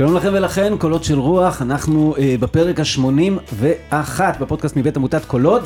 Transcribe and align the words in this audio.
שלום 0.00 0.16
לכם 0.16 0.30
ולכן, 0.32 0.72
קולות 0.78 1.04
של 1.04 1.18
רוח, 1.18 1.62
אנחנו 1.62 2.14
אה, 2.18 2.34
בפרק 2.40 2.80
ה-81 2.80 4.20
בפודקאסט 4.40 4.76
מבית 4.76 4.96
עמותת 4.96 5.24
קולות, 5.24 5.62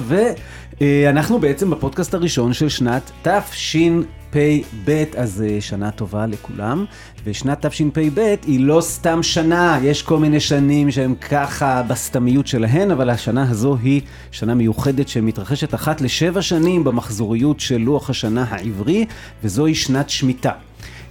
ואנחנו 0.80 1.34
אה, 1.36 1.40
בעצם 1.40 1.70
בפודקאסט 1.70 2.14
הראשון 2.14 2.52
של 2.52 2.68
שנת 2.68 3.10
תשפ"ב, 3.22 5.04
אז 5.16 5.44
אה, 5.46 5.60
שנה 5.60 5.90
טובה 5.90 6.26
לכולם. 6.26 6.84
ושנת 7.24 7.66
תשפ"ב 7.66 8.34
היא 8.46 8.60
לא 8.60 8.80
סתם 8.80 9.22
שנה, 9.22 9.78
יש 9.82 10.02
כל 10.02 10.18
מיני 10.18 10.40
שנים 10.40 10.90
שהן 10.90 11.14
ככה 11.14 11.82
בסתמיות 11.82 12.46
שלהן, 12.46 12.90
אבל 12.90 13.10
השנה 13.10 13.50
הזו 13.50 13.76
היא 13.82 14.00
שנה 14.30 14.54
מיוחדת 14.54 15.08
שמתרחשת 15.08 15.74
אחת 15.74 16.00
לשבע 16.00 16.42
שנים 16.42 16.84
במחזוריות 16.84 17.60
של 17.60 17.78
לוח 17.78 18.10
השנה 18.10 18.44
העברי, 18.48 19.06
וזוהי 19.44 19.74
שנת 19.74 20.10
שמיטה. 20.10 20.52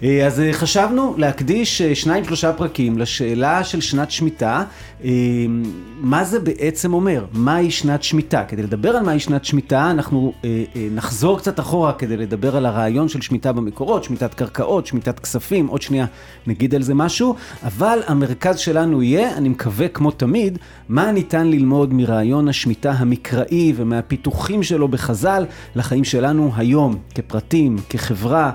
אה, 0.03 0.27
אז 0.27 0.39
אה, 0.39 0.53
חשבנו 0.53 1.15
להקדיש 1.17 1.81
אה, 1.81 1.95
שניים 1.95 2.25
שלושה 2.25 2.53
פרקים 2.53 2.97
לשאלה 2.97 3.63
של 3.63 3.81
שנת 3.81 4.11
שמיטה, 4.11 4.63
מה 5.99 6.23
זה 6.23 6.39
בעצם 6.39 6.93
אומר, 6.93 7.25
מהי 7.33 7.71
שנת 7.71 8.03
שמיטה. 8.03 8.43
כדי 8.47 8.63
לדבר 8.63 8.89
על 8.89 9.03
מהי 9.03 9.19
שנת 9.19 9.45
שמיטה, 9.45 9.91
אנחנו 9.91 10.33
נחזור 10.91 11.37
קצת 11.37 11.59
אחורה 11.59 11.93
כדי 11.93 12.17
לדבר 12.17 12.55
על 12.57 12.65
הרעיון 12.65 13.09
של 13.09 13.21
שמיטה 13.21 13.51
במקורות, 13.51 14.03
שמיטת 14.03 14.33
קרקעות, 14.33 14.87
שמיטת 14.87 15.19
כספים, 15.19 15.67
עוד 15.67 15.81
שנייה 15.81 16.05
נגיד 16.47 16.75
על 16.75 16.81
זה 16.81 16.93
משהו, 16.93 17.35
אבל 17.63 17.99
המרכז 18.07 18.59
שלנו 18.59 19.03
יהיה, 19.03 19.37
אני 19.37 19.49
מקווה 19.49 19.87
כמו 19.87 20.11
תמיד, 20.11 20.57
מה 20.89 21.11
ניתן 21.11 21.47
ללמוד 21.47 21.93
מרעיון 21.93 22.47
השמיטה 22.47 22.91
המקראי 22.91 23.73
ומהפיתוחים 23.75 24.63
שלו 24.63 24.87
בחז"ל 24.87 25.45
לחיים 25.75 26.03
שלנו 26.03 26.51
היום, 26.55 26.97
כפרטים, 27.15 27.77
כחברה. 27.89 28.51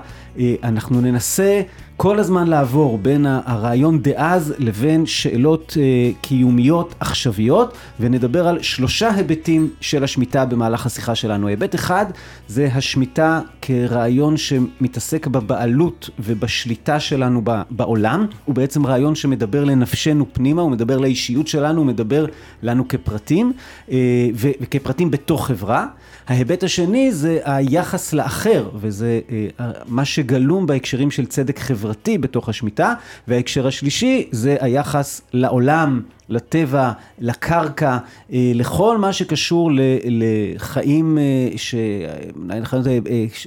אנחנו 0.63 1.01
ננסה 1.01 1.61
כל 2.01 2.19
הזמן 2.19 2.47
לעבור 2.47 2.97
בין 2.97 3.25
הרעיון 3.25 4.01
דאז 4.01 4.53
לבין 4.57 5.05
שאלות 5.05 5.77
אה, 5.79 6.11
קיומיות 6.21 6.95
עכשוויות, 6.99 7.73
ונדבר 7.99 8.47
על 8.47 8.61
שלושה 8.61 9.11
היבטים 9.15 9.69
של 9.81 10.03
השמיטה 10.03 10.45
במהלך 10.45 10.85
השיחה 10.85 11.15
שלנו. 11.15 11.47
היבט 11.47 11.75
אחד 11.75 12.05
זה 12.47 12.69
השמיטה 12.73 13.41
כרעיון 13.61 14.37
שמתעסק 14.37 15.27
בבעלות 15.27 16.09
ובשליטה 16.19 16.99
שלנו 16.99 17.41
בעולם, 17.69 18.25
הוא 18.45 18.55
בעצם 18.55 18.85
רעיון 18.85 19.15
שמדבר 19.15 19.63
לנפשנו 19.63 20.25
פנימה, 20.33 20.61
הוא 20.61 20.71
מדבר 20.71 20.97
לאישיות 20.97 21.47
שלנו, 21.47 21.79
הוא 21.79 21.87
מדבר 21.87 22.25
לנו 22.63 22.87
כפרטים, 22.87 23.53
אה, 23.91 23.97
וכפרטים 24.35 25.11
בתוך 25.11 25.47
חברה. 25.47 25.85
ההיבט 26.27 26.63
השני 26.63 27.11
זה 27.11 27.39
היחס 27.45 28.13
לאחר, 28.13 28.69
וזה 28.75 29.19
אה, 29.59 29.71
מה 29.87 30.05
שגלום 30.05 30.65
בהקשרים 30.65 31.11
של 31.11 31.25
צדק 31.25 31.59
חברתי 31.59 31.88
בתוך 32.17 32.49
השמיטה, 32.49 32.93
וההקשר 33.27 33.67
השלישי 33.67 34.27
זה 34.31 34.57
היחס 34.59 35.21
לעולם, 35.33 36.01
לטבע, 36.29 36.91
לקרקע, 37.19 37.97
אה, 38.33 38.51
לכל 38.55 38.97
מה 38.97 39.13
שקשור 39.13 39.71
לחיים 40.05 41.17
אה, 41.17 41.49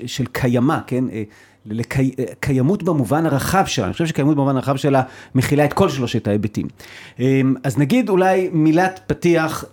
של 0.07 0.27
קיימא, 0.27 0.79
כן? 0.87 1.05
לקיימות 1.67 2.83
במובן 2.83 3.27
הרחב 3.27 3.65
שלה, 3.67 3.85
אני 3.85 3.93
חושב 3.93 4.07
שקיימות 4.07 4.37
במובן 4.37 4.57
הרחב 4.57 4.77
שלה 4.77 5.03
מכילה 5.35 5.65
את 5.65 5.73
כל 5.73 5.89
שלושת 5.89 6.29
ההיבטים. 6.29 6.67
אז 7.65 7.79
נגיד 7.79 8.09
אולי 8.09 8.51
מילת 8.53 9.01
פתיח 9.07 9.65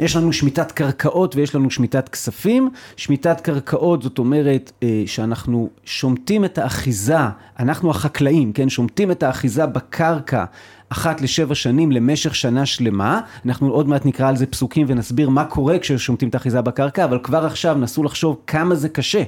יש 0.00 0.16
לנו 0.16 0.32
שמיטת 0.32 0.72
קרקעות 0.72 1.36
ויש 1.36 1.54
לנו 1.54 1.70
שמיטת 1.70 2.08
כספים. 2.08 2.70
שמיטת 2.96 3.40
קרקעות 3.40 4.02
זאת 4.02 4.18
אומרת 4.18 4.72
אה, 4.82 5.02
שאנחנו 5.06 5.68
שומטים 5.84 6.44
את 6.44 6.58
האחיזה, 6.58 7.18
אנחנו 7.58 7.90
החקלאים, 7.90 8.52
כן, 8.52 8.68
שומטים 8.68 9.10
את 9.10 9.22
האחיזה 9.22 9.66
בקרקע 9.66 10.44
אחת 10.88 11.20
לשבע 11.20 11.54
שנים 11.54 11.92
למשך 11.92 12.34
שנה 12.34 12.66
שלמה. 12.66 13.20
אנחנו 13.46 13.68
עוד 13.70 13.88
מעט 13.88 14.06
נקרא 14.06 14.28
על 14.28 14.36
זה 14.36 14.46
פסוקים 14.46 14.86
ונסביר 14.88 15.28
מה 15.28 15.44
קורה 15.44 15.78
כששומטים 15.78 16.28
את 16.28 16.34
האחיזה 16.34 16.60
בקרקע, 16.60 17.04
אבל 17.04 17.18
כבר 17.22 17.46
עכשיו 17.46 17.78
נסו 17.78 18.02
לחשוב 18.02 18.36
כמה 18.46 18.74
זה 18.74 18.88
קשה. 18.88 19.22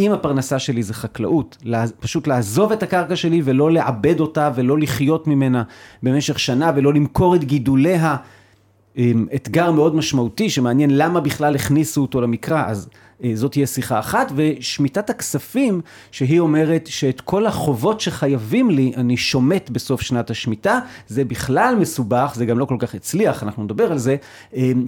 אם 0.00 0.12
הפרנסה 0.12 0.58
שלי 0.58 0.82
זה 0.82 0.94
חקלאות, 0.94 1.64
פשוט 2.00 2.26
לעזוב 2.26 2.72
את 2.72 2.82
הקרקע 2.82 3.16
שלי 3.16 3.42
ולא 3.44 3.70
לעבד 3.70 4.20
אותה 4.20 4.50
ולא 4.54 4.78
לחיות 4.78 5.26
ממנה 5.26 5.62
במשך 6.02 6.38
שנה 6.38 6.72
ולא 6.76 6.94
למכור 6.94 7.34
את 7.34 7.44
גידוליה. 7.44 8.16
אתגר 9.34 9.70
מאוד 9.70 9.94
משמעותי 9.94 10.50
שמעניין 10.50 10.96
למה 10.96 11.20
בכלל 11.20 11.54
הכניסו 11.54 12.02
אותו 12.02 12.20
למקרא, 12.20 12.64
אז 12.66 12.88
אה, 13.24 13.30
זאת 13.34 13.52
תהיה 13.52 13.66
שיחה 13.66 13.98
אחת, 13.98 14.32
ושמיטת 14.36 15.10
הכספים, 15.10 15.80
שהיא 16.10 16.40
אומרת 16.40 16.86
שאת 16.86 17.20
כל 17.20 17.46
החובות 17.46 18.00
שחייבים 18.00 18.70
לי, 18.70 18.92
אני 18.96 19.16
שומט 19.16 19.70
בסוף 19.70 20.00
שנת 20.00 20.30
השמיטה, 20.30 20.78
זה 21.08 21.24
בכלל 21.24 21.74
מסובך, 21.80 22.32
זה 22.34 22.46
גם 22.46 22.58
לא 22.58 22.64
כל 22.64 22.76
כך 22.78 22.94
הצליח, 22.94 23.42
אנחנו 23.42 23.64
נדבר 23.64 23.92
על 23.92 23.98
זה, 23.98 24.16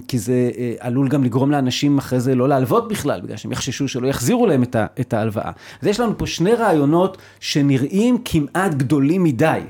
כי 0.07 0.19
זה 0.19 0.51
אה, 0.57 0.73
עלול 0.79 1.07
גם 1.07 1.23
לגרום 1.23 1.51
לאנשים 1.51 1.97
אחרי 1.97 2.19
זה 2.19 2.35
לא 2.35 2.49
להלוות 2.49 2.87
בכלל, 2.87 3.21
בגלל 3.21 3.37
שהם 3.37 3.51
יחששו 3.51 3.87
שלא 3.87 4.07
יחזירו 4.07 4.47
להם 4.47 4.63
את 4.99 5.13
ההלוואה. 5.13 5.51
אז 5.81 5.87
יש 5.87 5.99
לנו 5.99 6.17
פה 6.17 6.27
שני 6.27 6.53
רעיונות 6.53 7.17
שנראים 7.39 8.17
כמעט 8.25 8.73
גדולים 8.73 9.23
מדי. 9.23 9.61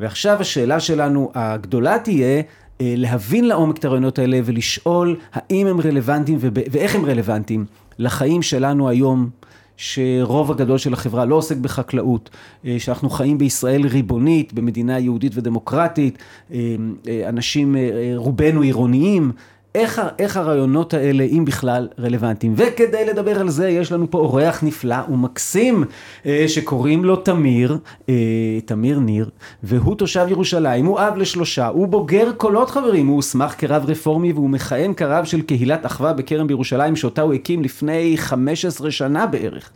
ועכשיו 0.00 0.40
השאלה 0.40 0.80
שלנו 0.80 1.30
הגדולה 1.34 1.98
תהיה, 1.98 2.26
אה, 2.26 2.40
להבין 2.80 3.48
לעומק 3.48 3.78
את 3.78 3.84
הרעיונות 3.84 4.18
האלה 4.18 4.40
ולשאול 4.44 5.16
האם 5.32 5.66
הם 5.66 5.80
רלוונטיים 5.80 6.38
ואיך 6.42 6.94
הם 6.94 7.04
רלוונטיים 7.04 7.64
לחיים 7.98 8.42
שלנו 8.42 8.88
היום, 8.88 9.30
שרוב 9.76 10.50
הגדול 10.50 10.78
של 10.78 10.92
החברה 10.92 11.24
לא 11.24 11.34
עוסק 11.34 11.56
בחקלאות, 11.56 12.30
אה, 12.66 12.76
שאנחנו 12.78 13.10
חיים 13.10 13.38
בישראל 13.38 13.86
ריבונית, 13.86 14.52
במדינה 14.52 14.98
יהודית 14.98 15.32
ודמוקרטית, 15.34 16.18
אה, 16.52 16.58
אנשים 17.28 17.76
רובנו 18.16 18.60
עירוניים, 18.60 19.32
איך, 19.74 20.02
איך 20.18 20.36
הרעיונות 20.36 20.94
האלה, 20.94 21.24
אם 21.24 21.44
בכלל, 21.44 21.88
רלוונטיים. 21.98 22.54
וכדי 22.56 23.04
לדבר 23.04 23.40
על 23.40 23.48
זה, 23.48 23.68
יש 23.68 23.92
לנו 23.92 24.10
פה 24.10 24.18
אורח 24.18 24.62
נפלא 24.62 24.96
ומקסים, 25.08 25.84
אה, 26.26 26.44
שקוראים 26.48 27.04
לו 27.04 27.16
תמיר, 27.16 27.78
אה, 28.08 28.14
תמיר 28.64 28.98
ניר, 28.98 29.30
והוא 29.62 29.94
תושב 29.94 30.26
ירושלים, 30.28 30.86
הוא 30.86 31.00
אב 31.00 31.16
לשלושה, 31.16 31.66
הוא 31.66 31.88
בוגר 31.88 32.32
קולות 32.36 32.70
חברים, 32.70 33.06
הוא 33.06 33.16
הוסמך 33.16 33.54
כרב 33.58 33.84
רפורמי 33.90 34.32
והוא 34.32 34.50
מכהן 34.50 34.94
כרב 34.94 35.24
של 35.24 35.42
קהילת 35.42 35.86
אחווה 35.86 36.12
בכרם 36.12 36.46
בירושלים, 36.46 36.96
שאותה 36.96 37.22
הוא 37.22 37.34
הקים 37.34 37.62
לפני 37.62 38.14
15 38.16 38.90
שנה 38.90 39.26
בערך. 39.26 39.70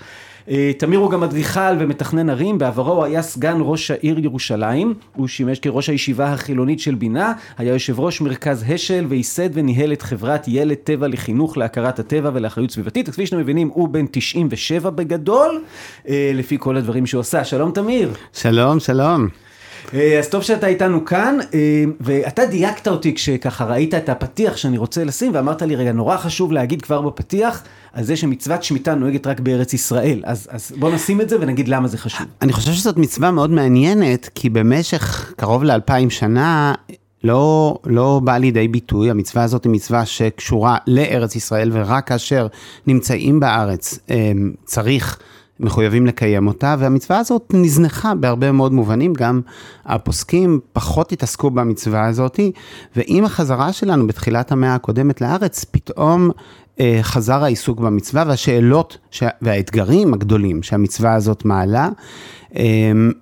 אה, 0.50 0.72
תמיר 0.78 0.98
הוא 0.98 1.10
גם 1.10 1.22
אדריכל 1.22 1.76
ומתכנן 1.78 2.30
ערים, 2.30 2.58
בעברו 2.58 2.92
הוא 2.92 3.04
היה 3.04 3.22
סגן 3.22 3.56
ראש 3.60 3.90
העיר 3.90 4.18
ירושלים, 4.18 4.94
הוא 5.16 5.28
שימש 5.28 5.58
כראש 5.58 5.88
הישיבה 5.88 6.32
החילונית 6.32 6.80
של 6.80 6.94
בינה, 6.94 7.32
היה 7.58 7.72
יושב 7.72 8.00
ראש 8.00 8.20
מרכז 8.20 8.64
השל 8.68 9.04
וייסד 9.08 9.48
וניהל 9.52 9.92
את 9.92 10.02
חברת 10.02 10.44
ילד 10.48 10.76
טבע 10.76 11.08
לחינוך 11.08 11.58
להכרת 11.58 11.98
הטבע 11.98 12.30
ולאחריות 12.34 12.70
סביבתית, 12.70 13.08
כפי 13.08 13.26
שאתם 13.26 13.38
מבינים 13.38 13.68
הוא 13.68 13.88
בן 13.88 14.04
97 14.10 14.90
בגדול, 14.90 15.62
אה, 16.08 16.30
לפי 16.34 16.56
כל 16.60 16.76
הדברים 16.76 17.06
שהוא 17.06 17.20
עושה. 17.20 17.44
שלום 17.44 17.70
תמיר. 17.70 18.10
שלום, 18.32 18.80
שלום. 18.80 19.47
אה, 19.94 20.18
אז 20.18 20.28
טוב 20.28 20.42
שאתה 20.42 20.66
איתנו 20.66 21.04
כאן, 21.04 21.38
ואתה 22.00 22.46
דייקת 22.46 22.88
אותי 22.88 23.14
כשככה 23.14 23.64
ראית 23.64 23.94
את 23.94 24.08
הפתיח 24.08 24.56
שאני 24.56 24.78
רוצה 24.78 25.04
לשים, 25.04 25.34
ואמרת 25.34 25.62
לי, 25.62 25.76
רגע, 25.76 25.92
נורא 25.92 26.16
חשוב 26.16 26.52
להגיד 26.52 26.82
כבר 26.82 27.00
בפתיח, 27.00 27.62
על 27.92 28.04
זה 28.04 28.16
שמצוות 28.16 28.62
שמיטה 28.62 28.94
נוהגת 28.94 29.26
רק 29.26 29.40
בארץ 29.40 29.74
ישראל. 29.74 30.22
אז, 30.24 30.48
אז 30.50 30.72
בוא 30.78 30.90
נשים 30.90 31.20
את 31.20 31.28
זה 31.28 31.36
ונגיד 31.40 31.68
למה 31.68 31.88
זה 31.88 31.98
חשוב. 31.98 32.26
אני 32.42 32.52
חושב 32.52 32.72
שזאת 32.72 32.96
מצווה 32.96 33.30
מאוד 33.30 33.50
מעניינת, 33.50 34.30
כי 34.34 34.50
במשך 34.50 35.32
קרוב 35.36 35.64
לאלפיים 35.64 36.10
שנה, 36.10 36.74
לא, 37.24 37.78
לא 37.84 38.20
בא 38.24 38.36
לידי 38.36 38.68
ביטוי, 38.68 39.10
המצווה 39.10 39.42
הזאת 39.42 39.64
היא 39.64 39.72
מצווה 39.72 40.06
שקשורה 40.06 40.76
לארץ 40.86 41.36
ישראל, 41.36 41.70
ורק 41.72 42.08
כאשר 42.08 42.46
נמצאים 42.86 43.40
בארץ 43.40 43.98
אמ, 44.10 44.52
צריך, 44.64 45.18
מחויבים 45.60 46.06
לקיים 46.06 46.46
אותה, 46.46 46.76
והמצווה 46.78 47.18
הזאת 47.18 47.50
נזנחה 47.54 48.14
בהרבה 48.14 48.52
מאוד 48.52 48.72
מובנים, 48.72 49.12
גם 49.12 49.40
הפוסקים 49.84 50.60
פחות 50.72 51.12
התעסקו 51.12 51.50
במצווה 51.50 52.06
הזאת, 52.06 52.40
ועם 52.96 53.24
החזרה 53.24 53.72
שלנו 53.72 54.06
בתחילת 54.06 54.52
המאה 54.52 54.74
הקודמת 54.74 55.20
לארץ, 55.20 55.64
פתאום 55.64 56.30
אה, 56.80 56.98
חזר 57.02 57.44
העיסוק 57.44 57.80
במצווה 57.80 58.24
והשאלות 58.26 58.98
והאתגרים 59.42 60.14
הגדולים 60.14 60.62
שהמצווה 60.62 61.14
הזאת 61.14 61.44
מעלה. 61.44 61.88
אה, 62.56 62.62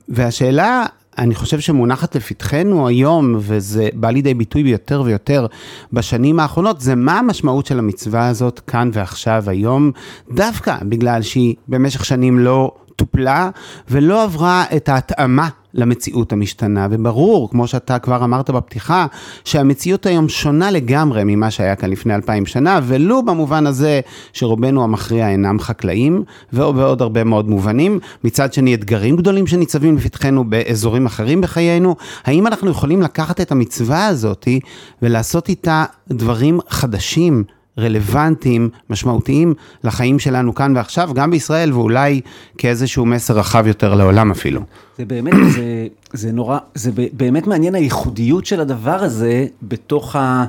והשאלה, 0.09 0.87
אני 1.19 1.35
חושב 1.35 1.61
שמונחת 1.61 2.17
לפתחנו 2.17 2.89
היום, 2.89 3.35
וזה 3.39 3.89
בא 3.95 4.11
לידי 4.11 4.35
ביטוי 4.35 4.63
ביותר 4.63 5.03
ויותר 5.05 5.47
בשנים 5.93 6.41
האחרונות, 6.41 6.81
זה 6.81 6.95
מה 6.95 7.19
המשמעות 7.19 7.67
של 7.67 7.79
המצווה 7.79 8.29
הזאת 8.29 8.61
כאן 8.61 8.91
ועכשיו, 8.93 9.45
היום, 9.47 9.91
דווקא 10.31 10.77
בגלל 10.83 11.23
שהיא 11.23 11.55
במשך 11.69 12.05
שנים 12.05 12.39
לא 12.39 12.73
טופלה 12.97 13.51
ולא 13.91 14.23
עברה 14.23 14.65
את 14.77 14.89
ההתאמה 14.89 15.49
למציאות 15.77 16.33
המשתנה, 16.33 16.89
וברור, 16.91 17.51
כמו 17.51 17.67
שאתה 17.67 17.99
כבר 17.99 18.25
אמרת 18.25 18.51
בפתיחה, 18.51 19.07
שהמציאות 19.45 20.07
היום 20.07 20.29
שונה 20.29 20.71
לגמרי 20.71 21.23
ממה 21.25 21.51
שהיה 21.51 21.77
כאן 21.77 21.91
לפני 21.91 22.15
אלפיים 22.15 22.47
שנה, 22.47 22.81
ולו 22.83 23.23
במובן 23.23 23.67
הזה 23.67 24.01
שרובנו 24.33 24.85
המכריע 24.85 25.29
אינם 25.29 25.61
חקלאים, 25.61 26.23
ובעוד 26.53 27.03
הרבה 27.03 27.25
מאוד 27.25 27.49
מובנים. 27.49 27.99
מצד 28.25 28.53
שני, 28.53 28.75
אתגרים 28.75 29.17
גדולים 29.17 29.47
שניצבים 29.47 29.97
לפתחנו 29.97 30.51
באזורים 30.51 31.07
אחרים 31.07 31.41
בחיינו. 31.41 31.97
האם 32.25 32.47
אנחנו 32.47 32.71
יכולים 32.71 33.03
לקחת 33.03 33.41
את 33.41 33.53
המצווה 33.53 34.07
הזאת 34.07 34.49
ולעשות 35.03 35.49
איתה 35.49 35.85
דברים 36.09 36.61
חדשים? 36.69 37.56
רלוונטיים, 37.79 38.69
משמעותיים 38.91 39.55
לחיים 39.85 40.19
שלנו 40.19 40.55
כאן 40.55 40.77
ועכשיו, 40.77 41.11
גם 41.15 41.31
בישראל, 41.31 41.73
ואולי 41.73 42.21
כאיזשהו 42.59 43.07
מסר 43.07 43.39
רחב 43.39 43.67
יותר 43.67 43.95
לעולם 43.95 44.31
אפילו. 44.31 44.61
זה 44.99 45.05
באמת, 45.05 45.33
זה, 45.55 45.87
זה 46.13 46.33
נורא, 46.33 46.59
זה 46.75 46.91
באמת 47.13 47.47
מעניין 47.47 47.75
הייחודיות 47.75 48.47
של 48.47 48.61
הדבר 48.61 49.03
הזה 49.05 49.47
בתוך 49.63 50.17
ה... 50.17 50.45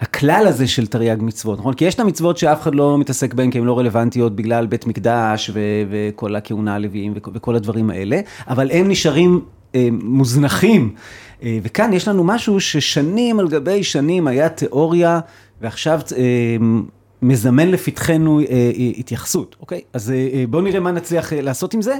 הכלל 0.00 0.44
הזה 0.48 0.66
של 0.66 0.86
תרי"ג 0.86 1.16
מצוות, 1.20 1.58
נכון? 1.58 1.74
כי 1.74 1.84
יש 1.84 1.94
את 1.94 2.00
המצוות 2.00 2.38
שאף 2.38 2.62
אחד 2.62 2.74
לא 2.74 2.98
מתעסק 2.98 3.34
בהן 3.34 3.50
כי 3.50 3.58
הן 3.58 3.64
לא 3.64 3.78
רלוונטיות 3.78 4.36
בגלל 4.36 4.66
בית 4.66 4.86
מקדש 4.86 5.50
ו- 5.54 5.60
וכל 5.90 6.36
הכהונה 6.36 6.74
הלוויים 6.74 7.12
וכ- 7.16 7.28
וכל 7.34 7.56
הדברים 7.56 7.90
האלה, 7.90 8.20
אבל 8.48 8.70
הם 8.70 8.88
נשארים 8.88 9.40
מוזנחים. 9.90 10.94
אה, 11.42 11.58
וכאן 11.62 11.92
יש 11.92 12.08
לנו 12.08 12.24
משהו 12.24 12.60
ששנים 12.60 13.40
על 13.40 13.48
גבי 13.48 13.82
שנים 13.82 14.26
היה 14.26 14.48
תיאוריה 14.48 15.20
ועכשיו 15.60 16.00
אה, 16.16 16.56
מזמן 17.22 17.68
לפתחנו 17.68 18.40
אה, 18.40 18.44
אה, 18.48 18.70
התייחסות, 18.98 19.56
אוקיי? 19.60 19.80
אז 19.92 20.12
בואו 20.48 20.62
נראה 20.62 20.80
מה 20.80 20.90
נצליח 20.90 21.32
לעשות 21.32 21.74
עם 21.74 21.82
זה. 21.82 21.94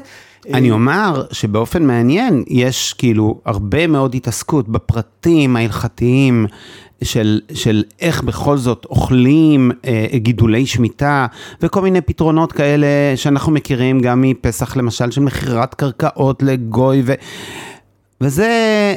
אני 0.55 0.71
אומר 0.71 1.25
שבאופן 1.33 1.83
מעניין, 1.87 2.45
יש 2.49 2.93
כאילו 2.93 3.41
הרבה 3.45 3.87
מאוד 3.87 4.15
התעסקות 4.15 4.69
בפרטים 4.69 5.57
ההלכתיים. 5.57 6.47
של, 7.05 7.41
של 7.55 7.85
איך 8.01 8.23
בכל 8.23 8.57
זאת 8.57 8.85
אוכלים 8.91 9.71
אה, 9.85 10.07
גידולי 10.15 10.67
שמיטה 10.67 11.27
וכל 11.63 11.83
מיני 11.83 12.01
פתרונות 12.01 12.53
כאלה 12.53 12.87
שאנחנו 13.17 13.53
מכירים 13.53 14.01
גם 14.01 14.21
מפסח 14.21 14.77
למשל 14.77 15.11
של 15.11 15.21
מכירת 15.21 15.75
קרקעות 15.75 16.43
לגוי 16.43 17.03
ו, 17.05 17.13
וזה 18.21 18.47
אה, 18.47 18.95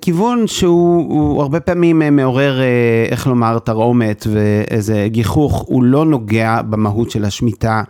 כיוון 0.00 0.46
שהוא 0.46 1.42
הרבה 1.42 1.60
פעמים 1.60 2.02
אה, 2.02 2.10
מעורר, 2.10 2.60
אה, 2.60 2.66
איך 3.10 3.26
לומר, 3.26 3.58
תרעומת 3.58 4.26
ואיזה 4.32 5.06
גיחוך, 5.08 5.64
הוא 5.66 5.84
לא 5.84 6.04
נוגע 6.04 6.62
במהות 6.62 7.10
של 7.10 7.24
השמיטה. 7.24 7.82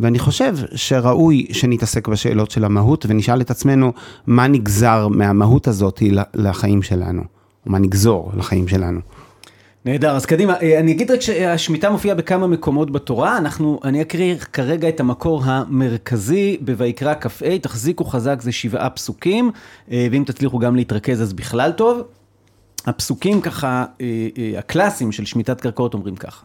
ואני 0.00 0.18
חושב 0.18 0.56
שראוי 0.74 1.46
שנתעסק 1.52 2.08
בשאלות 2.08 2.50
של 2.50 2.64
המהות 2.64 3.06
ונשאל 3.08 3.40
את 3.40 3.50
עצמנו 3.50 3.92
מה 4.26 4.46
נגזר 4.46 5.08
מהמהות 5.08 5.68
הזאת 5.68 6.02
לחיים 6.34 6.82
שלנו, 6.82 7.22
או 7.66 7.70
מה 7.70 7.78
נגזור 7.78 8.32
לחיים 8.36 8.68
שלנו. 8.68 9.00
נהדר, 9.84 10.16
אז 10.16 10.26
קדימה, 10.26 10.60
אה, 10.62 10.80
אני 10.80 10.92
אגיד 10.92 11.10
רק 11.10 11.20
שהשמיטה 11.20 11.90
מופיעה 11.90 12.14
בכמה 12.14 12.46
מקומות 12.46 12.90
בתורה, 12.90 13.38
אנחנו, 13.38 13.80
אני 13.84 14.02
אקריא 14.02 14.36
כרגע 14.36 14.88
את 14.88 15.00
המקור 15.00 15.42
המרכזי 15.44 16.56
בויקרא 16.60 17.14
כ"ה, 17.20 17.58
תחזיקו 17.58 18.04
חזק 18.04 18.40
זה 18.42 18.52
שבעה 18.52 18.90
פסוקים, 18.90 19.50
אה, 19.90 20.06
ואם 20.10 20.24
תצליחו 20.26 20.58
גם 20.58 20.76
להתרכז 20.76 21.22
אז 21.22 21.32
בכלל 21.32 21.72
טוב. 21.72 22.02
הפסוקים 22.86 23.40
ככה, 23.40 23.84
אה, 24.00 24.58
הקלאסיים 24.58 25.12
של 25.12 25.24
שמיטת 25.24 25.60
קרקעות 25.60 25.94
אומרים 25.94 26.16
ככה. 26.16 26.44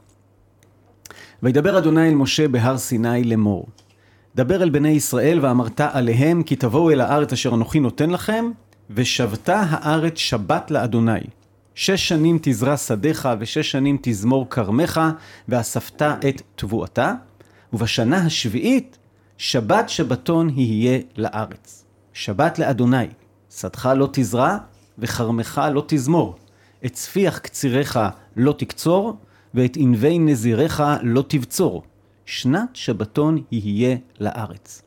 וידבר 1.43 1.77
אדוני 1.77 2.09
אל 2.09 2.15
משה 2.15 2.47
בהר 2.47 2.77
סיני 2.77 3.23
לאמור. 3.23 3.67
דבר 4.35 4.63
אל 4.63 4.69
בני 4.69 4.89
ישראל 4.89 5.39
ואמרת 5.41 5.81
עליהם 5.81 6.43
כי 6.43 6.55
תבואו 6.55 6.91
אל 6.91 7.01
הארץ 7.01 7.33
אשר 7.33 7.53
אנוכי 7.53 7.79
נותן 7.79 8.09
לכם, 8.09 8.45
ושבתה 8.89 9.63
הארץ 9.69 10.17
שבת 10.17 10.71
לאדוני. 10.71 11.19
שש 11.75 12.07
שנים 12.09 12.39
תזרע 12.41 12.77
שדיך, 12.77 13.29
ושש 13.39 13.71
שנים 13.71 13.97
תזמור 14.01 14.49
כרמך, 14.49 15.01
ואספת 15.49 16.01
את 16.01 16.41
תבואתה, 16.55 17.13
ובשנה 17.73 18.17
השביעית, 18.17 18.97
שבת 19.37 19.89
שבתון 19.89 20.49
יהיה 20.49 20.99
לארץ. 21.17 21.85
שבת 22.13 22.59
לאדוני, 22.59 23.07
שדך 23.49 23.89
לא 23.95 24.09
תזרע, 24.13 24.57
וכרמך 24.97 25.61
לא 25.73 25.83
תזמור. 25.87 26.35
את 26.85 26.93
צפיח 26.93 27.37
קצירך 27.37 27.97
לא 28.35 28.51
תקצור, 28.57 29.17
ואת 29.53 29.77
ענבי 29.77 30.19
נזירך 30.19 30.81
לא 31.01 31.23
תבצור. 31.27 31.83
שנת 32.25 32.69
שבתון 32.73 33.43
יהיה 33.51 33.97
לארץ. 34.19 34.81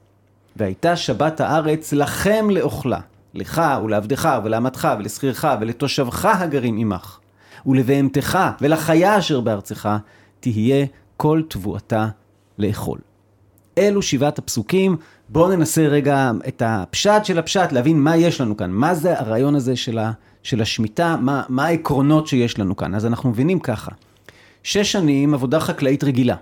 והייתה 0.56 0.96
שבת 0.96 1.40
הארץ 1.40 1.92
לכם 1.92 2.50
לאוכלה. 2.50 3.00
לך 3.34 3.62
ולעבדך 3.84 4.38
ולאמתך 4.44 4.88
ולשכירך 4.98 5.44
ולתושבך 5.60 6.24
הגרים 6.24 6.78
עמך, 6.78 7.18
ולבהמתך 7.66 8.38
ולחיה 8.60 9.18
אשר 9.18 9.40
בארצך, 9.40 9.88
תהיה 10.40 10.86
כל 11.16 11.42
תבואתה 11.48 12.08
לאכול. 12.58 12.98
אלו 13.78 14.02
שבעת 14.02 14.38
הפסוקים, 14.38 14.96
בואו 15.28 15.56
ננסה 15.56 15.86
רגע 15.86 16.30
את 16.48 16.62
הפשט 16.66 17.24
של 17.24 17.38
הפשט, 17.38 17.72
להבין 17.72 18.00
מה 18.00 18.16
יש 18.16 18.40
לנו 18.40 18.56
כאן, 18.56 18.70
מה 18.70 18.94
זה 18.94 19.18
הרעיון 19.18 19.54
הזה 19.54 19.76
של, 19.76 19.98
ה, 19.98 20.12
של 20.42 20.62
השמיטה, 20.62 21.16
מה, 21.16 21.42
מה 21.48 21.66
העקרונות 21.66 22.26
שיש 22.26 22.58
לנו 22.58 22.76
כאן. 22.76 22.94
אז 22.94 23.06
אנחנו 23.06 23.30
מבינים 23.30 23.60
ככה, 23.60 23.90
שש 24.62 24.92
שנים 24.92 25.34
עבודה 25.34 25.60
חקלאית 25.60 26.04
רגילה. 26.04 26.36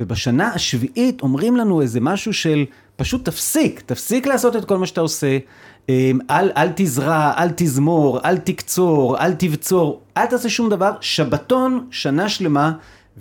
ובשנה 0.00 0.48
השביעית 0.54 1.22
אומרים 1.22 1.56
לנו 1.56 1.82
איזה 1.82 2.00
משהו 2.00 2.32
של 2.32 2.64
פשוט 2.96 3.24
תפסיק, 3.24 3.82
תפסיק 3.86 4.26
לעשות 4.26 4.56
את 4.56 4.64
כל 4.64 4.78
מה 4.78 4.86
שאתה 4.86 5.00
עושה. 5.00 5.38
אמ, 5.88 6.18
אל, 6.30 6.50
אל 6.56 6.68
תזרע, 6.76 7.32
אל 7.36 7.48
תזמור, 7.56 8.20
אל 8.24 8.36
תקצור, 8.36 9.18
אל 9.18 9.34
תבצור, 9.34 10.00
אל 10.16 10.26
תעשה 10.26 10.48
שום 10.48 10.68
דבר. 10.68 10.92
שבתון, 11.00 11.86
שנה 11.90 12.28
שלמה, 12.28 12.72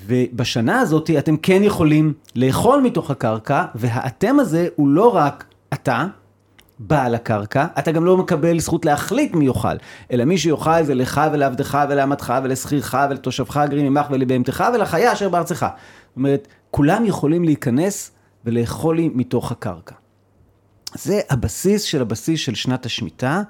ובשנה 0.05 0.79
הזאת 0.79 1.09
אתם 1.19 1.37
כן 1.37 1.63
יכולים 1.63 2.13
לאכול 2.35 2.81
מתוך 2.81 3.11
הקרקע, 3.11 3.65
והאתם 3.75 4.39
הזה 4.39 4.67
הוא 4.75 4.87
לא 4.87 5.15
רק 5.15 5.45
אתה, 5.73 6.05
בעל 6.79 7.15
הקרקע, 7.15 7.65
אתה 7.79 7.91
גם 7.91 8.05
לא 8.05 8.17
מקבל 8.17 8.59
זכות 8.59 8.85
להחליט 8.85 9.33
מי 9.33 9.45
יאכל, 9.45 9.75
אלא 10.11 10.25
מי 10.25 10.37
שיאכל 10.37 10.83
זה 10.83 10.95
לך 10.95 11.21
ולעבדך 11.31 11.79
ולאמתך 11.89 12.33
ולשכירך 12.43 12.95
ולתושבך 13.09 13.57
הגרים 13.57 13.85
עמך 13.85 14.05
ולבהמתך 14.11 14.63
ולחיה 14.73 15.13
אשר 15.13 15.29
בארצך. 15.29 15.65
זאת 16.07 16.17
אומרת, 16.17 16.47
כולם 16.75 17.05
יכולים 17.05 17.43
להיכנס 17.43 18.11
ולאכול 18.45 18.95
לי 18.95 19.09
מתוך 19.13 19.51
הקרקע. 19.51 19.95
זה 20.95 21.21
הבסיס 21.29 21.81
של 21.81 22.01
הבסיס 22.01 22.39
של 22.39 22.55
שנת 22.55 22.85
השמיטה. 22.85 23.41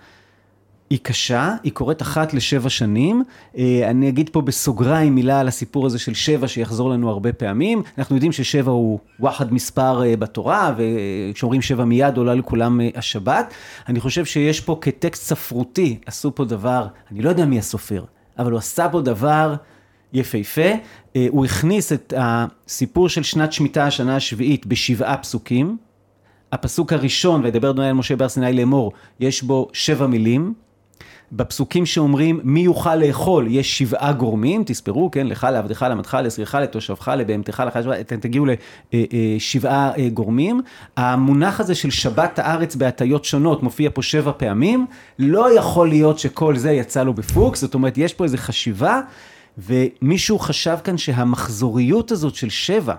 היא 0.90 1.00
קשה, 1.02 1.56
היא 1.64 1.72
קורית 1.72 2.02
אחת 2.02 2.34
לשבע 2.34 2.70
שנים. 2.70 3.24
אה, 3.58 3.90
אני 3.90 4.10
אגיד 4.10 4.30
פה 4.30 4.42
בסוגריים 4.42 5.16
מילה 5.16 5.40
על 5.40 5.48
הסיפור 5.48 5.86
הזה 5.86 6.00
של 6.00 6.14
שבע 6.14 6.48
שיחזור 6.48 6.90
לנו 6.90 7.10
הרבה 7.10 7.34
פעמים. 7.34 7.84
אנחנו 7.98 8.16
יודעים 8.16 8.32
ששבע 8.32 8.72
הוא 8.72 9.00
וואחד 9.20 9.54
מספר 9.54 10.04
אה, 10.04 10.18
בתורה, 10.18 10.76
וכשאומרים 10.78 11.62
שבע 11.62 11.86
מיד 11.86 12.18
עולה 12.18 12.34
לכולם 12.34 12.82
אה, 12.82 12.90
השבת. 12.96 13.54
אני 13.88 14.00
חושב 14.00 14.26
שיש 14.26 14.62
פה 14.62 14.78
כטקסט 14.82 15.24
ספרותי, 15.24 16.00
עשו 16.06 16.36
פה 16.36 16.46
דבר, 16.46 16.88
אני 17.12 17.22
לא 17.22 17.30
יודע 17.30 17.46
מי 17.46 17.60
הסופר, 17.60 18.04
אבל 18.40 18.52
הוא 18.52 18.58
עשה 18.58 18.90
פה 18.90 19.02
דבר 19.02 19.56
יפהפה. 20.14 20.72
הוא 21.30 21.46
הכניס 21.46 21.94
את 21.94 22.14
הסיפור 22.18 23.10
של 23.10 23.24
שנת 23.24 23.54
שמיטה, 23.54 23.86
השנה 23.86 24.16
השביעית, 24.16 24.66
בשבעה 24.66 25.18
פסוקים. 25.18 25.78
הפסוק 26.52 26.94
הראשון, 26.94 27.44
וידבר 27.44 27.70
אדוני 27.70 27.88
אל 27.88 27.94
משה 27.94 28.16
בהר 28.16 28.30
סיני 28.30 28.54
לאמור, 28.54 28.92
יש 29.20 29.44
בו 29.44 29.70
שבע 29.74 30.08
מילים. 30.08 30.54
בפסוקים 31.32 31.86
שאומרים 31.86 32.40
מי 32.44 32.60
יוכל 32.60 32.96
לאכול, 32.96 33.48
יש 33.50 33.78
שבעה 33.78 34.14
גורמים, 34.14 34.64
תספרו, 34.64 35.12
כן, 35.12 35.28
לך, 35.28 35.48
לעבדך, 35.52 35.82
לעמדך, 35.82 36.18
לשריך, 36.24 36.56
לתושבך, 36.56 37.12
לבהמתך, 37.18 37.64
לחייך, 37.68 37.88
אתם 38.00 38.16
תגיעו 38.16 38.46
לשבעה 38.94 39.92
אה, 39.92 40.04
אה, 40.04 40.10
גורמים. 40.10 40.62
המונח 40.98 41.60
הזה 41.60 41.76
של 41.76 41.90
שבת 41.90 42.40
הארץ 42.40 42.76
בהטיות 42.76 43.26
שונות 43.26 43.64
מופיע 43.64 43.90
פה 43.94 44.02
שבע 44.02 44.32
פעמים, 44.38 44.86
לא 45.20 45.58
יכול 45.58 45.90
להיות 45.90 46.20
שכל 46.20 46.58
זה 46.58 46.72
יצא 46.72 47.04
לו 47.04 47.14
בפוקס, 47.14 47.62
זאת 47.62 47.74
אומרת, 47.74 47.98
יש 47.98 48.14
פה 48.14 48.24
איזו 48.24 48.38
חשיבה, 48.38 49.02
ומישהו 49.58 50.40
חשב 50.40 50.78
כאן 50.84 50.98
שהמחזוריות 50.98 52.12
הזאת 52.12 52.36
של 52.36 52.50
שבע, 52.50 52.96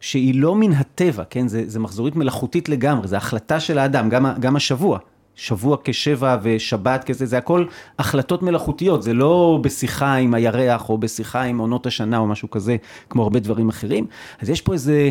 שהיא 0.00 0.40
לא 0.40 0.54
מן 0.54 0.72
הטבע, 0.72 1.24
כן? 1.30 1.48
זה, 1.48 1.62
זה 1.66 1.78
מחזורית 1.78 2.16
מלאכותית 2.16 2.68
לגמרי, 2.68 3.08
זה 3.08 3.16
החלטה 3.16 3.60
של 3.60 3.78
האדם, 3.78 4.08
גם, 4.08 4.26
גם 4.40 4.56
השבוע. 4.56 4.98
שבוע 5.36 5.76
כשבע 5.84 6.36
ושבת 6.42 7.04
כזה, 7.04 7.26
זה 7.26 7.38
הכל 7.38 7.64
החלטות 7.98 8.42
מלאכותיות, 8.42 9.02
זה 9.02 9.14
לא 9.14 9.58
בשיחה 9.62 10.14
עם 10.14 10.34
הירח 10.34 10.88
או 10.88 10.98
בשיחה 10.98 11.42
עם 11.42 11.58
עונות 11.58 11.86
השנה 11.86 12.18
או 12.18 12.26
משהו 12.26 12.50
כזה, 12.50 12.76
כמו 13.10 13.22
הרבה 13.22 13.40
דברים 13.40 13.68
אחרים. 13.68 14.06
אז 14.40 14.50
יש 14.50 14.60
פה 14.60 14.72
איזה 14.72 15.10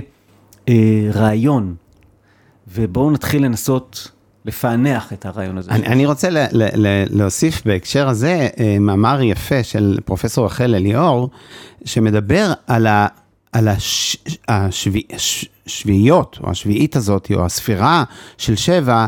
אה, 0.70 1.10
רעיון, 1.14 1.76
ובואו 2.68 3.12
נתחיל 3.12 3.46
לנסות 3.46 4.12
לפענח 4.46 5.14
את 5.14 5.26
הרעיון 5.26 5.58
הזה. 5.58 5.72
אני, 5.72 5.88
אני 5.88 6.06
רוצה 6.06 6.30
ל, 6.30 6.38
ל, 6.52 6.64
ל, 6.88 7.04
להוסיף 7.10 7.66
בהקשר 7.66 8.08
הזה 8.08 8.48
אה, 8.60 8.78
מאמר 8.80 9.22
יפה 9.22 9.64
של 9.64 9.98
פרופסור 10.06 10.46
רחל 10.46 10.76
אליאור, 10.76 11.30
שמדבר 11.86 12.54
על 12.68 12.88
ה... 12.88 13.08
על 13.52 13.68
הש... 13.68 14.18
השבי... 14.48 15.04
הש... 15.14 15.46
השביעיות, 15.68 16.40
או 16.44 16.50
השביעית 16.50 16.96
הזאת, 16.96 17.32
או 17.36 17.46
הספירה 17.46 18.04
של 18.38 18.56
שבע, 18.56 19.06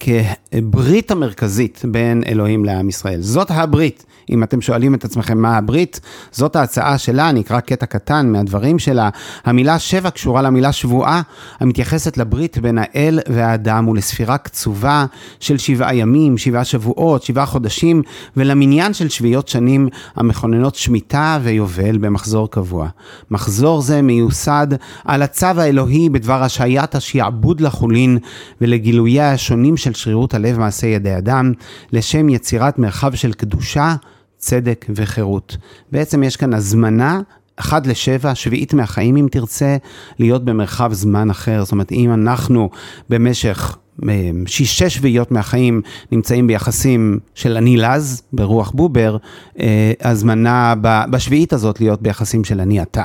כברית 0.00 1.10
המרכזית 1.10 1.82
בין 1.84 2.22
אלוהים 2.26 2.64
לעם 2.64 2.88
ישראל. 2.88 3.20
זאת 3.20 3.50
הברית. 3.50 4.04
אם 4.30 4.42
אתם 4.42 4.60
שואלים 4.60 4.94
את 4.94 5.04
עצמכם 5.04 5.38
מה 5.38 5.56
הברית, 5.56 6.00
זאת 6.32 6.56
ההצעה 6.56 6.98
שלה, 6.98 7.30
אני 7.30 7.40
אקרא 7.40 7.60
קטע 7.60 7.86
קטן 7.86 8.32
מהדברים 8.32 8.78
שלה. 8.78 9.08
המילה 9.44 9.78
שבע 9.78 10.10
קשורה 10.10 10.42
למילה 10.42 10.72
שבועה, 10.72 11.22
המתייחסת 11.60 12.16
לברית 12.16 12.58
בין 12.58 12.78
האל 12.78 13.20
והאדם 13.28 13.88
ולספירה 13.88 14.38
קצובה 14.38 15.06
של 15.40 15.58
שבעה 15.58 15.94
ימים, 15.94 16.38
שבעה 16.38 16.64
שבועות, 16.64 17.22
שבעה 17.22 17.46
חודשים, 17.46 18.02
ולמניין 18.36 18.94
של 18.94 19.08
שביעיות 19.08 19.48
שנים 19.48 19.88
המכוננות 20.16 20.74
שמיטה 20.74 21.38
ויובל 21.42 21.98
במחזור 21.98 22.50
קבוע. 22.50 22.88
מחזור 23.30 23.82
זה 23.82 24.02
מיוסד 24.02 24.66
על 25.04 25.22
הצו 25.42 25.60
האלוהי 25.60 26.08
בדבר 26.08 26.42
השעיית 26.42 26.94
השעבוד 26.94 27.60
לחולין 27.60 28.18
ולגילויי 28.60 29.20
השונים 29.20 29.76
של 29.76 29.94
שרירות 29.94 30.34
הלב 30.34 30.58
מעשה 30.58 30.86
ידי 30.86 31.16
אדם, 31.18 31.52
לשם 31.92 32.28
יצירת 32.28 32.78
מרחב 32.78 33.14
של 33.14 33.32
קדושה, 33.32 33.94
צדק 34.38 34.86
וחירות. 34.94 35.56
בעצם 35.92 36.22
יש 36.22 36.36
כאן 36.36 36.54
הזמנה 36.54 37.20
אחד 37.56 37.86
לשבע, 37.86 38.34
שביעית 38.34 38.74
מהחיים 38.74 39.16
אם 39.16 39.28
תרצה, 39.30 39.76
להיות 40.18 40.44
במרחב 40.44 40.92
זמן 40.92 41.30
אחר. 41.30 41.64
זאת 41.64 41.72
אומרת, 41.72 41.92
אם 41.92 42.12
אנחנו 42.12 42.70
במשך 43.10 43.76
אה, 44.08 44.30
שש 44.46 44.82
שביעיות 44.82 45.30
מהחיים 45.32 45.82
נמצאים 46.12 46.46
ביחסים 46.46 47.18
של 47.34 47.56
אני 47.56 47.76
לז, 47.76 48.22
ברוח 48.32 48.70
בובר, 48.70 49.16
אה, 49.60 49.92
הזמנה 50.00 50.74
בשביעית 51.10 51.52
הזאת 51.52 51.80
להיות 51.80 52.02
ביחסים 52.02 52.44
של 52.44 52.60
אני 52.60 52.82
אתה. 52.82 53.04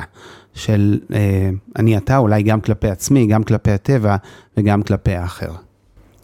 של 0.56 0.98
אה, 1.14 1.50
אני 1.76 1.96
אתה, 1.96 2.16
אולי 2.16 2.42
גם 2.42 2.60
כלפי 2.60 2.88
עצמי, 2.88 3.26
גם 3.26 3.42
כלפי 3.42 3.70
הטבע 3.70 4.16
וגם 4.56 4.82
כלפי 4.82 5.12
האחר. 5.12 5.50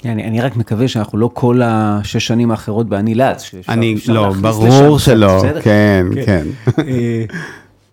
אני, 0.05 0.25
אני 0.25 0.41
רק 0.41 0.57
מקווה 0.57 0.89
שאנחנו 0.89 1.19
לא 1.19 1.31
כל 1.35 1.61
השש 1.65 2.27
שנים 2.27 2.51
האחרות 2.51 2.89
באני 2.89 3.15
לץ. 3.15 3.55
אני, 3.69 3.97
לא, 4.09 4.33
ברור 4.41 4.99
שלא, 4.99 5.43
כן, 5.63 6.07
כן. 6.25 6.47
אה, 6.79 7.25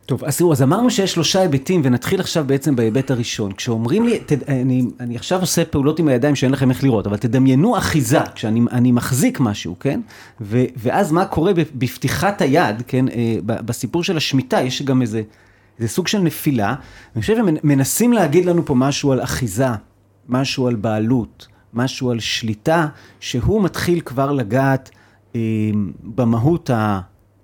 טוב, 0.05 0.23
אז 0.23 0.37
תראו, 0.37 0.51
אז 0.51 0.61
אמרנו 0.61 0.89
שיש 0.89 1.13
שלושה 1.13 1.41
היבטים, 1.41 1.81
ונתחיל 1.83 2.19
עכשיו 2.19 2.43
בעצם 2.47 2.75
בהיבט 2.75 3.11
הראשון. 3.11 3.51
כשאומרים 3.51 4.05
לי, 4.05 4.19
תד, 4.25 4.43
אני, 4.47 4.83
אני 4.99 5.15
עכשיו 5.15 5.39
עושה 5.39 5.65
פעולות 5.65 5.99
עם 5.99 6.07
הידיים 6.07 6.35
שאין 6.35 6.51
לכם 6.51 6.69
איך 6.69 6.83
לראות, 6.83 7.07
אבל 7.07 7.17
תדמיינו 7.17 7.77
אחיזה, 7.77 8.19
כשאני 8.35 8.91
מחזיק 8.91 9.39
משהו, 9.39 9.75
כן? 9.79 9.99
ו, 10.41 10.63
ואז 10.77 11.11
מה 11.11 11.25
קורה 11.25 11.51
בפתיחת 11.75 12.41
היד, 12.41 12.83
כן? 12.87 13.05
אה, 13.07 13.35
בסיפור 13.45 14.03
של 14.03 14.17
השמיטה, 14.17 14.61
יש 14.61 14.81
גם 14.81 15.01
איזה, 15.01 15.21
איזה 15.79 15.93
סוג 15.93 16.07
של 16.07 16.19
נפילה. 16.19 16.75
אני 17.15 17.21
חושב 17.21 17.35
שמנסים 17.35 18.13
להגיד 18.13 18.45
לנו 18.45 18.65
פה 18.65 18.75
משהו 18.75 19.11
על 19.11 19.23
אחיזה, 19.23 19.67
משהו 20.29 20.67
על 20.67 20.75
בעלות. 20.75 21.47
משהו 21.73 22.11
על 22.11 22.19
שליטה, 22.19 22.87
שהוא 23.19 23.63
מתחיל 23.63 23.99
כבר 23.99 24.31
לגעת 24.31 24.89
אה, 25.35 25.41
במהות 26.03 26.69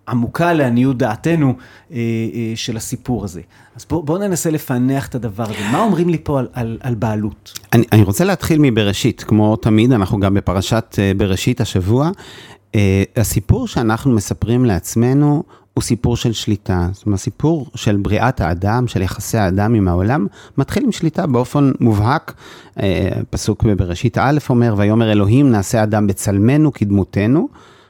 העמוקה 0.07 0.53
לעניות 0.53 0.97
דעתנו 0.97 1.53
אה, 1.91 1.97
אה, 1.97 2.51
של 2.55 2.77
הסיפור 2.77 3.23
הזה. 3.23 3.41
אז 3.75 3.85
בואו 3.89 4.03
בוא 4.03 4.17
ננסה 4.17 4.49
לפענח 4.49 5.07
את 5.07 5.15
הדבר 5.15 5.43
הזה. 5.43 5.71
מה 5.71 5.79
אומרים 5.79 6.09
לי 6.09 6.17
פה 6.23 6.39
על, 6.39 6.47
על, 6.53 6.77
על 6.81 6.95
בעלות? 6.95 7.59
אני, 7.73 7.85
אני 7.91 8.03
רוצה 8.03 8.25
להתחיל 8.25 8.59
מבראשית. 8.61 9.23
כמו 9.23 9.55
תמיד, 9.55 9.91
אנחנו 9.91 10.19
גם 10.19 10.33
בפרשת 10.33 10.95
אה, 10.99 11.11
בראשית 11.17 11.61
השבוע. 11.61 12.11
אה, 12.75 13.03
הסיפור 13.15 13.67
שאנחנו 13.67 14.11
מספרים 14.11 14.65
לעצמנו 14.65 15.43
הוא 15.75 15.83
סיפור 15.83 16.17
של 16.17 16.33
שליטה. 16.33 16.87
זאת 16.93 17.05
אומרת, 17.05 17.19
סיפור 17.19 17.67
של 17.75 17.95
בריאת 17.95 18.41
האדם, 18.41 18.87
של 18.87 19.01
יחסי 19.01 19.37
האדם 19.37 19.73
עם 19.73 19.87
העולם, 19.87 20.27
מתחיל 20.57 20.83
עם 20.83 20.91
שליטה 20.91 21.27
באופן 21.27 21.71
מובהק. 21.79 22.33
אה, 22.79 23.09
פסוק 23.29 23.63
בבראשית 23.63 24.17
א' 24.17 24.37
אומר, 24.49 24.75
ויאמר 24.77 25.11
אלוהים 25.11 25.51
נעשה 25.51 25.83
אדם 25.83 26.07
בצלמנו 26.07 26.73
כדמותנו. 26.73 27.47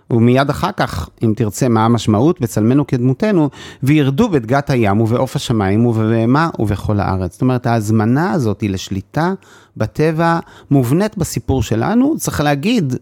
ומיד 0.09 0.49
אחר 0.49 0.71
כך, 0.77 1.09
אם 1.23 1.33
תרצה, 1.35 1.67
מה 1.67 1.85
המשמעות? 1.85 2.41
בצלמנו 2.41 2.87
כדמותנו, 2.87 3.49
וירדו 3.83 4.29
בדגת 4.29 4.69
הים 4.69 5.01
ובעוף 5.01 5.35
השמיים 5.35 5.85
ובבהמה 5.85 6.49
ובכל 6.59 6.99
הארץ. 6.99 7.31
זאת 7.31 7.41
אומרת, 7.41 7.67
ההזמנה 7.67 8.31
הזאת 8.31 8.61
היא 8.61 8.69
לשליטה 8.69 9.33
בטבע 9.77 10.39
מובנית 10.71 11.17
בסיפור 11.17 11.63
שלנו. 11.63 12.15
צריך 12.17 12.41
להגיד, 12.41 12.93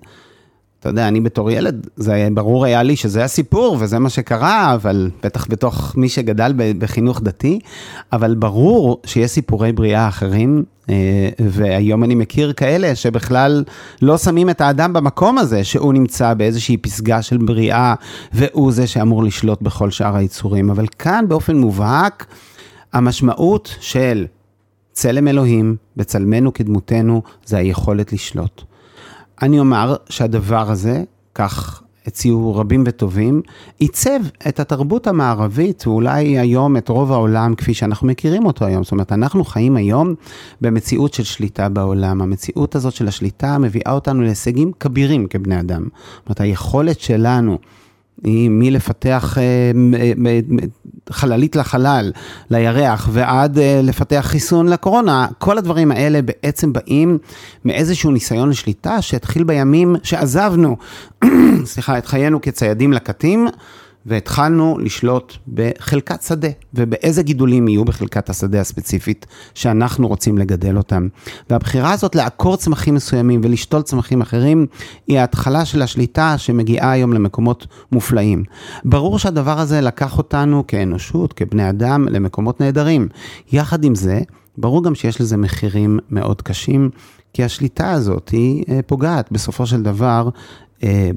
אתה 0.84 0.90
יודע, 0.90 1.08
אני 1.08 1.22
בתור 1.22 1.52
ילד, 1.52 1.88
זה 1.96 2.28
ברור 2.34 2.66
היה 2.66 2.84
לי 2.84 2.96
שזה 2.96 3.24
הסיפור 3.24 3.78
וזה 3.80 4.00
מה 4.00 4.10
שקרה, 4.10 4.74
אבל 4.74 5.10
בטח 5.24 5.48
בתוך 5.50 5.94
מי 5.98 6.10
שגדל 6.10 6.54
בחינוך 6.78 7.22
דתי, 7.22 7.60
אבל 8.14 8.36
ברור 8.36 9.02
שיש 9.06 9.32
סיפורי 9.32 9.72
בריאה 9.72 10.08
אחרים, 10.08 10.64
אה, 10.90 11.30
והיום 11.40 12.04
אני 12.04 12.16
מכיר 12.16 12.54
כאלה 12.54 12.96
שבכלל 12.96 13.64
לא 14.02 14.18
שמים 14.18 14.50
את 14.50 14.62
האדם 14.62 14.94
במקום 14.94 15.38
הזה, 15.38 15.64
שהוא 15.64 15.94
נמצא 15.94 16.34
באיזושהי 16.34 16.78
פסגה 16.78 17.22
של 17.22 17.38
בריאה, 17.38 17.96
והוא 18.34 18.72
זה 18.72 18.88
שאמור 18.88 19.24
לשלוט 19.24 19.62
בכל 19.62 19.92
שאר 19.92 20.16
היצורים. 20.16 20.70
אבל 20.70 20.86
כאן 21.00 21.26
באופן 21.28 21.58
מובהק, 21.58 22.26
המשמעות 22.94 23.76
של 23.80 24.26
צלם 24.92 25.28
אלוהים, 25.28 25.76
בצלמנו 25.98 26.54
כדמותנו, 26.54 27.22
זה 27.46 27.58
היכולת 27.58 28.14
לשלוט. 28.14 28.73
אני 29.42 29.60
אומר 29.60 29.96
שהדבר 30.10 30.72
הזה, 30.72 31.04
כך 31.36 31.84
הציעו 32.08 32.56
רבים 32.56 32.84
וטובים, 32.88 33.42
עיצב 33.80 34.20
את 34.48 34.60
התרבות 34.60 35.08
המערבית, 35.08 35.88
ואולי 35.88 36.40
היום 36.40 36.78
את 36.78 36.90
רוב 36.90 37.12
העולם 37.12 37.56
כפי 37.56 37.74
שאנחנו 37.74 38.08
מכירים 38.08 38.46
אותו 38.46 38.66
היום. 38.66 38.84
זאת 38.84 38.92
אומרת, 38.92 39.12
אנחנו 39.12 39.46
חיים 39.46 39.76
היום 39.76 40.14
במציאות 40.62 41.14
של 41.14 41.24
שליטה 41.24 41.70
בעולם. 41.70 42.22
המציאות 42.22 42.76
הזאת 42.76 42.94
של 42.94 43.08
השליטה 43.08 43.58
מביאה 43.58 43.92
אותנו 43.92 44.22
להישגים 44.22 44.72
כבירים 44.80 45.28
כבני 45.28 45.60
אדם. 45.60 45.84
זאת 45.84 46.26
אומרת, 46.26 46.42
היכולת 46.42 47.00
שלנו 47.00 47.58
מלפתח 48.50 49.38
אה, 49.38 49.72
חללית 51.10 51.56
לחלל, 51.56 52.12
לירח, 52.50 53.10
ועד 53.12 53.58
אה, 53.58 53.80
לפתח 53.84 54.26
חיסון 54.30 54.68
לקורונה, 54.68 55.28
כל 55.38 55.58
הדברים 55.58 55.92
האלה 55.92 56.22
בעצם 56.22 56.74
באים 56.74 57.18
מאיזשהו 57.66 58.12
ניסיון 58.12 58.50
לשליטה 58.50 59.02
שהתחיל 59.02 59.44
בימים 59.44 59.96
שעזבנו, 60.04 60.78
סליחה, 61.66 61.98
את 61.98 62.06
חיינו 62.06 62.42
כציידים 62.42 62.94
לקטים. 62.94 63.48
והתחלנו 64.06 64.78
לשלוט 64.80 65.34
בחלקת 65.54 66.22
שדה, 66.22 66.48
ובאיזה 66.74 67.24
גידולים 67.24 67.68
יהיו 67.68 67.86
בחלקת 67.86 68.30
השדה 68.30 68.62
הספציפית 68.62 69.26
שאנחנו 69.54 70.08
רוצים 70.08 70.38
לגדל 70.38 70.78
אותם. 70.78 71.08
והבחירה 71.50 71.92
הזאת 71.92 72.16
לעקור 72.16 72.58
צמחים 72.58 72.96
מסוימים 72.96 73.42
ולשתול 73.44 73.82
צמחים 73.82 74.22
אחרים, 74.22 74.66
היא 75.08 75.20
ההתחלה 75.20 75.66
של 75.66 75.82
השליטה 75.82 76.38
שמגיעה 76.38 76.92
היום 76.92 77.14
למקומות 77.14 77.68
מופלאים. 77.92 78.44
ברור 78.86 79.20
שהדבר 79.20 79.60
הזה 79.60 79.82
לקח 79.82 80.18
אותנו 80.18 80.64
כאנושות, 80.68 81.34
כבני 81.34 81.70
אדם, 81.70 82.08
למקומות 82.10 82.62
נהדרים. 82.62 83.08
יחד 83.52 83.84
עם 83.84 83.96
זה, 83.96 84.22
ברור 84.58 84.84
גם 84.84 84.96
שיש 84.96 85.22
לזה 85.22 85.38
מחירים 85.38 86.00
מאוד 86.10 86.42
קשים, 86.42 86.90
כי 87.34 87.44
השליטה 87.44 87.92
הזאת 87.92 88.30
היא 88.30 88.64
אה, 88.70 88.80
פוגעת 88.86 89.32
בסופו 89.32 89.66
של 89.66 89.84
דבר 89.84 90.30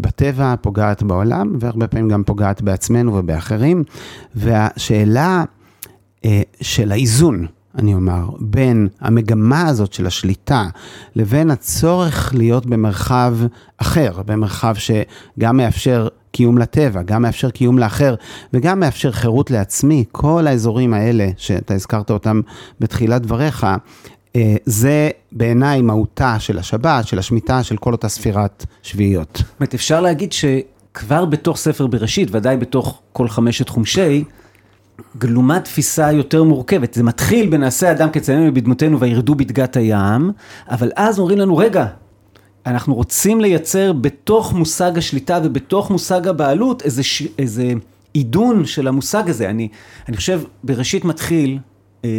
בטבע, 0.00 0.54
פוגעת 0.61 1.02
בעולם, 1.02 1.56
והרבה 1.61 1.87
פעמים 1.87 2.08
גם 2.08 2.25
פוגעת 2.25 2.62
בעצמנו 2.62 3.14
ובאחרים. 3.14 3.85
והשאלה 4.35 5.44
אה, 6.25 6.42
של 6.61 6.92
האיזון, 6.92 7.46
אני 7.78 7.94
אומר, 7.94 8.28
בין 8.40 8.88
המגמה 9.00 9.66
הזאת 9.68 9.92
של 9.92 10.06
השליטה 10.06 10.68
לבין 11.16 11.50
הצורך 11.50 12.35
להיות 12.35 12.66
במרחב 12.66 13.37
אחר, 13.78 14.23
במרחב 14.26 14.75
שגם 14.75 15.56
מאפשר 15.56 16.08
קיום 16.30 16.58
לטבע, 16.58 17.02
גם 17.02 17.23
מאפשר 17.23 17.50
קיום 17.50 17.78
לאחר 17.78 18.14
וגם 18.52 18.80
מאפשר 18.80 19.12
חירות 19.12 19.50
לעצמי, 19.50 20.04
כל 20.12 20.46
האזורים 20.46 20.94
האלה 20.94 21.28
שאתה 21.37 21.75
הזכרת 21.75 22.11
אותם 22.11 22.40
בתחילת 22.80 23.23
דבריך, 23.23 23.64
אה, 23.64 23.76
זה 24.64 25.10
בעיניי 25.32 25.82
מהותה 25.82 26.38
של 26.38 26.58
השבת, 26.58 27.06
של 27.06 27.18
השמיטה, 27.18 27.62
של 27.62 27.76
כל 27.76 27.92
אותה 27.92 28.08
ספירת 28.08 28.66
שביעיות. 28.82 29.36
זאת 29.36 29.60
אומרת, 29.60 29.74
אפשר 29.74 30.00
להגיד 30.00 30.32
שכבר 30.32 31.24
בתוך 31.24 31.56
ספר 31.56 31.86
בראשית, 31.86 32.28
ודאי 32.32 32.56
בתוך 32.56 33.00
כל 33.12 33.28
חמשת 33.28 33.68
חומשי, 33.68 34.24
גלומה 35.18 35.60
תפיסה 35.60 36.12
יותר 36.12 36.42
מורכבת. 36.44 36.94
זה 36.94 37.02
מתחיל 37.02 37.50
בנעשה 37.50 37.90
אדם 37.90 38.10
כצלמנו 38.10 38.54
בדמותנו 38.54 39.00
וירדו 39.00 39.34
בדגת 39.34 39.76
הים, 39.76 40.30
אבל 40.70 40.90
אז 40.96 41.18
אומרים 41.18 41.38
לנו, 41.38 41.56
רגע, 41.56 41.86
אנחנו 42.66 42.94
רוצים 42.94 43.40
לייצר 43.40 43.92
בתוך 43.92 44.52
מושג 44.52 44.98
השליטה 44.98 45.38
ובתוך 45.44 45.90
מושג 45.90 46.28
הבעלות 46.28 46.82
איזה, 46.82 47.02
ש... 47.02 47.22
איזה 47.38 47.72
עידון 48.14 48.64
של 48.64 48.88
המושג 48.88 49.30
הזה. 49.30 49.50
אני, 49.50 49.68
אני 50.08 50.16
חושב, 50.16 50.40
בראשית 50.64 51.04
מתחיל, 51.04 51.58
אה, 52.04 52.10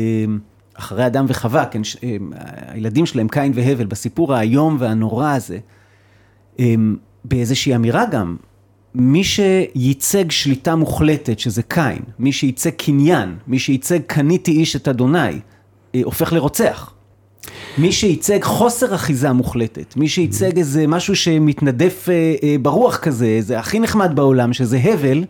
אחרי 0.79 1.05
אדם 1.05 1.25
וחווה, 1.27 1.65
כן, 1.65 1.83
ש... 1.83 1.97
אה, 2.03 2.17
הילדים 2.67 3.05
שלהם, 3.05 3.27
קין 3.27 3.51
והבל, 3.55 3.85
בסיפור 3.85 4.33
האיום 4.33 4.77
והנורא 4.79 5.33
הזה, 5.33 5.57
הם, 6.59 6.95
באיזושהי 7.25 7.75
אמירה 7.75 8.05
גם, 8.05 8.35
מי 8.95 9.23
שייצג 9.23 10.31
שליטה 10.31 10.75
מוחלטת, 10.75 11.39
שזה 11.39 11.63
קין, 11.63 11.99
מי 12.19 12.31
שייצג 12.31 12.69
קניין, 12.69 13.35
מי 13.47 13.59
שייצג 13.59 13.99
קניתי 14.07 14.51
איש 14.51 14.75
את 14.75 14.87
אדוני, 14.87 15.19
אה, 15.95 16.01
הופך 16.03 16.33
לרוצח. 16.33 16.93
מי 17.77 17.91
שייצג 17.91 18.43
חוסר 18.43 18.95
אחיזה 18.95 19.33
מוחלטת, 19.33 19.97
מי 19.97 20.07
שייצג 20.07 20.57
איזה 20.57 20.87
משהו 20.87 21.15
שמתנדף 21.15 22.09
אה, 22.09 22.55
ברוח 22.61 22.97
כזה, 22.97 23.25
איזה 23.25 23.59
הכי 23.59 23.79
נחמד 23.79 24.11
בעולם, 24.15 24.53
שזה 24.53 24.77
הבל, 24.77 25.23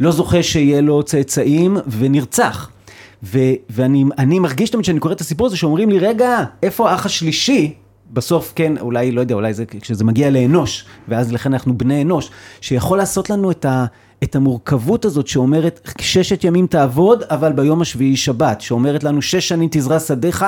לא 0.00 0.10
זוכה 0.10 0.42
שיהיה 0.42 0.80
לו 0.80 1.02
צאצאים 1.02 1.76
ונרצח. 1.86 2.70
ו, 3.22 3.38
ואני 3.70 4.04
אני 4.18 4.38
מרגיש 4.38 4.70
תמיד 4.70 4.82
כשאני 4.82 5.00
קורא 5.00 5.14
את 5.14 5.20
הסיפור 5.20 5.46
הזה, 5.46 5.56
שאומרים 5.56 5.90
לי, 5.90 5.98
רגע, 5.98 6.44
איפה 6.62 6.90
האח 6.90 7.06
השלישי? 7.06 7.74
בסוף, 8.12 8.52
כן, 8.56 8.78
אולי, 8.78 9.12
לא 9.12 9.20
יודע, 9.20 9.34
אולי 9.34 9.54
זה 9.54 9.64
כשזה 9.66 10.04
מגיע 10.04 10.30
לאנוש, 10.30 10.84
ואז 11.08 11.32
לכן 11.32 11.52
אנחנו 11.52 11.78
בני 11.78 12.02
אנוש, 12.02 12.30
שיכול 12.60 12.98
לעשות 12.98 13.30
לנו 13.30 13.50
את, 13.50 13.64
ה, 13.64 13.86
את 14.22 14.36
המורכבות 14.36 15.04
הזאת 15.04 15.26
שאומרת, 15.26 15.90
ששת 16.00 16.44
ימים 16.44 16.66
תעבוד, 16.66 17.22
אבל 17.22 17.52
ביום 17.52 17.80
השביעי 17.80 18.16
שבת, 18.16 18.60
שאומרת 18.60 19.04
לנו, 19.04 19.22
שש 19.22 19.48
שנים 19.48 19.68
תזרע 19.72 20.00
שדיך, 20.00 20.46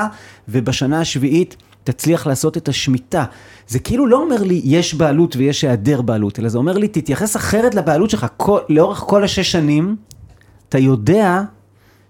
ובשנה 0.48 1.00
השביעית 1.00 1.56
תצליח 1.84 2.26
לעשות 2.26 2.56
את 2.56 2.68
השמיטה. 2.68 3.24
זה 3.68 3.78
כאילו 3.78 4.06
לא 4.06 4.22
אומר 4.22 4.42
לי, 4.42 4.60
יש 4.64 4.94
בעלות 4.94 5.36
ויש 5.36 5.64
היעדר 5.64 6.02
בעלות, 6.02 6.38
אלא 6.38 6.48
זה 6.48 6.58
אומר 6.58 6.78
לי, 6.78 6.88
תתייחס 6.88 7.36
אחרת 7.36 7.74
לבעלות 7.74 8.10
שלך. 8.10 8.26
כל, 8.36 8.58
לאורך 8.68 8.98
כל 8.98 9.24
השש 9.24 9.52
שנים, 9.52 9.96
אתה 10.68 10.78
יודע 10.78 11.42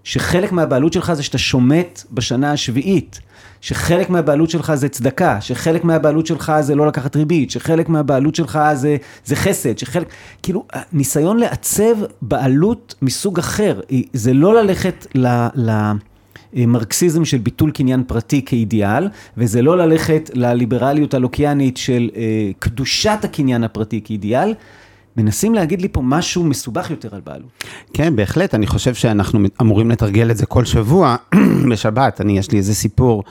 שחלק 0.03 0.51
מהבעלות 0.51 0.93
שלך 0.93 1.13
זה 1.13 1.23
שאתה 1.23 1.37
שומט 1.37 2.03
בשנה 2.11 2.51
השביעית, 2.51 3.19
שחלק 3.61 4.09
מהבעלות 4.09 4.49
שלך 4.49 4.75
זה 4.75 4.89
צדקה, 4.89 5.41
שחלק 5.41 5.83
מהבעלות 5.83 6.27
שלך 6.27 6.53
זה 6.61 6.75
לא 6.75 6.87
לקחת 6.87 7.15
ריבית, 7.15 7.51
שחלק 7.51 7.89
מהבעלות 7.89 8.35
שלך 8.35 8.59
זה, 8.73 8.97
זה 9.25 9.35
חסד, 9.35 9.77
שחלק, 9.77 10.07
כאילו, 10.43 10.65
ניסיון 10.93 11.37
לעצב 11.37 11.95
בעלות 12.21 12.95
מסוג 13.01 13.39
אחר, 13.39 13.79
זה 14.13 14.33
לא 14.33 14.63
ללכת 14.63 15.07
ל... 15.15 15.27
ל 15.55 15.91
מרקסיזם 16.55 17.25
של 17.25 17.37
ביטול 17.37 17.71
קניין 17.71 18.03
פרטי 18.03 18.45
כאידיאל, 18.45 19.09
וזה 19.37 19.61
לא 19.61 19.77
ללכת 19.77 20.29
לליברליות 20.33 21.13
הלוקיאנית 21.13 21.77
של 21.77 22.09
אה, 22.15 22.51
קדושת 22.59 23.19
הקניין 23.23 23.63
הפרטי 23.63 24.01
כאידיאל, 24.03 24.53
מנסים 25.17 25.53
להגיד 25.53 25.81
לי 25.81 25.87
פה 25.87 26.01
משהו 26.03 26.43
מסובך 26.43 26.89
יותר 26.89 27.15
על 27.15 27.21
בעלות. 27.25 27.49
כן, 27.93 28.15
בהחלט, 28.15 28.55
אני 28.55 28.67
חושב 28.67 28.93
שאנחנו 28.93 29.39
אמורים 29.61 29.91
לתרגל 29.91 30.31
את 30.31 30.37
זה 30.37 30.45
כל 30.45 30.65
שבוע 30.65 31.15
בשבת. 31.71 32.21
אני, 32.21 32.37
יש 32.37 32.51
לי 32.51 32.57
איזה 32.57 32.75
סיפור, 32.75 33.23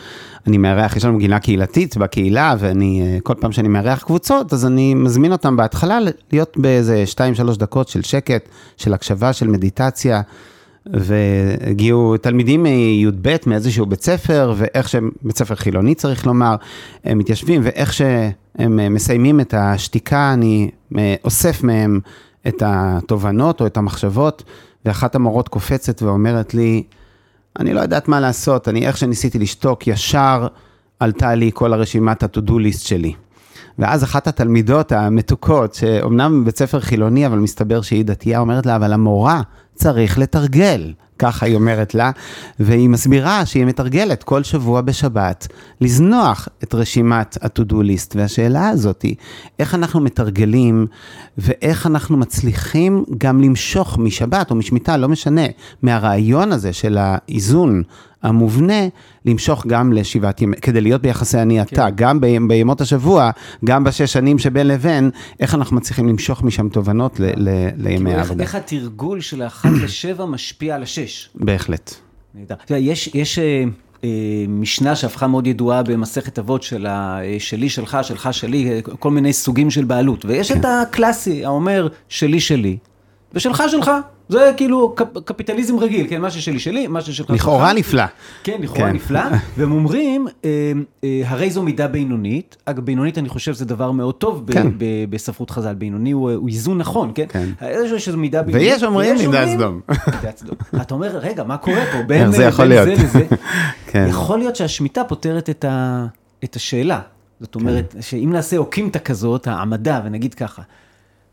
אני 0.46 0.58
מארח, 0.58 0.96
יש 0.96 1.04
לנו 1.04 1.18
גינה 1.18 1.38
קהילתית 1.38 1.96
בקהילה, 1.96 2.54
ואני, 2.58 3.02
אה, 3.02 3.18
כל 3.22 3.34
פעם 3.40 3.52
שאני 3.52 3.68
מארח 3.68 4.02
קבוצות, 4.02 4.52
אז 4.52 4.66
אני 4.66 4.94
מזמין 4.94 5.32
אותם 5.32 5.56
בהתחלה 5.56 5.98
להיות 6.32 6.56
באיזה 6.56 7.04
2-3 7.06 7.56
דקות 7.58 7.88
של 7.88 8.02
שקט, 8.02 8.48
של 8.76 8.94
הקשבה, 8.94 9.32
של 9.32 9.46
מדיטציה. 9.46 10.22
והגיעו 10.86 12.16
תלמידים 12.16 12.62
מי"ב 12.62 13.36
מאיזשהו 13.46 13.86
בית 13.86 14.02
ספר, 14.02 14.54
ואיך 14.56 14.88
שהם, 14.88 15.10
בית 15.22 15.38
ספר 15.38 15.54
חילוני 15.54 15.94
צריך 15.94 16.26
לומר, 16.26 16.56
הם 17.04 17.18
מתיישבים, 17.18 17.60
ואיך 17.64 17.92
שהם 17.92 18.94
מסיימים 18.94 19.40
את 19.40 19.54
השתיקה, 19.56 20.32
אני 20.32 20.70
אוסף 21.24 21.62
מהם 21.62 22.00
את 22.48 22.62
התובנות 22.66 23.60
או 23.60 23.66
את 23.66 23.76
המחשבות, 23.76 24.42
ואחת 24.84 25.14
המורות 25.14 25.48
קופצת 25.48 26.02
ואומרת 26.02 26.54
לי, 26.54 26.82
אני 27.58 27.74
לא 27.74 27.80
יודעת 27.80 28.08
מה 28.08 28.20
לעשות, 28.20 28.68
אני 28.68 28.86
איך 28.86 28.96
שניסיתי 28.96 29.38
לשתוק, 29.38 29.86
ישר 29.86 30.46
עלתה 31.00 31.34
לי 31.34 31.50
כל 31.54 31.72
הרשימת 31.72 32.22
ה-to-do 32.22 32.50
list 32.50 32.78
שלי. 32.78 33.12
ואז 33.78 34.04
אחת 34.04 34.26
התלמידות 34.26 34.92
המתוקות, 34.92 35.74
שאומנם 35.74 36.44
בית 36.44 36.58
ספר 36.58 36.80
חילוני, 36.80 37.26
אבל 37.26 37.38
מסתבר 37.38 37.82
שהיא 37.82 38.04
דתייה, 38.04 38.38
אומרת 38.38 38.66
לה, 38.66 38.76
אבל 38.76 38.92
המורה 38.92 39.42
צריך 39.82 40.18
לתרגל. 40.18 40.92
ככה 41.22 41.46
היא 41.46 41.54
אומרת 41.54 41.94
לה, 41.94 42.10
והיא 42.60 42.88
מסבירה 42.88 43.46
שהיא 43.46 43.64
מתרגלת 43.64 44.22
כל 44.22 44.42
שבוע 44.42 44.80
בשבת 44.80 45.48
לזנוח 45.80 46.48
את 46.62 46.74
רשימת 46.74 47.38
ה-to-do 47.42 47.74
list. 47.74 48.12
והשאלה 48.14 48.68
הזאת 48.68 49.02
היא, 49.02 49.14
איך 49.58 49.74
אנחנו 49.74 50.00
מתרגלים 50.00 50.86
ואיך 51.38 51.86
אנחנו 51.86 52.16
מצליחים 52.16 53.04
גם 53.18 53.40
למשוך 53.40 53.98
משבת 53.98 54.50
או 54.50 54.56
משמיטה, 54.56 54.96
לא 54.96 55.08
משנה, 55.08 55.46
מהרעיון 55.82 56.52
הזה 56.52 56.72
של 56.72 56.98
האיזון 56.98 57.82
המובנה, 58.22 58.88
למשוך 59.24 59.66
גם 59.66 59.92
לשבעת 59.92 60.42
ימי, 60.42 60.56
כדי 60.56 60.80
להיות 60.80 61.02
ביחסי 61.02 61.38
אני 61.38 61.62
אתה, 61.62 61.74
כן. 61.74 61.90
גם 61.94 62.20
ב, 62.20 62.26
בימות 62.48 62.80
השבוע, 62.80 63.30
גם 63.64 63.84
בשש 63.84 64.12
שנים 64.12 64.38
שבין 64.38 64.66
לבין, 64.66 65.10
איך 65.40 65.54
אנחנו 65.54 65.76
מצליחים 65.76 66.08
למשוך 66.08 66.42
משם 66.42 66.68
תובנות 66.68 67.20
ל, 67.20 67.24
ל, 67.36 67.68
לימי 67.76 68.14
העבודה. 68.14 68.44
איך, 68.44 68.54
איך 68.54 68.64
התרגול 68.64 69.20
של 69.20 69.42
האחת 69.42 69.70
לשבע 69.82 70.24
משפיע 70.24 70.74
על 70.74 70.82
השש? 70.82 71.11
בהחלט. 71.34 71.94
נהדר. 72.34 72.54
יש, 72.70 73.10
יש 73.14 73.38
אה, 73.38 73.64
אה, 74.04 74.08
משנה 74.48 74.96
שהפכה 74.96 75.26
מאוד 75.26 75.46
ידועה 75.46 75.82
במסכת 75.82 76.38
אבות 76.38 76.62
של 76.62 76.86
שלי, 77.38 77.68
שלך, 77.68 77.98
שלך, 78.02 78.34
שלי, 78.34 78.80
כל 78.98 79.10
מיני 79.10 79.32
סוגים 79.32 79.70
של 79.70 79.84
בעלות. 79.84 80.24
ויש 80.24 80.52
כן. 80.52 80.60
את 80.60 80.64
הקלאסי, 80.64 81.44
האומר 81.44 81.88
שלי, 82.08 82.40
שלי, 82.40 82.76
ושלך, 83.34 83.62
שלך. 83.68 83.90
זה 84.28 84.52
כאילו 84.56 84.94
קפ, 84.96 85.18
קפיטליזם 85.24 85.78
רגיל, 85.78 86.06
כן, 86.10 86.20
מה 86.20 86.30
ששלי 86.30 86.58
שלי, 86.58 86.86
מה 86.86 87.00
ששלך 87.00 87.16
שלך. 87.16 87.30
לכאורה 87.30 87.72
נפלא. 87.72 88.04
כן, 88.42 88.58
לכאורה 88.60 88.88
כן. 88.88 88.94
נפלא, 88.94 89.20
והם 89.56 89.72
אומרים, 89.72 90.28
אה, 90.44 90.72
אה, 91.04 91.22
הרי 91.26 91.50
זו 91.50 91.62
מידה 91.62 91.88
בינונית, 91.88 92.56
אגב, 92.64 92.84
בינונית 92.84 93.18
אני 93.18 93.28
חושב 93.28 93.52
זה 93.52 93.64
דבר 93.64 93.90
מאוד 93.90 94.14
טוב 94.14 94.44
כן. 94.52 94.70
ב, 94.70 94.74
ב, 94.78 94.84
בספרות 95.10 95.50
חז"ל, 95.50 95.74
בינוני 95.74 96.10
הוא, 96.10 96.32
הוא 96.32 96.48
איזון 96.48 96.78
נכון, 96.78 97.12
כן? 97.14 97.24
כן. 97.28 97.48
יש 97.62 98.08
איזו 98.08 98.18
מידה 98.18 98.42
בינונית. 98.42 98.70
ויש 98.70 98.82
אומרים 98.82 99.16
מידת 99.26 99.48
סדום. 99.48 99.80
אתה 100.82 100.94
אומר, 100.94 101.18
רגע, 101.18 101.44
מה 101.44 101.56
קורה 101.56 101.84
פה? 101.92 102.02
בין, 102.08 102.32
זה 102.32 102.44
יכול 102.44 102.68
בין 102.68 102.84
להיות. 102.86 102.98
זה 102.98 103.04
לזה. 103.04 103.26
כן. 103.86 104.06
יכול 104.08 104.38
להיות 104.38 104.56
שהשמיטה 104.56 105.04
פותרת 105.04 105.50
את, 105.50 105.64
ה, 105.64 106.06
את 106.44 106.56
השאלה. 106.56 107.00
זאת 107.40 107.54
אומרת, 107.54 107.92
כן. 107.92 108.02
שאם 108.02 108.30
נעשה 108.32 108.56
אוקימתא 108.56 108.98
כזאת, 108.98 109.46
העמדה, 109.46 110.00
ונגיד 110.04 110.34
ככה, 110.34 110.62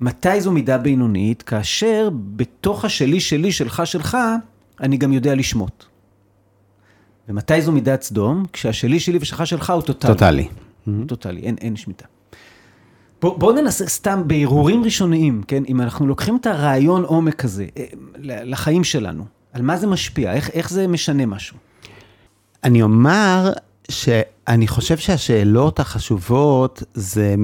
מתי 0.01 0.41
זו 0.41 0.51
מידה 0.51 0.77
בינונית? 0.77 1.41
כאשר 1.41 2.09
בתוך 2.13 2.85
השלי 2.85 3.19
שלי, 3.19 3.51
שלך 3.51 3.81
שלך, 3.85 4.17
אני 4.81 4.97
גם 4.97 5.13
יודע 5.13 5.35
לשמוט. 5.35 5.85
ומתי 7.29 7.61
זו 7.61 7.71
מידת 7.71 8.01
סדום? 8.01 8.45
כשהשלי 8.53 8.99
שלי 8.99 9.17
ושלך 9.21 9.47
שלך 9.47 9.69
הוא 9.69 9.81
טוטאלי. 9.81 10.13
טוטאלי. 10.13 10.47
טוטאלי, 11.07 11.41
אין, 11.41 11.55
אין 11.61 11.75
שמיטה. 11.75 12.05
בואו 13.21 13.37
בוא 13.37 13.53
ננסה 13.53 13.87
סתם 13.87 14.21
בהרהורים 14.27 14.83
ראשוניים, 14.83 15.41
כן? 15.47 15.63
אם 15.67 15.81
אנחנו 15.81 16.07
לוקחים 16.07 16.35
את 16.35 16.47
הרעיון 16.47 17.03
עומק 17.03 17.45
הזה 17.45 17.65
אה, 17.77 17.85
לחיים 18.23 18.83
שלנו, 18.83 19.25
על 19.53 19.61
מה 19.61 19.77
זה 19.77 19.87
משפיע? 19.87 20.33
איך, 20.33 20.49
איך 20.49 20.69
זה 20.69 20.87
משנה 20.87 21.25
משהו? 21.25 21.57
אני 22.63 22.81
אומר 22.81 23.53
שאני 23.89 24.67
חושב 24.67 24.97
שהשאלות 24.97 25.79
החשובות 25.79 26.83
זה 26.93 27.35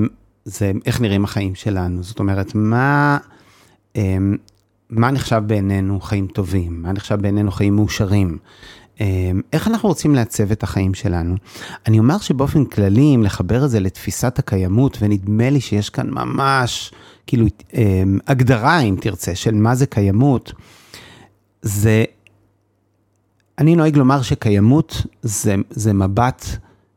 זה 0.46 0.72
איך 0.86 1.02
נראים 1.02 1.24
החיים 1.24 1.56
שלנו. 1.56 2.04
זאת 2.04 2.20
אומרת, 2.20 2.56
מה, 2.56 3.18
אמ, 3.96 4.36
מה 4.90 5.12
נחשב 5.12 5.42
בעינינו 5.48 6.02
חיים 6.02 6.28
טובים? 6.28 6.82
מה 6.82 6.92
נחשב 6.92 7.16
בעינינו 7.22 7.52
חיים 7.52 7.76
מאושרים? 7.76 8.38
אמ, 9.02 9.42
איך 9.54 9.68
אנחנו 9.68 9.90
רוצים 9.90 10.16
לעצב 10.16 10.52
את 10.52 10.64
החיים 10.64 10.94
שלנו? 10.94 11.36
אני 11.88 12.00
אומר 12.00 12.18
שבאופן 12.18 12.66
כללי, 12.66 13.16
אם 13.16 13.24
לחבר 13.24 13.66
את 13.66 13.70
זה 13.70 13.80
לתפיסת 13.80 14.40
הקיימות, 14.40 14.98
ונדמה 15.02 15.50
לי 15.50 15.62
שיש 15.62 15.90
כאן 15.90 16.10
ממש, 16.10 16.92
כאילו, 17.28 17.46
אמ, 17.74 18.20
הגדרה, 18.28 18.80
אם 18.80 18.96
תרצה, 19.02 19.36
של 19.36 19.56
מה 19.56 19.76
זה 19.76 19.86
קיימות, 19.86 20.52
זה, 21.62 22.04
אני 23.58 23.76
נוהג 23.76 23.98
לומר 23.98 24.22
שקיימות 24.22 25.02
זה, 25.22 25.56
זה 25.70 25.94
מבט 25.94 26.46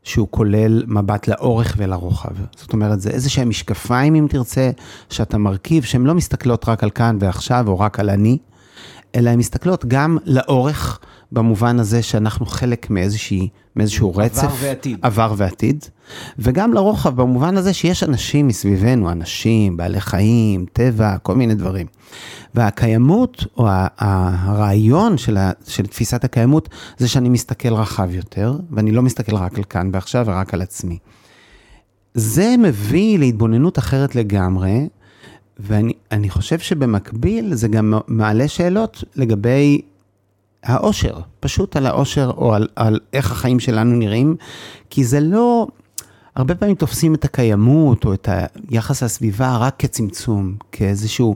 שהוא 0.03 0.27
כולל 0.31 0.83
מבט 0.87 1.27
לאורך 1.27 1.75
ולרוחב. 1.77 2.33
זאת 2.55 2.73
אומרת, 2.73 3.01
זה 3.01 3.09
איזה 3.09 3.29
שהם 3.29 3.49
משקפיים, 3.49 4.15
אם 4.15 4.27
תרצה, 4.29 4.71
שאתה 5.09 5.37
מרכיב, 5.37 5.83
שהן 5.83 6.03
לא 6.03 6.15
מסתכלות 6.15 6.69
רק 6.69 6.83
על 6.83 6.89
כאן 6.89 7.17
ועכשיו, 7.19 7.67
או 7.67 7.79
רק 7.79 7.99
על 7.99 8.09
אני, 8.09 8.37
אלא 9.15 9.29
הן 9.29 9.39
מסתכלות 9.39 9.85
גם 9.85 10.17
לאורך, 10.25 10.99
במובן 11.31 11.79
הזה 11.79 12.01
שאנחנו 12.01 12.45
חלק 12.45 12.89
מאיזושהי, 12.89 13.49
מאיזשהו 13.75 14.15
רצף. 14.15 14.43
עבר 14.43 14.55
ועתיד. 14.59 14.97
עבר 15.01 15.33
ועתיד. 15.37 15.85
וגם 16.39 16.73
לרוחב, 16.73 17.15
במובן 17.15 17.57
הזה 17.57 17.73
שיש 17.73 18.03
אנשים 18.03 18.47
מסביבנו, 18.47 19.11
אנשים, 19.11 19.77
בעלי 19.77 20.01
חיים, 20.01 20.65
טבע, 20.73 21.17
כל 21.17 21.35
מיני 21.35 21.55
דברים. 21.55 21.87
והקיימות, 22.55 23.45
או 23.57 23.67
הרעיון 23.97 25.17
של, 25.17 25.37
ה, 25.37 25.51
של 25.67 25.85
תפיסת 25.85 26.23
הקיימות, 26.23 26.69
זה 26.97 27.07
שאני 27.07 27.29
מסתכל 27.29 27.73
רחב 27.73 28.15
יותר, 28.15 28.57
ואני 28.71 28.91
לא 28.91 29.01
מסתכל 29.01 29.35
רק 29.35 29.57
על 29.57 29.63
כאן 29.63 29.89
ועכשיו 29.93 30.25
ורק 30.27 30.53
על 30.53 30.61
עצמי. 30.61 30.97
זה 32.13 32.55
מביא 32.59 33.19
להתבוננות 33.19 33.79
אחרת 33.79 34.15
לגמרי, 34.15 34.87
ואני 35.59 36.29
חושב 36.29 36.59
שבמקביל 36.59 37.53
זה 37.53 37.67
גם 37.67 37.93
מעלה 38.07 38.47
שאלות 38.47 39.03
לגבי 39.15 39.81
האושר, 40.63 41.19
פשוט 41.39 41.75
על 41.75 41.85
האושר 41.85 42.31
או 42.37 42.53
על, 42.53 42.67
על 42.75 42.99
איך 43.13 43.31
החיים 43.31 43.59
שלנו 43.59 43.95
נראים, 43.95 44.35
כי 44.89 45.03
זה 45.03 45.19
לא, 45.19 45.67
הרבה 46.35 46.55
פעמים 46.55 46.75
תופסים 46.75 47.15
את 47.15 47.25
הקיימות 47.25 48.05
או 48.05 48.13
את 48.13 48.29
היחס 48.69 49.03
לסביבה 49.03 49.57
רק 49.57 49.75
כצמצום, 49.77 50.55
כאיזשהו 50.71 51.35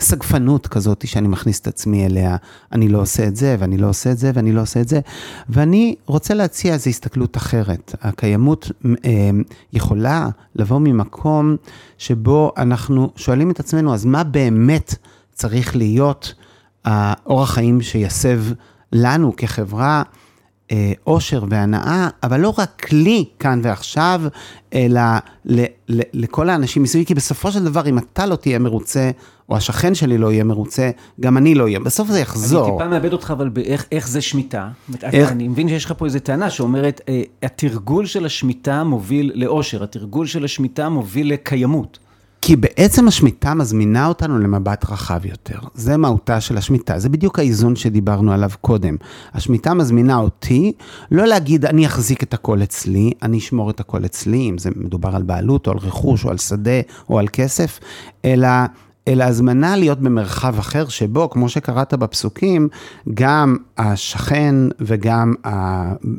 סגפנות 0.00 0.66
כזאת 0.66 1.06
שאני 1.06 1.28
מכניס 1.28 1.60
את 1.60 1.66
עצמי 1.66 2.06
אליה, 2.06 2.36
אני 2.72 2.88
לא 2.88 3.00
עושה 3.00 3.26
את 3.26 3.36
זה, 3.36 3.56
ואני 3.58 3.78
לא 3.78 3.88
עושה 3.88 4.10
את 4.10 4.18
זה, 4.18 4.30
ואני 4.34 4.52
לא 4.52 4.60
עושה 4.60 4.80
את 4.80 4.88
זה, 4.88 5.00
ואני 5.48 5.94
רוצה 6.06 6.34
להציע 6.34 6.74
איזו 6.74 6.90
הסתכלות 6.90 7.36
אחרת. 7.36 7.94
הקיימות 8.02 8.70
אמ, 8.84 9.42
יכולה 9.72 10.28
לבוא 10.56 10.78
ממקום 10.78 11.56
שבו 11.98 12.52
אנחנו 12.56 13.10
שואלים 13.16 13.50
את 13.50 13.60
עצמנו, 13.60 13.94
אז 13.94 14.04
מה 14.04 14.24
באמת 14.24 14.94
צריך 15.32 15.76
להיות 15.76 16.34
האורח 16.84 17.50
חיים 17.54 17.80
שיסב 17.80 18.44
לנו 18.92 19.36
כחברה? 19.36 20.02
אה, 20.72 20.92
אושר 21.06 21.44
והנאה, 21.48 22.08
אבל 22.22 22.40
לא 22.40 22.54
רק 22.58 22.92
לי 22.92 23.24
כאן 23.38 23.60
ועכשיו, 23.62 24.22
אלא 24.74 25.00
ל, 25.44 25.64
ל, 25.88 26.00
לכל 26.12 26.48
האנשים 26.48 26.82
מסביבי, 26.82 27.06
כי 27.06 27.14
בסופו 27.14 27.52
של 27.52 27.64
דבר, 27.64 27.86
אם 27.86 27.98
אתה 27.98 28.26
לא 28.26 28.36
תהיה 28.36 28.58
מרוצה, 28.58 29.10
או 29.48 29.56
השכן 29.56 29.94
שלי 29.94 30.18
לא 30.18 30.32
יהיה 30.32 30.44
מרוצה, 30.44 30.90
גם 31.20 31.36
אני 31.36 31.54
לא 31.54 31.64
אהיה. 31.64 31.80
בסוף 31.80 32.08
זה 32.08 32.20
יחזור. 32.20 32.68
אני 32.68 32.72
טיפה 32.72 32.88
מאבד 32.88 33.12
אותך, 33.12 33.30
אבל 33.30 33.48
באיך, 33.48 33.86
איך 33.92 34.08
זה 34.08 34.20
שמיטה? 34.20 34.68
איך... 35.02 35.32
אני 35.32 35.48
מבין 35.48 35.68
שיש 35.68 35.84
לך 35.84 35.92
פה 35.98 36.04
איזו 36.04 36.18
טענה 36.18 36.50
שאומרת, 36.50 37.00
אה, 37.08 37.22
התרגול 37.42 38.06
של 38.06 38.26
השמיטה 38.26 38.84
מוביל 38.84 39.32
לאושר, 39.34 39.82
התרגול 39.82 40.26
של 40.26 40.44
השמיטה 40.44 40.88
מוביל 40.88 41.32
לקיימות. 41.32 41.98
כי 42.44 42.56
בעצם 42.56 43.08
השמיטה 43.08 43.54
מזמינה 43.54 44.06
אותנו 44.06 44.38
למבט 44.38 44.84
רחב 44.90 45.26
יותר. 45.26 45.58
זה 45.74 45.96
מהותה 45.96 46.40
של 46.40 46.56
השמיטה, 46.56 46.98
זה 46.98 47.08
בדיוק 47.08 47.38
האיזון 47.38 47.76
שדיברנו 47.76 48.32
עליו 48.32 48.50
קודם. 48.60 48.96
השמיטה 49.34 49.74
מזמינה 49.74 50.16
אותי 50.16 50.72
לא 51.10 51.26
להגיד, 51.26 51.64
אני 51.64 51.86
אחזיק 51.86 52.22
את 52.22 52.34
הכל 52.34 52.62
אצלי, 52.62 53.12
אני 53.22 53.38
אשמור 53.38 53.70
את 53.70 53.80
הכל 53.80 54.04
אצלי, 54.04 54.50
אם 54.50 54.58
זה 54.58 54.70
מדובר 54.76 55.16
על 55.16 55.22
בעלות 55.22 55.66
או 55.66 55.72
על 55.72 55.78
רכוש 55.78 56.24
או 56.24 56.30
על 56.30 56.38
שדה 56.38 56.80
או 57.10 57.18
על 57.18 57.28
כסף, 57.32 57.80
אלא 58.24 58.48
אלא 59.08 59.24
הזמנה 59.24 59.76
להיות 59.76 60.00
במרחב 60.00 60.58
אחר 60.58 60.88
שבו, 60.88 61.30
כמו 61.30 61.48
שקראת 61.48 61.94
בפסוקים, 61.94 62.68
גם 63.14 63.56
השכן 63.78 64.54
וגם 64.80 65.34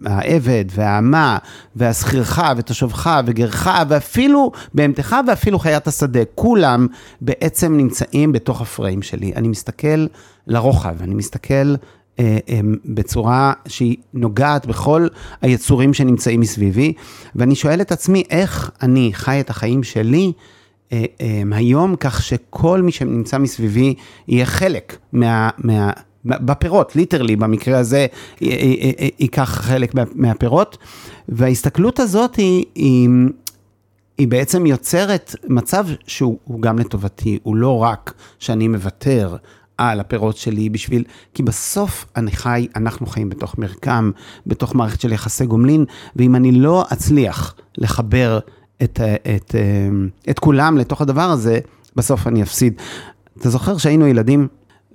העבד 0.05 0.65
והאמה 0.69 1.37
והשכירך 1.75 2.41
ותושבך 2.57 3.19
וגרך 3.25 3.69
ואפילו 3.89 4.51
בהמתך 4.73 5.15
ואפילו 5.27 5.59
חיית 5.59 5.87
השדה, 5.87 6.19
כולם 6.35 6.87
בעצם 7.21 7.77
נמצאים 7.77 8.31
בתוך 8.31 8.61
הפריים 8.61 9.01
שלי. 9.01 9.31
אני 9.35 9.47
מסתכל 9.47 10.05
לרוחב, 10.47 11.01
אני 11.01 11.15
מסתכל 11.15 11.75
אה, 12.19 12.37
אה, 12.49 12.59
בצורה 12.85 13.53
שהיא 13.67 13.97
נוגעת 14.13 14.65
בכל 14.65 15.07
היצורים 15.41 15.93
שנמצאים 15.93 16.39
מסביבי, 16.39 16.93
ואני 17.35 17.55
שואל 17.55 17.81
את 17.81 17.91
עצמי 17.91 18.23
איך 18.29 18.71
אני 18.81 19.09
חי 19.13 19.39
את 19.39 19.49
החיים 19.49 19.83
שלי 19.83 20.31
היום, 21.51 21.95
כך 21.99 22.23
שכל 22.23 22.81
מי 22.81 22.91
שנמצא 22.91 23.37
מסביבי 23.37 23.93
יהיה 24.27 24.45
חלק 24.45 24.97
מה... 25.13 25.49
מה 25.57 25.91
בפירות, 26.25 26.95
ליטרלי, 26.95 27.35
במקרה 27.35 27.79
הזה, 27.79 28.07
ייקח 28.41 29.49
חלק 29.61 29.93
מהפירות. 30.15 30.77
וההסתכלות 31.29 31.99
הזאת 31.99 32.35
היא, 32.35 32.65
היא, 32.75 33.09
היא 34.17 34.27
בעצם 34.27 34.65
יוצרת 34.65 35.35
מצב 35.47 35.85
שהוא 36.07 36.61
גם 36.61 36.79
לטובתי, 36.79 37.39
הוא 37.43 37.55
לא 37.55 37.77
רק 37.83 38.13
שאני 38.39 38.67
מוותר 38.67 39.35
על 39.77 39.99
הפירות 39.99 40.37
שלי 40.37 40.69
בשביל, 40.69 41.03
כי 41.33 41.43
בסוף 41.43 42.05
אני 42.15 42.31
חי, 42.31 42.67
אנחנו 42.75 43.05
חיים 43.05 43.29
בתוך 43.29 43.57
מרקם, 43.57 44.11
בתוך 44.47 44.75
מערכת 44.75 45.01
של 45.01 45.11
יחסי 45.11 45.45
גומלין, 45.45 45.85
ואם 46.15 46.35
אני 46.35 46.51
לא 46.51 46.85
אצליח 46.93 47.55
לחבר 47.77 48.39
את, 48.83 48.99
את, 49.35 49.55
את 50.29 50.39
כולם 50.39 50.77
לתוך 50.77 51.01
הדבר 51.01 51.21
הזה, 51.21 51.59
בסוף 51.95 52.27
אני 52.27 52.43
אפסיד. 52.43 52.73
אתה 53.39 53.49
זוכר 53.49 53.77
שהיינו 53.77 54.07
ילדים, 54.07 54.47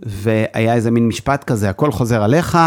והיה 0.02 0.74
איזה 0.74 0.90
מין 0.90 1.08
משפט 1.08 1.44
כזה, 1.44 1.70
הכל 1.70 1.92
חוזר 1.92 2.22
עליך, 2.22 2.58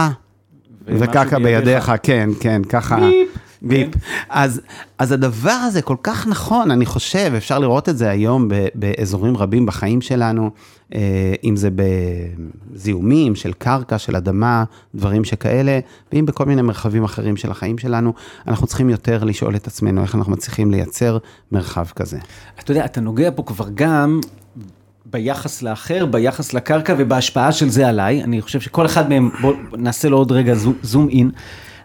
וקקה 0.86 1.40
בידיך, 1.40 1.92
כן, 2.04 2.30
כן, 2.40 2.62
ככה. 2.70 2.96
ביפ. 2.96 3.31
ביפ. 3.62 3.94
כן. 3.94 4.00
אז, 4.30 4.62
אז 4.98 5.12
הדבר 5.12 5.52
הזה 5.52 5.82
כל 5.82 5.96
כך 6.04 6.28
נכון, 6.28 6.72
אני 6.72 6.86
חושב, 6.86 7.32
אפשר 7.38 7.60
לראות 7.60 7.90
את 7.90 7.98
זה 7.98 8.10
היום 8.10 8.48
באזורים 8.76 9.38
רבים 9.38 9.66
בחיים 9.66 10.02
שלנו, 10.02 10.52
אה, 10.96 11.34
אם 11.44 11.56
זה 11.56 11.70
בזיהומים 12.74 13.36
של 13.36 13.54
קרקע, 13.54 13.98
של 13.98 14.16
אדמה, 14.16 14.64
דברים 14.96 15.24
שכאלה, 15.24 15.80
ואם 16.14 16.26
בכל 16.26 16.46
מיני 16.46 16.62
מרחבים 16.62 17.04
אחרים 17.04 17.38
של 17.38 17.52
החיים 17.52 17.78
שלנו, 17.78 18.14
אנחנו 18.48 18.68
צריכים 18.68 18.90
יותר 18.90 19.24
לשאול 19.24 19.56
את 19.56 19.68
עצמנו 19.68 20.02
איך 20.02 20.16
אנחנו 20.16 20.32
מצליחים 20.32 20.72
לייצר 20.72 21.18
מרחב 21.52 21.86
כזה. 21.96 22.18
אתה 22.60 22.72
יודע, 22.72 22.86
אתה 22.86 23.02
נוגע 23.02 23.30
פה 23.36 23.44
כבר 23.44 23.66
גם 23.74 24.20
ביחס 25.06 25.62
לאחר, 25.62 26.06
ביחס 26.06 26.54
לקרקע 26.54 26.96
ובהשפעה 26.98 27.52
של 27.52 27.70
זה 27.70 27.88
עליי. 27.88 28.24
אני 28.24 28.42
חושב 28.42 28.62
שכל 28.62 28.86
אחד 28.86 29.10
מהם, 29.10 29.30
בואו 29.42 29.56
נעשה 29.78 30.10
לו 30.10 30.18
עוד 30.18 30.32
רגע 30.32 30.54
זום 30.82 31.10
אין. 31.10 31.32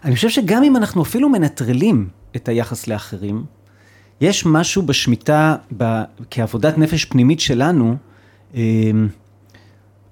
אני 0.03 0.15
חושב 0.15 0.29
שגם 0.29 0.63
אם 0.63 0.75
אנחנו 0.75 1.03
אפילו 1.03 1.29
מנטרלים 1.29 2.09
את 2.35 2.47
היחס 2.47 2.87
לאחרים, 2.87 3.45
יש 4.21 4.45
משהו 4.45 4.81
בשמיטה, 4.81 5.55
ב, 5.77 6.01
כעבודת 6.31 6.77
נפש 6.77 7.05
פנימית 7.05 7.39
שלנו, 7.39 7.95
אמ, 8.55 9.07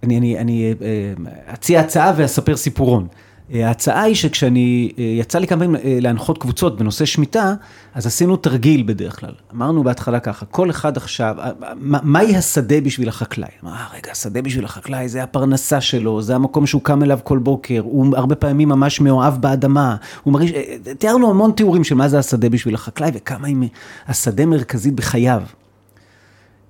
אני, 0.03 0.17
אני, 0.17 0.39
אני 0.39 0.73
אה, 0.81 1.53
אציע 1.53 1.79
הצעה 1.79 2.13
ואספר 2.17 2.57
סיפורון. 2.57 3.07
אה, 3.53 3.67
ההצעה 3.67 4.01
היא 4.01 4.15
שכשאני, 4.15 4.91
אה, 4.97 5.03
יצא 5.03 5.39
לי 5.39 5.47
כמה 5.47 5.59
פעמים 5.59 6.01
להנחות 6.01 6.37
קבוצות 6.37 6.77
בנושא 6.77 7.05
שמיטה, 7.05 7.53
אז 7.93 8.07
עשינו 8.07 8.37
תרגיל 8.37 8.83
בדרך 8.83 9.19
כלל. 9.19 9.31
אמרנו 9.53 9.83
בהתחלה 9.83 10.19
ככה, 10.19 10.45
כל 10.45 10.69
אחד 10.69 10.97
עכשיו, 10.97 11.35
מהי 11.79 12.35
השדה 12.35 12.81
בשביל 12.81 13.09
החקלאי? 13.09 13.49
אמר, 13.63 13.73
רגע, 13.93 14.11
השדה 14.11 14.41
בשביל 14.41 14.65
החקלאי 14.65 15.09
זה 15.09 15.23
הפרנסה 15.23 15.81
שלו, 15.81 16.21
זה 16.21 16.35
המקום 16.35 16.65
שהוא 16.65 16.81
קם 16.81 17.03
אליו 17.03 17.19
כל 17.23 17.37
בוקר, 17.37 17.81
הוא 17.83 18.17
הרבה 18.17 18.35
פעמים 18.35 18.69
ממש 18.69 19.01
מאוהב 19.01 19.41
באדמה, 19.41 19.95
הוא 20.23 20.33
מרגיש, 20.33 20.51
תיארנו 20.97 21.29
המון 21.29 21.51
תיאורים 21.51 21.83
של 21.83 21.95
מה 21.95 22.07
זה 22.07 22.19
השדה 22.19 22.49
בשביל 22.49 22.75
החקלאי 22.75 23.11
וכמה 23.13 23.47
היא 23.47 23.69
השדה 24.07 24.45
מרכזית 24.45 24.95
בחייו. 24.95 25.41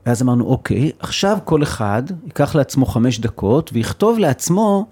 ואז 0.05 0.21
אמרנו, 0.21 0.45
אוקיי, 0.45 0.91
עכשיו 0.99 1.37
כל 1.43 1.63
אחד 1.63 2.03
ייקח 2.25 2.55
לעצמו 2.55 2.85
חמש 2.85 3.19
דקות 3.19 3.69
ויכתוב 3.73 4.19
לעצמו 4.19 4.85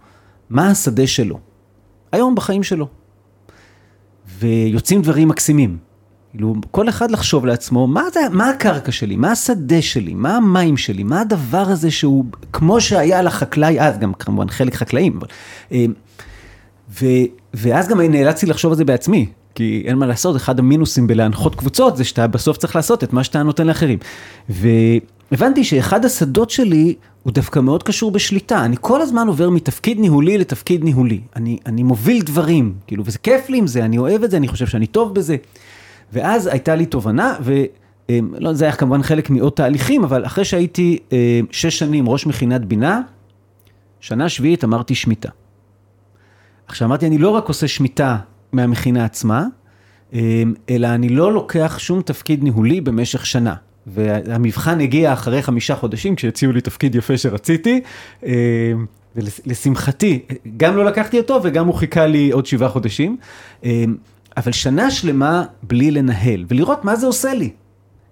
מה 0.49 0.69
השדה 0.69 1.07
שלו, 1.07 1.39
היום 2.13 2.35
בחיים 2.35 2.63
שלו. 2.63 2.87
ויוצאים 4.39 5.01
דברים 5.01 5.27
מקסימים. 5.27 5.77
כאילו, 6.31 6.55
כל 6.71 6.89
אחד 6.89 7.11
לחשוב 7.11 7.45
לעצמו, 7.45 7.87
מה, 7.87 8.03
זה, 8.13 8.19
מה 8.31 8.49
הקרקע 8.49 8.91
שלי, 8.91 9.15
מה 9.15 9.31
השדה 9.31 9.81
שלי, 9.81 10.13
מה 10.13 10.37
המים 10.37 10.77
שלי, 10.77 11.03
מה 11.03 11.21
הדבר 11.21 11.65
הזה 11.69 11.91
שהוא, 11.91 12.25
כמו 12.53 12.81
שהיה 12.81 13.21
לחקלאי 13.21 13.81
אז, 13.81 13.97
גם 13.97 14.13
כמובן 14.13 14.49
חלק 14.49 14.75
חקלאים, 14.75 15.17
אבל... 15.17 15.27
אה, 15.71 15.85
ו, 17.01 17.05
ואז 17.53 17.87
גם 17.87 18.01
נאלצתי 18.01 18.45
לחשוב 18.45 18.71
על 18.71 18.77
זה 18.77 18.85
בעצמי, 18.85 19.25
כי 19.55 19.83
אין 19.85 19.97
מה 19.97 20.05
לעשות, 20.05 20.35
אחד 20.35 20.59
המינוסים 20.59 21.07
בלהנחות 21.07 21.55
קבוצות 21.55 21.97
זה 21.97 22.03
שאתה 22.03 22.27
בסוף 22.27 22.57
צריך 22.57 22.75
לעשות 22.75 23.03
את 23.03 23.13
מה 23.13 23.23
שאתה 23.23 23.43
נותן 23.43 23.67
לאחרים. 23.67 23.99
והבנתי 25.31 25.63
שאחד 25.63 26.05
השדות 26.05 26.49
שלי 26.49 26.95
הוא 27.23 27.33
דווקא 27.33 27.59
מאוד 27.59 27.83
קשור 27.83 28.11
בשליטה. 28.11 28.65
אני 28.65 28.75
כל 28.81 29.01
הזמן 29.01 29.27
עובר 29.27 29.49
מתפקיד 29.49 29.99
ניהולי 29.99 30.37
לתפקיד 30.37 30.83
ניהולי. 30.83 31.21
אני, 31.35 31.57
אני 31.65 31.83
מוביל 31.83 32.21
דברים, 32.21 32.73
כאילו, 32.87 33.03
וזה 33.05 33.17
כיף 33.17 33.49
לי 33.49 33.57
עם 33.57 33.67
זה, 33.67 33.85
אני 33.85 33.97
אוהב 33.97 34.23
את 34.23 34.31
זה, 34.31 34.37
אני 34.37 34.47
חושב 34.47 34.67
שאני 34.67 34.87
טוב 34.87 35.15
בזה. 35.15 35.35
ואז 36.13 36.47
הייתה 36.47 36.75
לי 36.75 36.85
תובנה, 36.85 37.35
ולא, 37.43 38.53
זה 38.53 38.65
היה 38.65 38.73
כמובן 38.73 39.03
חלק 39.03 39.29
מעוד 39.29 39.53
תהליכים, 39.53 40.03
אבל 40.03 40.25
אחרי 40.25 40.45
שהייתי 40.45 40.97
אה, 41.13 41.39
שש 41.51 41.79
שנים 41.79 42.09
ראש 42.09 42.25
מכינת 42.25 42.65
בינה, 42.65 43.01
שנה 43.99 44.29
שביעית 44.29 44.63
אמרתי 44.63 44.95
שמיטה. 44.95 45.29
עכשיו 46.67 46.87
אמרתי, 46.87 47.07
אני 47.07 47.17
לא 47.17 47.29
רק 47.29 47.47
עושה 47.47 47.67
שמיטה 47.67 48.17
מהמכינה 48.51 49.05
עצמה, 49.05 49.45
אמ, 50.13 50.53
אלא 50.69 50.87
אני 50.87 51.09
לא 51.09 51.33
לוקח 51.33 51.75
שום 51.79 52.01
תפקיד 52.01 52.43
ניהולי 52.43 52.81
במשך 52.81 53.25
שנה. 53.25 53.55
והמבחן 53.87 54.81
הגיע 54.81 55.13
אחרי 55.13 55.41
חמישה 55.41 55.75
חודשים, 55.75 56.15
כשהציעו 56.15 56.51
לי 56.51 56.61
תפקיד 56.61 56.95
יפה 56.95 57.17
שרציתי, 57.17 57.81
אמ, 58.25 58.31
ולשמחתי, 59.15 60.19
גם 60.57 60.77
לא 60.77 60.85
לקחתי 60.85 61.17
אותו 61.17 61.39
וגם 61.43 61.67
הוא 61.67 61.75
חיכה 61.75 62.05
לי 62.05 62.31
עוד 62.31 62.45
שבעה 62.45 62.69
חודשים. 62.69 63.17
אמ, 63.63 63.95
אבל 64.37 64.51
שנה 64.51 64.91
שלמה 64.91 65.45
בלי 65.63 65.91
לנהל, 65.91 66.45
ולראות 66.47 66.85
מה 66.85 66.95
זה 66.95 67.05
עושה 67.05 67.33
לי. 67.33 67.49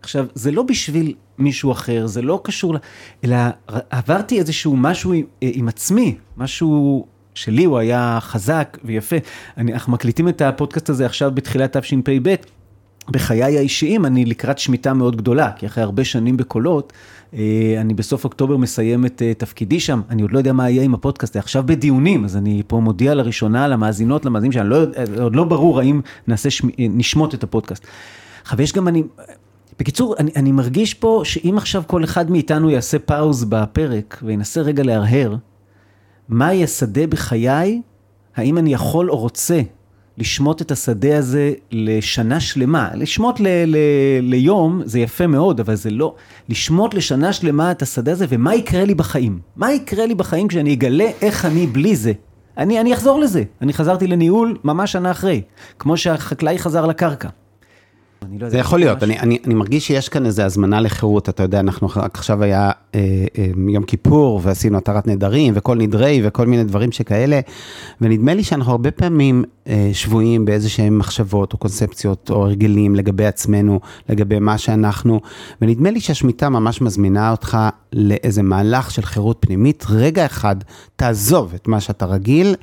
עכשיו, 0.01 0.25
זה 0.35 0.51
לא 0.51 0.63
בשביל 0.63 1.13
מישהו 1.37 1.71
אחר, 1.71 2.07
זה 2.07 2.21
לא 2.21 2.41
קשור, 2.43 2.75
אלא 3.23 3.37
עברתי 3.89 4.39
איזשהו 4.39 4.77
משהו 4.77 5.13
עם, 5.13 5.25
עם 5.41 5.67
עצמי, 5.67 6.15
משהו 6.37 7.05
שלי 7.33 7.63
הוא 7.63 7.77
היה 7.77 8.17
חזק 8.21 8.77
ויפה. 8.83 9.15
אני, 9.57 9.73
אנחנו 9.73 9.93
מקליטים 9.93 10.27
את 10.27 10.41
הפודקאסט 10.41 10.89
הזה 10.89 11.05
עכשיו 11.05 11.31
בתחילת 11.33 11.77
תשפ"ב. 11.77 12.35
בחיי 13.11 13.57
האישיים 13.57 14.05
אני 14.05 14.25
לקראת 14.25 14.59
שמיטה 14.59 14.93
מאוד 14.93 15.15
גדולה, 15.15 15.51
כי 15.51 15.65
אחרי 15.65 15.83
הרבה 15.83 16.03
שנים 16.03 16.37
בקולות, 16.37 16.93
אה, 17.33 17.75
אני 17.77 17.93
בסוף 17.93 18.23
אוקטובר 18.23 18.57
מסיים 18.57 19.05
את 19.05 19.21
אה, 19.21 19.33
תפקידי 19.33 19.79
שם, 19.79 20.01
אני 20.09 20.21
עוד 20.21 20.31
לא 20.31 20.37
יודע 20.37 20.53
מה 20.53 20.69
יהיה 20.69 20.83
עם 20.83 20.93
הפודקאסט, 20.93 21.35
עכשיו 21.35 21.63
בדיונים, 21.65 22.25
אז 22.25 22.37
אני 22.37 22.63
פה 22.67 22.79
מודיע 22.79 23.13
לראשונה 23.13 23.67
למאזינות, 23.67 24.25
למאזינים 24.25 24.51
שאני 24.51 24.69
לא, 24.69 24.77
עוד 25.21 25.35
לא 25.35 25.43
ברור 25.43 25.79
האם 25.79 26.01
נעשה, 26.27 26.49
נשמוט 26.79 27.33
את 27.33 27.43
הפודקאסט. 27.43 27.85
עכשיו 28.41 28.61
יש 28.61 28.73
גם 28.73 28.87
אני, 28.87 29.03
בקיצור, 29.79 30.15
אני, 30.19 30.31
אני 30.35 30.51
מרגיש 30.51 30.93
פה 30.93 31.21
שאם 31.25 31.53
עכשיו 31.57 31.83
כל 31.87 32.03
אחד 32.03 32.31
מאיתנו 32.31 32.69
יעשה 32.69 32.99
פאוז 32.99 33.43
בפרק 33.43 34.19
וינסה 34.23 34.61
רגע 34.61 34.83
להרהר, 34.83 35.35
מהי 36.29 36.63
השדה 36.63 37.07
בחיי, 37.07 37.81
האם 38.35 38.57
אני 38.57 38.73
יכול 38.73 39.11
או 39.11 39.17
רוצה 39.17 39.61
לשמוט 40.21 40.61
את 40.61 40.71
השדה 40.71 41.17
הזה 41.17 41.53
לשנה 41.71 42.39
שלמה. 42.39 42.89
לשמוט 42.95 43.39
ל, 43.39 43.47
ל, 43.65 43.77
ליום 44.21 44.81
זה 44.85 44.99
יפה 44.99 45.27
מאוד, 45.27 45.59
אבל 45.59 45.75
זה 45.75 45.89
לא. 45.89 46.15
לשמוט 46.49 46.93
לשנה 46.93 47.33
שלמה 47.33 47.71
את 47.71 47.81
השדה 47.81 48.11
הזה, 48.11 48.25
ומה 48.29 48.55
יקרה 48.55 48.85
לי 48.85 48.95
בחיים? 48.95 49.39
מה 49.55 49.73
יקרה 49.73 50.05
לי 50.05 50.15
בחיים 50.15 50.47
כשאני 50.47 50.73
אגלה 50.73 51.09
איך 51.21 51.45
אני 51.45 51.67
בלי 51.67 51.95
זה? 51.95 52.11
אני, 52.57 52.79
אני 52.79 52.93
אחזור 52.93 53.19
לזה. 53.19 53.43
אני 53.61 53.73
חזרתי 53.73 54.07
לניהול 54.07 54.57
ממש 54.63 54.91
שנה 54.91 55.11
אחרי, 55.11 55.41
כמו 55.79 55.97
שהחקלאי 55.97 56.59
חזר 56.59 56.85
לקרקע. 56.85 57.29
לא 58.39 58.49
זה 58.49 58.57
יכול 58.57 58.79
להיות, 58.79 59.03
אני, 59.03 59.19
אני, 59.19 59.37
אני 59.45 59.53
מרגיש 59.53 59.87
שיש 59.87 60.09
כאן 60.09 60.25
איזו 60.25 60.43
הזמנה 60.43 60.81
לחירות, 60.81 61.29
אתה 61.29 61.43
יודע, 61.43 61.59
אנחנו 61.59 61.87
רק 61.95 62.15
עכשיו 62.15 62.43
היה 62.43 62.71
אה, 62.95 63.25
אה, 63.37 63.47
יום 63.69 63.83
כיפור 63.83 64.39
ועשינו 64.43 64.77
התרת 64.77 65.07
נדרים 65.07 65.53
וכל 65.57 65.77
נדרי 65.77 66.21
וכל 66.23 66.45
מיני 66.47 66.63
דברים 66.63 66.91
שכאלה, 66.91 67.39
ונדמה 68.01 68.33
לי 68.33 68.43
שאנחנו 68.43 68.71
הרבה 68.71 68.91
פעמים 68.91 69.43
אה, 69.67 69.89
שבויים 69.93 70.45
באיזה 70.45 70.69
שהם 70.69 70.97
מחשבות 70.97 71.53
או 71.53 71.57
קונספציות 71.57 72.29
או 72.29 72.45
הרגלים 72.45 72.95
לגבי 72.95 73.25
עצמנו, 73.25 73.79
לגבי 74.09 74.39
מה 74.39 74.57
שאנחנו, 74.57 75.21
ונדמה 75.61 75.91
לי 75.91 75.99
שהשמיטה 75.99 76.49
ממש 76.49 76.81
מזמינה 76.81 77.31
אותך 77.31 77.57
לאיזה 77.93 78.43
מהלך 78.43 78.91
של 78.91 79.01
חירות 79.01 79.37
פנימית, 79.39 79.85
רגע 79.89 80.25
אחד 80.25 80.55
תעזוב 80.95 81.53
את 81.55 81.67
מה 81.67 81.79
שאתה 81.79 82.05
רגיל. 82.05 82.55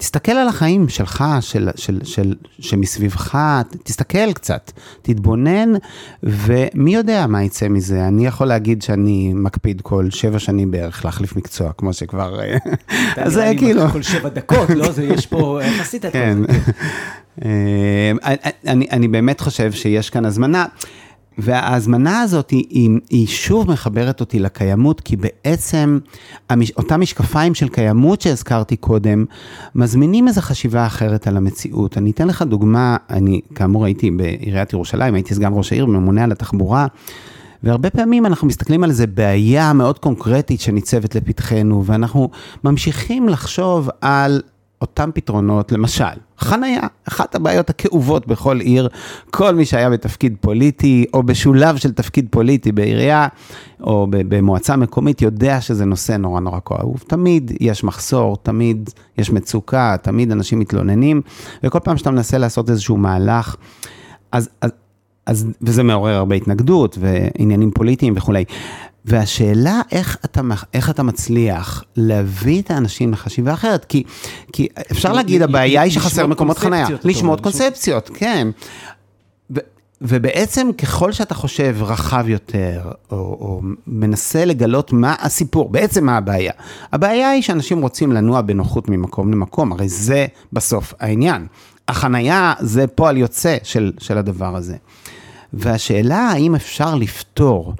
תסתכל 0.00 0.32
על 0.32 0.48
החיים 0.48 0.88
שלך, 0.88 1.24
של, 1.40 1.68
של, 1.76 2.00
של, 2.04 2.34
שמסביבך, 2.58 3.38
תסתכל 3.82 4.32
קצת, 4.32 4.72
תתבונן, 5.02 5.72
ומי 6.22 6.94
יודע 6.94 7.26
מה 7.26 7.44
יצא 7.44 7.68
מזה. 7.68 8.08
אני 8.08 8.26
יכול 8.26 8.46
להגיד 8.46 8.82
שאני 8.82 9.32
מקפיד 9.34 9.80
כל 9.80 10.10
שבע 10.10 10.38
שנים 10.38 10.70
בערך 10.70 11.04
להחליף 11.04 11.36
מקצוע, 11.36 11.72
כמו 11.78 11.92
שכבר... 11.92 12.40
אז 13.16 13.32
זה 13.32 13.52
כאילו... 13.58 13.88
כל 13.88 14.02
שבע 14.02 14.28
דקות, 14.28 14.70
לא? 14.70 14.90
זה 14.90 15.04
יש 15.04 15.26
פה, 15.26 15.60
איך 15.62 15.80
עשית 15.80 16.04
את 16.04 16.12
זה? 16.12 16.34
אה, 17.44 18.12
אני 18.66 19.08
באמת 19.08 19.40
חושב 19.40 19.72
שיש 19.72 20.10
כאן 20.10 20.24
הזמנה. 20.24 20.66
וההזמנה 21.38 22.20
הזאת 22.20 22.50
היא, 22.50 22.64
היא, 22.70 22.90
היא 23.10 23.26
שוב 23.26 23.70
מחברת 23.70 24.20
אותי 24.20 24.38
לקיימות, 24.38 25.00
כי 25.00 25.16
בעצם 25.16 25.98
המש, 26.48 26.70
אותם 26.70 27.00
משקפיים 27.00 27.54
של 27.54 27.68
קיימות 27.68 28.20
שהזכרתי 28.20 28.76
קודם, 28.76 29.24
מזמינים 29.74 30.28
איזו 30.28 30.40
חשיבה 30.40 30.86
אחרת 30.86 31.26
על 31.26 31.36
המציאות. 31.36 31.98
אני 31.98 32.10
אתן 32.10 32.28
לך 32.28 32.42
דוגמה, 32.42 32.96
אני 33.10 33.40
כאמור 33.54 33.84
הייתי 33.84 34.10
בעיריית 34.10 34.72
ירושלים, 34.72 35.14
הייתי 35.14 35.34
סגן 35.34 35.52
ראש 35.54 35.72
העיר, 35.72 35.86
ממונה 35.86 36.24
על 36.24 36.32
התחבורה. 36.32 36.86
והרבה 37.62 37.90
פעמים 37.90 38.26
אנחנו 38.26 38.46
מסתכלים 38.46 38.84
על 38.84 38.90
איזה 38.90 39.06
בעיה 39.06 39.72
מאוד 39.72 39.98
קונקרטית 39.98 40.60
שניצבת 40.60 41.14
לפתחנו, 41.14 41.84
ואנחנו 41.86 42.30
ממשיכים 42.64 43.28
לחשוב 43.28 43.88
על 44.00 44.42
אותם 44.80 45.10
פתרונות, 45.14 45.72
למשל, 45.72 46.04
חנייה, 46.38 46.82
אחת 47.08 47.34
הבעיות 47.34 47.70
הכאובות 47.70 48.26
בכל 48.26 48.60
עיר, 48.60 48.88
כל 49.30 49.54
מי 49.54 49.64
שהיה 49.64 49.90
בתפקיד 49.90 50.36
פוליטי, 50.40 51.06
או 51.14 51.22
בשולב 51.22 51.76
של 51.76 51.92
תפקיד 51.92 52.26
פוליטי 52.30 52.72
בעירייה, 52.72 53.28
או 53.80 54.06
במועצה 54.10 54.76
מקומית, 54.76 55.22
יודע 55.22 55.60
שזה 55.60 55.84
נושא 55.84 56.12
נורא 56.12 56.40
נורא 56.40 56.58
כאוב. 56.64 57.04
תמיד 57.06 57.52
יש 57.60 57.84
מחסור, 57.84 58.36
תמיד 58.42 58.90
יש 59.18 59.30
מצוקה, 59.30 59.96
תמיד 60.02 60.32
אנשים 60.32 60.58
מתלוננים, 60.58 61.22
וכל 61.62 61.78
פעם 61.80 61.96
שאתה 61.96 62.10
מנסה 62.10 62.38
לעשות 62.38 62.70
איזשהו 62.70 62.96
מהלך, 62.96 63.56
אז, 64.32 64.48
אז, 64.60 64.70
אז, 65.26 65.46
וזה 65.62 65.82
מעורר 65.82 66.14
הרבה 66.14 66.34
התנגדות 66.34 66.98
ועניינים 67.00 67.70
פוליטיים 67.70 68.14
וכולי. 68.16 68.44
והשאלה 69.04 69.80
איך 69.92 70.16
אתה, 70.24 70.40
איך 70.74 70.90
אתה 70.90 71.02
מצליח 71.02 71.84
להביא 71.96 72.62
את 72.62 72.70
האנשים 72.70 73.12
לחשיבה 73.12 73.52
אחרת, 73.52 73.84
כי, 73.84 74.02
כי 74.52 74.68
אפשר 74.90 75.12
להגיד, 75.12 75.42
הבעיה 75.42 75.82
היא 75.82 75.92
שחסר 75.92 76.26
מקומות 76.26 76.58
חניה. 76.58 76.86
לשמוט 77.04 77.40
קונספציות, 77.40 78.10
כן. 78.14 78.48
ו, 79.50 79.58
ובעצם 80.00 80.68
ככל 80.78 81.12
שאתה 81.12 81.34
חושב 81.34 81.76
רחב 81.80 82.28
יותר, 82.28 82.90
או, 83.10 83.16
או 83.16 83.60
מנסה 83.86 84.44
לגלות 84.44 84.92
מה 84.92 85.14
הסיפור, 85.20 85.68
בעצם 85.68 86.06
מה 86.06 86.16
הבעיה? 86.16 86.52
הבעיה 86.92 87.30
היא 87.30 87.42
שאנשים 87.42 87.82
רוצים 87.82 88.12
לנוע 88.12 88.40
בנוחות 88.40 88.88
ממקום 88.88 89.32
למקום, 89.32 89.72
הרי 89.72 89.88
זה 89.88 90.26
בסוף 90.52 90.94
העניין. 91.00 91.46
החנייה 91.90 92.52
זה 92.60 92.86
פועל 92.86 93.16
יוצא 93.16 93.56
של, 93.62 93.92
של 93.98 94.18
הדבר 94.18 94.56
הזה. 94.56 94.76
והשאלה 95.52 96.18
האם 96.18 96.54
אפשר 96.54 96.94
לפתור 96.94 97.74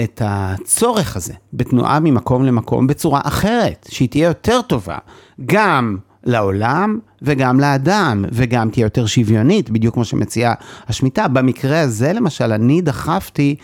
את 0.00 0.22
הצורך 0.24 1.16
הזה 1.16 1.32
בתנועה 1.52 2.00
ממקום 2.00 2.44
למקום 2.44 2.86
בצורה 2.86 3.20
אחרת, 3.24 3.88
שהיא 3.90 4.08
תהיה 4.08 4.28
יותר 4.28 4.62
טובה, 4.62 4.98
גם 5.46 5.96
לעולם 6.24 6.98
וגם 7.22 7.60
לאדם, 7.60 8.24
וגם 8.32 8.70
תהיה 8.70 8.84
יותר 8.84 9.06
שוויונית, 9.06 9.70
בדיוק 9.70 9.94
כמו 9.94 10.04
שמציעה 10.04 10.54
השמיטה. 10.88 11.28
במקרה 11.28 11.80
הזה, 11.80 12.12
למשל, 12.12 12.52
אני 12.52 12.80
דחפתי 12.80 13.56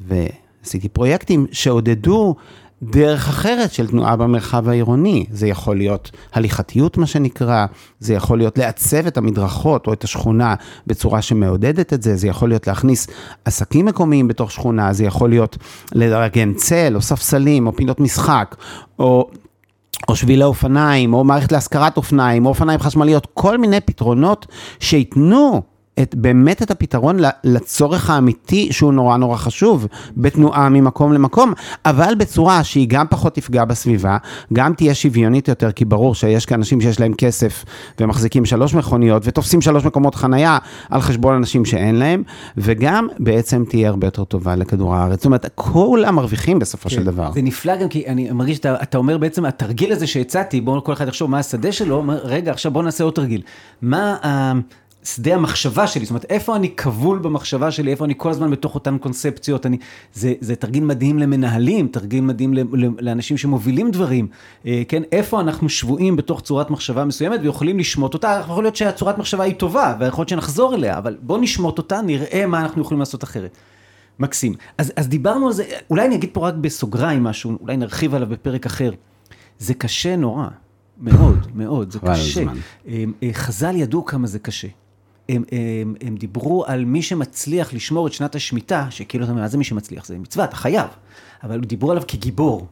ועשיתי 0.00 0.88
פרויקטים 0.88 1.46
שעודדו 1.52 2.34
דרך 2.82 3.28
אחרת 3.28 3.72
של 3.72 3.86
תנועה 3.86 4.16
במרחב 4.16 4.68
העירוני. 4.68 5.26
זה 5.30 5.46
יכול 5.46 5.76
להיות 5.76 6.10
הליכתיות, 6.32 6.98
מה 6.98 7.06
שנקרא, 7.06 7.66
זה 8.00 8.14
יכול 8.14 8.38
להיות 8.38 8.58
לעצב 8.58 9.06
את 9.06 9.16
המדרכות 9.16 9.86
או 9.86 9.92
את 9.92 10.04
השכונה 10.04 10.54
בצורה 10.86 11.22
שמעודדת 11.22 11.92
את 11.92 12.02
זה, 12.02 12.16
זה 12.16 12.28
יכול 12.28 12.48
להיות 12.48 12.66
להכניס 12.66 13.06
עסקים 13.44 13.86
מקומיים 13.86 14.28
בתוך 14.28 14.50
שכונה, 14.50 14.92
זה 14.92 15.04
יכול 15.04 15.30
להיות 15.30 15.56
לארגן 15.94 16.54
צל 16.54 16.92
או 16.94 17.02
ספסלים 17.02 17.66
או 17.66 17.76
פינות 17.76 18.00
משחק, 18.00 18.56
או... 18.98 19.30
או 20.08 20.16
שבילי 20.16 20.44
אופניים, 20.44 21.14
או 21.14 21.24
מערכת 21.24 21.52
להשכרת 21.52 21.96
אופניים, 21.96 22.44
או 22.44 22.50
אופניים 22.50 22.80
חשמליות, 22.80 23.26
כל 23.34 23.58
מיני 23.58 23.80
פתרונות 23.80 24.46
שייתנו 24.80 25.62
את, 26.02 26.14
באמת 26.14 26.62
את 26.62 26.70
הפתרון 26.70 27.16
לצורך 27.44 28.10
האמיתי 28.10 28.68
שהוא 28.72 28.92
נורא 28.92 29.16
נורא 29.16 29.36
חשוב 29.36 29.86
בתנועה 30.16 30.68
ממקום 30.68 31.12
למקום, 31.12 31.52
אבל 31.84 32.14
בצורה 32.18 32.64
שהיא 32.64 32.88
גם 32.88 33.06
פחות 33.10 33.34
תפגע 33.34 33.64
בסביבה, 33.64 34.16
גם 34.52 34.74
תהיה 34.74 34.94
שוויונית 34.94 35.48
יותר, 35.48 35.72
כי 35.72 35.84
ברור 35.84 36.14
שיש 36.14 36.46
כאן 36.46 36.58
אנשים 36.58 36.80
שיש 36.80 37.00
להם 37.00 37.14
כסף 37.14 37.64
ומחזיקים 38.00 38.44
שלוש 38.44 38.74
מכוניות 38.74 39.22
ותופסים 39.26 39.60
שלוש 39.60 39.84
מקומות 39.84 40.14
חנייה 40.14 40.58
על 40.90 41.00
חשבון 41.00 41.34
אנשים 41.34 41.64
שאין 41.64 41.94
להם, 41.94 42.22
וגם 42.56 43.08
בעצם 43.18 43.64
תהיה 43.68 43.88
הרבה 43.88 44.06
יותר 44.06 44.24
טובה 44.24 44.56
לכדור 44.56 44.94
הארץ. 44.94 45.18
זאת 45.18 45.26
אומרת, 45.26 45.46
כולם 45.54 46.14
מרוויחים 46.14 46.58
בסופו 46.58 46.88
כן, 46.88 46.94
של 46.94 47.04
דבר. 47.04 47.32
זה 47.32 47.42
נפלא 47.42 47.76
גם 47.76 47.88
כי 47.88 48.06
אני 48.06 48.30
מרגיש 48.30 48.56
שאתה 48.56 48.98
אומר 48.98 49.18
בעצם, 49.18 49.44
התרגיל 49.44 49.92
הזה 49.92 50.06
שהצעתי, 50.06 50.60
בואו 50.60 50.84
כל 50.84 50.92
אחד 50.92 51.08
יחשוב 51.08 51.30
מה 51.30 51.38
השדה 51.38 51.72
שלו, 51.72 52.04
רגע, 52.24 52.50
עכשיו 52.50 52.72
בואו 52.72 52.84
נעשה 52.84 53.04
עוד 53.04 53.14
תרגיל. 53.14 53.42
מה... 53.82 54.16
שדה 55.06 55.34
המחשבה 55.34 55.86
שלי, 55.86 56.04
זאת 56.04 56.10
אומרת, 56.10 56.24
איפה 56.24 56.56
אני 56.56 56.70
כבול 56.76 57.18
במחשבה 57.18 57.70
שלי, 57.70 57.90
איפה 57.90 58.04
אני 58.04 58.14
כל 58.16 58.30
הזמן 58.30 58.50
בתוך 58.50 58.74
אותן 58.74 58.98
קונספציות, 58.98 59.66
אני, 59.66 59.78
זה, 60.12 60.34
זה 60.40 60.56
תרגיל 60.56 60.84
מדהים 60.84 61.18
למנהלים, 61.18 61.88
תרגיל 61.88 62.20
מדהים 62.20 62.54
לאנשים 62.98 63.36
שמובילים 63.36 63.90
דברים, 63.90 64.28
אה, 64.66 64.82
כן, 64.88 65.02
איפה 65.12 65.40
אנחנו 65.40 65.68
שבויים 65.68 66.16
בתוך 66.16 66.40
צורת 66.40 66.70
מחשבה 66.70 67.04
מסוימת 67.04 67.40
ויכולים 67.42 67.78
לשמוט 67.78 68.14
אותה, 68.14 68.40
יכול 68.44 68.64
להיות 68.64 68.76
שהצורת 68.76 69.18
מחשבה 69.18 69.44
היא 69.44 69.54
טובה, 69.54 69.96
ויכול 70.00 70.22
להיות 70.22 70.28
שנחזור 70.28 70.74
אליה, 70.74 70.98
אבל 70.98 71.16
בוא 71.20 71.38
נשמוט 71.38 71.78
אותה, 71.78 72.00
נראה 72.02 72.46
מה 72.46 72.60
אנחנו 72.60 72.82
יכולים 72.82 73.00
לעשות 73.00 73.24
אחרת. 73.24 73.56
מקסים. 74.18 74.54
אז, 74.78 74.92
אז 74.96 75.08
דיברנו 75.08 75.46
על 75.46 75.52
זה, 75.52 75.64
אולי 75.90 76.06
אני 76.06 76.14
אגיד 76.14 76.30
פה 76.32 76.48
רק 76.48 76.54
בסוגריים 76.54 77.24
משהו, 77.24 77.58
אולי 77.60 77.76
נרחיב 77.76 78.14
עליו 78.14 78.28
בפרק 78.28 78.66
אחר. 78.66 78.90
זה 79.58 79.74
קשה 79.74 80.16
נורא, 80.16 80.46
מאוד, 81.00 81.46
מאוד, 81.54 81.90
זה 81.90 81.98
קשה. 81.98 82.42
אה, 82.88 83.04
אה, 83.22 83.30
חז"ל 83.32 83.76
ידעו 83.76 84.04
כמה 84.04 84.26
זה 84.26 84.38
קשה. 84.38 84.68
הם, 85.28 85.44
הם, 85.52 85.94
הם 86.00 86.16
דיברו 86.16 86.64
על 86.66 86.84
מי 86.84 87.02
שמצליח 87.02 87.74
לשמור 87.74 88.06
את 88.06 88.12
שנת 88.12 88.34
השמיטה, 88.34 88.86
שכאילו, 88.90 89.34
מה 89.34 89.48
זה 89.48 89.58
מי 89.58 89.64
שמצליח? 89.64 90.06
זה 90.06 90.18
מצווה, 90.18 90.44
אתה 90.44 90.56
חייב. 90.56 90.86
אבל 91.42 91.60
דיברו 91.60 91.90
עליו 91.90 92.02
כגיבור. 92.08 92.66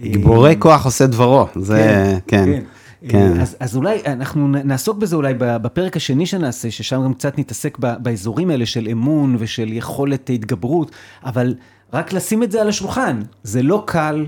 גיבורי 0.00 0.56
כוח 0.58 0.84
עושה 0.84 1.06
דברו, 1.06 1.46
זה, 1.56 2.18
כן. 2.26 2.44
כן. 2.46 2.52
כן. 2.52 2.62
כן. 3.08 3.40
אז, 3.40 3.56
אז 3.60 3.76
אולי 3.76 3.98
אנחנו 4.06 4.48
נעסוק 4.48 4.98
בזה 4.98 5.16
אולי 5.16 5.34
בפרק 5.38 5.96
השני 5.96 6.26
שנעשה, 6.26 6.70
ששם 6.70 7.04
גם 7.04 7.14
קצת 7.14 7.38
נתעסק 7.38 7.78
באזורים 7.78 8.50
האלה 8.50 8.66
של 8.66 8.88
אמון 8.92 9.36
ושל 9.38 9.72
יכולת 9.72 10.30
התגברות, 10.30 10.90
אבל 11.24 11.54
רק 11.92 12.12
לשים 12.12 12.42
את 12.42 12.52
זה 12.52 12.60
על 12.60 12.68
השולחן, 12.68 13.20
זה 13.42 13.62
לא 13.62 13.82
קל, 13.86 14.26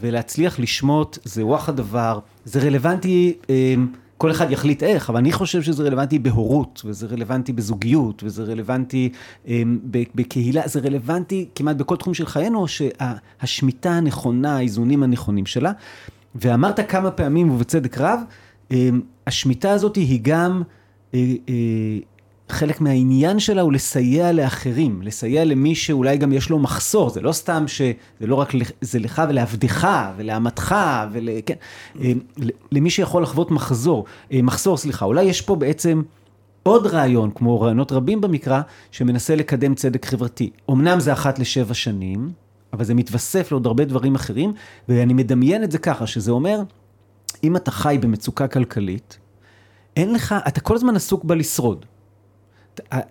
ולהצליח 0.00 0.58
לשמוט 0.58 1.18
זה 1.24 1.46
וואח 1.46 1.68
הדבר, 1.68 2.18
זה 2.44 2.60
רלוונטי. 2.60 3.34
אה, 3.50 3.74
כל 4.18 4.30
אחד 4.30 4.50
יחליט 4.50 4.82
איך, 4.82 5.10
אבל 5.10 5.18
אני 5.18 5.32
חושב 5.32 5.62
שזה 5.62 5.82
רלוונטי 5.82 6.18
בהורות, 6.18 6.82
וזה 6.84 7.06
רלוונטי 7.06 7.52
בזוגיות, 7.52 8.22
וזה 8.24 8.42
רלוונטי 8.42 9.12
um, 9.44 9.48
בקהילה, 10.14 10.62
זה 10.64 10.80
רלוונטי 10.80 11.48
כמעט 11.54 11.76
בכל 11.76 11.96
תחום 11.96 12.14
של 12.14 12.26
חיינו, 12.26 12.66
שהשמיטה 12.68 13.90
הנכונה, 13.90 14.56
האיזונים 14.56 15.02
הנכונים 15.02 15.46
שלה. 15.46 15.72
ואמרת 16.34 16.90
כמה 16.90 17.10
פעמים, 17.10 17.50
ובצדק 17.50 17.98
רב, 17.98 18.20
um, 18.70 18.74
השמיטה 19.26 19.70
הזאת 19.70 19.96
היא 19.96 20.20
גם 20.22 20.62
uh, 20.62 21.14
uh, 21.14 21.48
חלק 22.52 22.80
מהעניין 22.80 23.38
שלה 23.38 23.62
הוא 23.62 23.72
לסייע 23.72 24.32
לאחרים, 24.32 25.02
לסייע 25.02 25.44
למי 25.44 25.74
שאולי 25.74 26.16
גם 26.16 26.32
יש 26.32 26.50
לו 26.50 26.58
מחסור, 26.58 27.10
זה 27.10 27.20
לא 27.20 27.32
סתם 27.32 27.68
ש... 27.68 27.82
זה 28.20 28.26
לא 28.26 28.34
רק, 28.34 28.52
זה 28.80 28.98
לך 28.98 29.22
ולעבדך 29.28 29.88
ולאמתך 30.16 30.74
ול... 31.12 31.28
כן, 31.46 31.54
אה, 32.00 32.12
למי 32.72 32.90
שיכול 32.90 33.22
לחוות 33.22 33.50
מחזור, 33.50 34.04
אה, 34.32 34.42
מחסור, 34.42 34.76
סליחה, 34.76 35.04
אולי 35.04 35.22
יש 35.22 35.40
פה 35.40 35.56
בעצם 35.56 36.02
עוד 36.62 36.86
רעיון, 36.86 37.30
כמו 37.34 37.60
רעיונות 37.60 37.92
רבים 37.92 38.20
במקרא, 38.20 38.60
שמנסה 38.90 39.36
לקדם 39.36 39.74
צדק 39.74 40.06
חברתי. 40.06 40.50
אמנם 40.70 41.00
זה 41.00 41.12
אחת 41.12 41.38
לשבע 41.38 41.74
שנים, 41.74 42.32
אבל 42.72 42.84
זה 42.84 42.94
מתווסף 42.94 43.52
לעוד 43.52 43.66
הרבה 43.66 43.84
דברים 43.84 44.14
אחרים, 44.14 44.52
ואני 44.88 45.14
מדמיין 45.14 45.64
את 45.64 45.70
זה 45.70 45.78
ככה, 45.78 46.06
שזה 46.06 46.30
אומר, 46.30 46.60
אם 47.44 47.56
אתה 47.56 47.70
חי 47.70 47.98
במצוקה 48.00 48.48
כלכלית, 48.48 49.18
אין 49.96 50.12
לך, 50.12 50.34
אתה 50.48 50.60
כל 50.60 50.74
הזמן 50.74 50.96
עסוק 50.96 51.24
בלשרוד. 51.24 51.86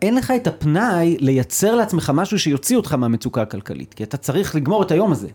אין 0.02 0.16
לך 0.16 0.34
את 0.36 0.48
הפנאי 0.48 1.18
לייצר 1.20 1.76
לעצמך 1.76 2.12
משהו 2.16 2.40
שיוציא 2.40 2.78
אותך 2.78 2.94
מהמצוקה 2.94 3.42
הכלכלית, 3.42 3.94
כי 3.94 4.04
אתה 4.04 4.18
צריך 4.18 4.56
לגמור 4.56 4.84
את 4.84 4.92
היום 4.92 5.12
הזה. 5.12 5.28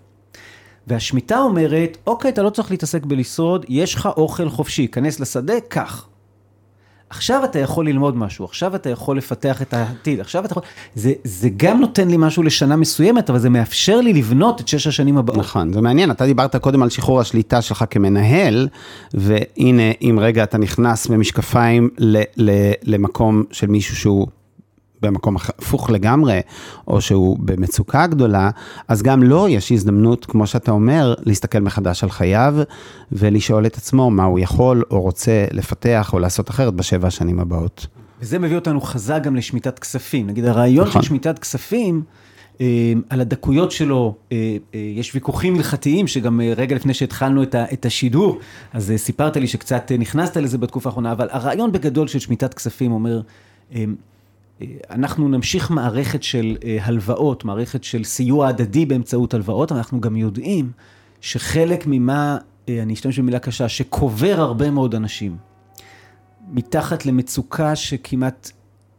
והשמיטה 0.87 1.39
אומרת, 1.39 1.99
אוקיי, 2.07 2.31
אתה 2.31 2.43
לא 2.43 2.51
צריך 2.51 2.71
להתעסק 2.71 3.05
בלשרוד, 3.05 3.67
יש 3.69 3.95
לך 3.95 4.07
אוכל 4.17 4.49
חופשי, 4.49 4.89
כנס 4.89 5.21
לשדה, 5.21 5.61
קח. 5.69 6.09
עכשיו 7.15 7.45
אתה 7.45 7.59
יכול 7.59 7.87
ללמוד 7.87 8.17
משהו, 8.17 8.45
עכשיו 8.45 8.75
אתה 8.75 8.91
יכול 8.91 9.17
לפתח 9.17 9.63
את 9.63 9.75
העתיד, 9.75 10.21
עכשיו 10.21 10.45
אתה 10.45 10.53
יכול... 10.53 10.63
זה, 10.95 11.13
זה 11.25 11.49
גם 11.57 11.81
נותן 11.81 12.09
לי 12.09 12.17
משהו 12.17 12.43
לשנה 12.43 12.77
מסוימת, 12.77 13.31
אבל 13.31 13.39
זה 13.39 13.51
מאפשר 13.51 14.01
לי 14.01 14.13
לבנות 14.13 14.61
את 14.61 14.69
שש 14.69 14.87
השנים 14.87 15.19
הבאות. 15.19 15.39
נכון, 15.39 15.73
זה 15.73 15.81
מעניין, 15.81 16.11
אתה 16.11 16.27
דיברת 16.27 16.57
קודם 16.57 16.83
על 16.83 16.91
שחרור 16.91 17.21
השליטה 17.21 17.63
שלך 17.63 17.85
כמנהל, 17.91 18.69
והנה, 19.15 19.83
אם 20.03 20.19
רגע 20.23 20.43
אתה 20.43 20.59
נכנס 20.59 21.07
במשקפיים 21.07 21.91
ל, 21.99 22.23
ל, 22.37 22.51
למקום 22.83 23.45
של 23.51 23.67
מישהו 23.67 23.97
שהוא 23.97 24.27
במקום 25.03 25.37
הפוך 25.37 25.91
לגמרי, 25.91 26.41
או 26.89 27.01
שהוא 27.01 27.37
במצוקה 27.41 28.07
גדולה, 28.07 28.51
אז 28.89 29.03
גם 29.03 29.23
לו 29.23 29.49
יש 29.49 29.73
הזדמנות, 29.73 30.27
כמו 30.27 30.47
שאתה 30.47 30.71
אומר, 30.71 31.15
להסתכל 31.19 31.59
מחדש 31.59 32.05
על 32.05 32.11
חייו, 32.11 32.55
ולשאול 33.13 33.67
את 33.67 33.77
עצמו 33.77 34.11
מה 34.11 34.25
הוא 34.25 34.39
יכול 34.39 34.83
או 34.91 35.01
רוצה 35.01 35.45
לפתח 35.51 36.11
או 36.13 36.19
לעשות 36.19 36.51
אחרת 36.51 36.75
בשבע 36.75 37.09
השנים 37.09 37.41
הבאות. 37.41 37.87
וזה 38.21 38.39
מביא 38.39 38.57
אותנו 38.57 38.81
חזק 38.81 39.21
גם 39.23 39.37
לשמיטת 39.37 39.79
כספים. 39.79 40.27
נגיד, 40.27 40.45
הרעיון 40.45 40.87
נכון. 40.87 41.03
של 41.03 41.09
שמיטת 41.09 41.39
כספים, 41.39 42.03
אה, 42.61 42.93
על 43.09 43.21
הדקויות 43.21 43.73
שלו, 43.73 44.15
אה, 44.33 44.57
אה, 44.75 44.81
יש 44.81 45.15
ויכוחים 45.15 45.57
הלכתיים, 45.57 46.07
שגם 46.07 46.41
רגע 46.57 46.77
לפני 46.77 46.95
שהתחלנו 46.95 47.43
את 47.43 47.87
השידור, 47.87 48.39
אז 48.73 48.93
סיפרת 48.97 49.37
לי 49.37 49.47
שקצת 49.47 49.93
נכנסת 49.99 50.37
לזה 50.37 50.59
בתקופה 50.59 50.89
האחרונה, 50.89 51.13
אבל 51.13 51.29
הרעיון 51.31 51.73
בגדול 51.73 52.09
של 52.09 52.19
שמיטת 52.19 52.55
כספים 52.55 52.93
אומר, 52.93 53.21
אנחנו 54.91 55.29
נמשיך 55.29 55.71
מערכת 55.71 56.23
של 56.23 56.57
אה, 56.65 56.79
הלוואות, 56.83 57.45
מערכת 57.45 57.85
של 57.85 58.05
סיוע 58.05 58.49
הדדי 58.49 58.87
באמצעות 58.87 59.35
הלוואות, 59.35 59.73
אבל 59.73 59.79
אנחנו 59.79 60.01
גם 60.01 60.17
יודעים 60.17 60.73
שחלק 61.21 61.85
ממה, 61.87 62.39
אה, 62.69 62.83
אני 62.83 62.95
אשתמש 62.95 63.19
במילה 63.19 63.39
קשה, 63.39 63.69
שקובר 63.69 64.35
הרבה 64.41 64.71
מאוד 64.71 64.95
אנשים, 64.95 65.37
מתחת 66.49 67.07
למצוקה 67.07 67.77
שכמעט 67.77 68.51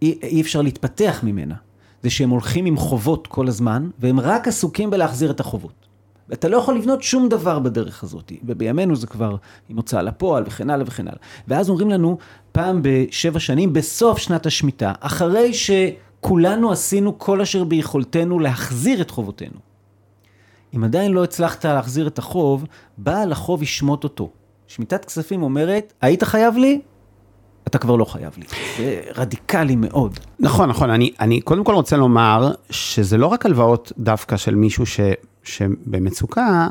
אי, 0.02 0.20
אי 0.24 0.42
אפשר 0.42 0.62
להתפתח 0.62 1.20
ממנה, 1.24 1.56
זה 2.04 2.10
שהם 2.10 2.30
הולכים 2.30 2.66
עם 2.66 2.78
חובות 2.78 3.28
כל 3.28 3.48
הזמן, 3.48 3.90
והם 4.00 4.20
רק 4.20 4.48
עסוקים 4.48 4.90
בלהחזיר 4.90 5.32
את 5.32 5.40
החובות. 5.40 5.88
אתה 6.34 6.48
לא 6.48 6.58
יכול 6.58 6.78
לבנות 6.78 7.04
שום 7.04 7.30
דבר 7.30 7.60
בדרך 7.60 8.04
הזאת, 8.04 8.32
ובימינו 8.44 8.96
זה 8.96 9.08
כבר 9.08 9.36
עם 9.70 9.78
הוצאה 9.78 10.02
לפועל 10.02 10.44
וכן 10.48 10.70
הלאה 10.70 10.86
וכן 10.88 11.08
הלאה. 11.08 11.20
ואז 11.48 11.70
אומרים 11.70 11.90
לנו, 11.90 12.18
פעם 12.52 12.80
בשבע 12.84 13.40
שנים, 13.40 13.74
בסוף 13.74 14.18
שנת 14.18 14.46
השמיטה, 14.46 14.94
אחרי 15.00 15.52
שכולנו 15.54 16.72
עשינו 16.72 17.20
כל 17.20 17.42
אשר 17.42 17.64
ביכולתנו 17.64 18.40
להחזיר 18.40 19.02
את 19.02 19.12
חובותינו. 19.12 19.58
אם 20.76 20.84
עדיין 20.84 21.12
לא 21.12 21.24
הצלחת 21.24 21.66
להחזיר 21.66 22.08
את 22.08 22.20
החוב, 22.20 22.66
בעל 22.98 23.32
החוב 23.32 23.64
ישמוט 23.64 24.04
אותו. 24.04 24.30
שמיטת 24.68 25.06
כספים 25.06 25.44
אומרת, 25.44 25.94
היית 26.02 26.24
חייב 26.24 26.58
לי? 26.58 26.82
אתה 27.68 27.78
כבר 27.78 27.96
לא 27.96 28.06
חייב 28.06 28.34
לי. 28.38 28.46
זה 28.78 29.02
רדיקלי 29.16 29.76
מאוד. 29.76 30.20
נכון, 30.40 30.70
נכון. 30.70 30.90
אני, 30.90 31.12
אני 31.20 31.42
קודם 31.42 31.64
כל 31.64 31.74
רוצה 31.74 31.98
לומר 31.98 32.52
שזה 32.70 33.18
לא 33.18 33.28
רק 33.28 33.46
הלוואות 33.46 33.92
דווקא 33.98 34.38
של 34.38 34.56
מישהו 34.56 34.86
ש... 34.86 35.00
שבמצוקה, 35.44 36.68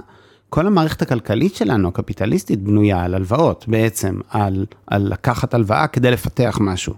כל 0.49 0.67
המערכת 0.67 1.03
הכלכלית 1.03 1.55
שלנו, 1.55 1.89
הקפיטליסטית, 1.89 2.63
בנויה 2.63 3.03
על 3.03 3.15
הלוואות, 3.15 3.65
בעצם, 3.69 4.21
על, 4.31 4.67
על 4.87 5.13
לקחת 5.13 5.55
הלוואה 5.55 5.87
כדי 5.87 6.11
לפתח 6.11 6.59
משהו. 6.61 6.95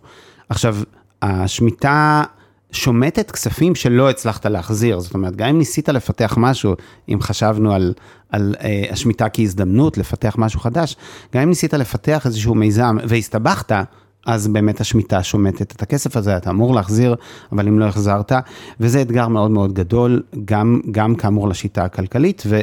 עכשיו, 0.48 0.76
השמיטה 1.22 2.22
שומטת 2.72 3.30
כספים 3.30 3.74
שלא 3.74 4.10
הצלחת 4.10 4.46
להחזיר, 4.46 5.00
זאת 5.00 5.14
אומרת, 5.14 5.36
גם 5.36 5.48
אם 5.48 5.58
ניסית 5.58 5.88
לפתח 5.88 6.34
משהו, 6.36 6.74
אם 7.08 7.18
חשבנו 7.20 7.74
על, 7.74 7.94
על 8.30 8.54
אה, 8.60 8.84
השמיטה 8.90 9.28
כהזדמנות 9.28 9.98
לפתח 9.98 10.34
משהו 10.38 10.60
חדש, 10.60 10.96
גם 11.34 11.42
אם 11.42 11.48
ניסית 11.48 11.74
לפתח 11.74 12.26
איזשהו 12.26 12.54
מיזם 12.54 12.96
והסתבכת, 13.08 13.72
אז 14.26 14.48
באמת 14.48 14.80
השמיטה 14.80 15.22
שומטת 15.22 15.72
את 15.72 15.82
הכסף 15.82 16.16
הזה, 16.16 16.36
אתה 16.36 16.50
אמור 16.50 16.74
להחזיר, 16.74 17.14
אבל 17.52 17.68
אם 17.68 17.78
לא 17.78 17.84
החזרת, 17.84 18.32
וזה 18.80 19.02
אתגר 19.02 19.28
מאוד 19.28 19.50
מאוד 19.50 19.72
גדול, 19.72 20.22
גם, 20.44 20.80
גם 20.90 21.14
כאמור 21.14 21.48
לשיטה 21.48 21.84
הכלכלית, 21.84 22.42
ו, 22.46 22.60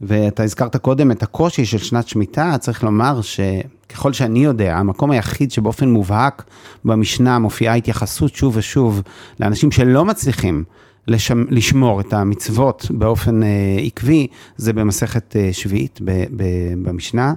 ואתה 0.00 0.42
הזכרת 0.42 0.76
קודם 0.76 1.10
את 1.10 1.22
הקושי 1.22 1.64
של 1.64 1.78
שנת 1.78 2.08
שמיטה, 2.08 2.56
צריך 2.60 2.84
לומר 2.84 3.20
שככל 3.20 4.12
שאני 4.12 4.44
יודע, 4.44 4.76
המקום 4.76 5.10
היחיד 5.10 5.50
שבאופן 5.50 5.88
מובהק 5.88 6.44
במשנה 6.84 7.38
מופיעה 7.38 7.74
התייחסות 7.74 8.34
שוב 8.34 8.56
ושוב 8.56 9.02
לאנשים 9.40 9.70
שלא 9.70 10.04
מצליחים. 10.04 10.64
לשם, 11.06 11.44
לשמור 11.50 12.00
את 12.00 12.12
המצוות 12.12 12.86
באופן 12.90 13.42
אה, 13.42 13.48
עקבי, 13.86 14.26
זה 14.56 14.72
במסכת 14.72 15.36
אה, 15.36 15.48
שביעית 15.52 15.98
ב, 16.04 16.24
ב, 16.36 16.44
במשנה. 16.82 17.32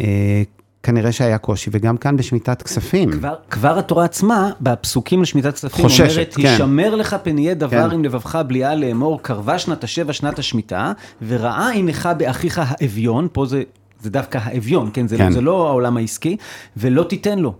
אה, 0.00 0.42
כנראה 0.86 1.12
שהיה 1.12 1.38
קושי, 1.38 1.70
וגם 1.72 1.96
כאן 1.96 2.16
בשמיטת 2.16 2.62
כספים. 2.62 3.12
כבר, 3.12 3.34
כבר 3.50 3.78
התורה 3.78 4.04
עצמה, 4.04 4.50
בפסוקים 4.60 5.22
לשמיטת 5.22 5.54
כספים, 5.54 5.84
חוששת, 5.84 6.12
אומרת, 6.12 6.34
כן. 6.34 6.46
הישמר 6.46 6.94
לך 6.94 7.16
פן 7.22 7.38
יהיה 7.38 7.54
דבר 7.54 7.88
כן. 7.88 7.94
עם 7.94 8.04
לבבך 8.04 8.38
בליעה 8.46 8.74
לאמור, 8.74 9.22
קרבה 9.22 9.58
שנת 9.58 9.84
השבע 9.84 10.12
שנת 10.12 10.38
השמיטה, 10.38 10.92
וראה 11.26 11.70
עינך 11.70 12.08
באחיך 12.18 12.60
האביון, 12.64 13.28
פה 13.32 13.46
זה, 13.46 13.62
זה 14.00 14.10
דווקא 14.10 14.38
האביון, 14.42 14.90
כן? 14.92 15.08
זה, 15.08 15.16
כן. 15.18 15.32
זה 15.32 15.40
לא 15.40 15.68
העולם 15.68 15.96
העסקי, 15.96 16.36
ולא 16.76 17.02
תיתן 17.02 17.38
לו. 17.38 17.54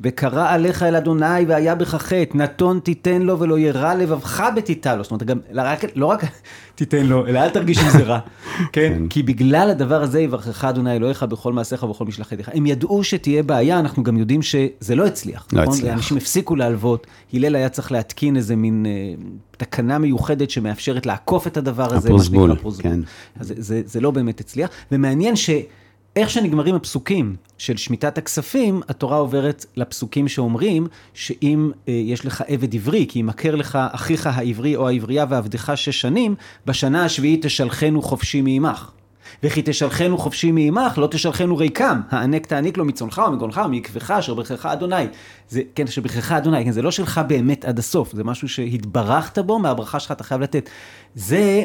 וקרא 0.00 0.52
עליך 0.52 0.82
אל 0.82 0.96
אדוני 0.96 1.44
והיה 1.48 1.74
בך 1.74 1.94
חטא, 1.94 2.36
נתון 2.36 2.80
תיתן 2.80 3.22
לו 3.22 3.38
ולא 3.38 3.58
ירע 3.58 3.94
לבבך 3.94 4.44
בתיתה 4.56 4.96
לו. 4.96 5.02
זאת 5.02 5.10
אומרת, 5.10 5.22
גם, 5.22 5.38
לא 5.50 5.62
רק, 5.62 5.84
לא 5.94 6.06
רק 6.06 6.24
תיתן 6.74 7.06
לו, 7.06 7.26
אלא 7.26 7.38
אל 7.38 7.50
תרגיש 7.50 7.78
עם 7.78 7.90
זה 7.90 8.02
רע. 8.02 8.18
כן? 8.56 8.64
כן? 8.72 9.08
כי 9.08 9.22
בגלל 9.22 9.70
הדבר 9.70 10.02
הזה 10.02 10.20
יברכך 10.20 10.64
אדוני 10.64 10.96
אלוהיך 10.96 11.22
בכל 11.22 11.52
מעשיך 11.52 11.82
ובכל 11.82 12.04
משלח 12.04 12.32
ידיך. 12.32 12.50
הם 12.54 12.66
ידעו 12.66 13.04
שתהיה 13.04 13.42
בעיה, 13.42 13.78
אנחנו 13.78 14.02
גם 14.02 14.16
יודעים 14.16 14.42
שזה 14.42 14.94
לא 14.94 15.06
הצליח. 15.06 15.46
לא 15.52 15.62
נכון? 15.62 15.74
הצליח. 15.74 15.94
אנשים 15.94 16.16
הפסיקו 16.16 16.56
להלוות, 16.56 17.06
הלל 17.34 17.56
היה 17.56 17.68
צריך 17.68 17.92
להתקין 17.92 18.36
איזה 18.36 18.56
מין 18.56 18.86
אה, 18.86 19.14
תקנה 19.56 19.98
מיוחדת 19.98 20.50
שמאפשרת 20.50 21.06
לעקוף 21.06 21.46
את 21.46 21.56
הדבר 21.56 21.94
הזה. 21.94 22.08
הפרוזבול, 22.08 22.56
כן. 22.78 23.00
זה, 23.40 23.54
זה, 23.58 23.82
זה 23.84 24.00
לא 24.00 24.10
באמת 24.10 24.40
הצליח, 24.40 24.70
ומעניין 24.92 25.36
ש... 25.36 25.50
איך 26.16 26.30
שנגמרים 26.30 26.74
הפסוקים 26.74 27.36
של 27.58 27.76
שמיטת 27.76 28.18
הכספים, 28.18 28.80
התורה 28.88 29.16
עוברת 29.16 29.66
לפסוקים 29.76 30.28
שאומרים 30.28 30.86
שאם 31.14 31.70
אה, 31.88 31.92
יש 31.92 32.26
לך 32.26 32.42
עבד 32.46 32.74
עברי, 32.74 33.06
כי 33.08 33.18
ימכר 33.18 33.54
לך 33.54 33.78
אחיך 33.92 34.26
העברי 34.26 34.76
או 34.76 34.88
העברייה 34.88 35.24
ועבדך 35.28 35.72
שש 35.74 36.00
שנים, 36.00 36.34
בשנה 36.66 37.04
השביעית 37.04 37.46
תשלחנו 37.46 38.02
חופשי 38.02 38.40
מעמך. 38.40 38.90
וכי 39.42 39.62
תשלחנו 39.64 40.18
חופשי 40.18 40.52
מעמך, 40.52 40.98
לא 40.98 41.06
תשלחנו 41.06 41.56
ריקם. 41.56 42.00
הענק 42.10 42.46
תעניק 42.46 42.78
לו 42.78 42.84
מצונך 42.84 43.22
או 43.26 43.32
מגונך 43.32 43.60
או 43.64 43.68
מעקבך 43.68 44.10
אשר 44.10 44.34
ברכך 44.34 44.66
אדוני. 44.66 45.06
זה, 45.48 45.62
כן, 45.74 45.84
אשר 45.84 46.02
ברכך 46.02 46.32
אדוני, 46.32 46.64
כן, 46.64 46.70
זה 46.70 46.82
לא 46.82 46.90
שלך 46.90 47.20
באמת 47.26 47.64
עד 47.64 47.78
הסוף, 47.78 48.12
זה 48.12 48.24
משהו 48.24 48.48
שהתברכת 48.48 49.38
בו, 49.38 49.58
מהברכה 49.58 50.00
שלך 50.00 50.12
אתה 50.12 50.24
חייב 50.24 50.40
לתת. 50.40 50.70
זה 51.14 51.64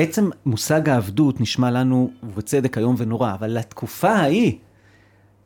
עצם 0.00 0.30
מושג 0.46 0.88
העבדות 0.88 1.40
נשמע 1.40 1.70
לנו, 1.70 2.10
ובצדק 2.22 2.78
איום 2.78 2.94
ונורא, 2.98 3.32
אבל 3.34 3.50
לתקופה 3.50 4.10
ההיא, 4.10 4.52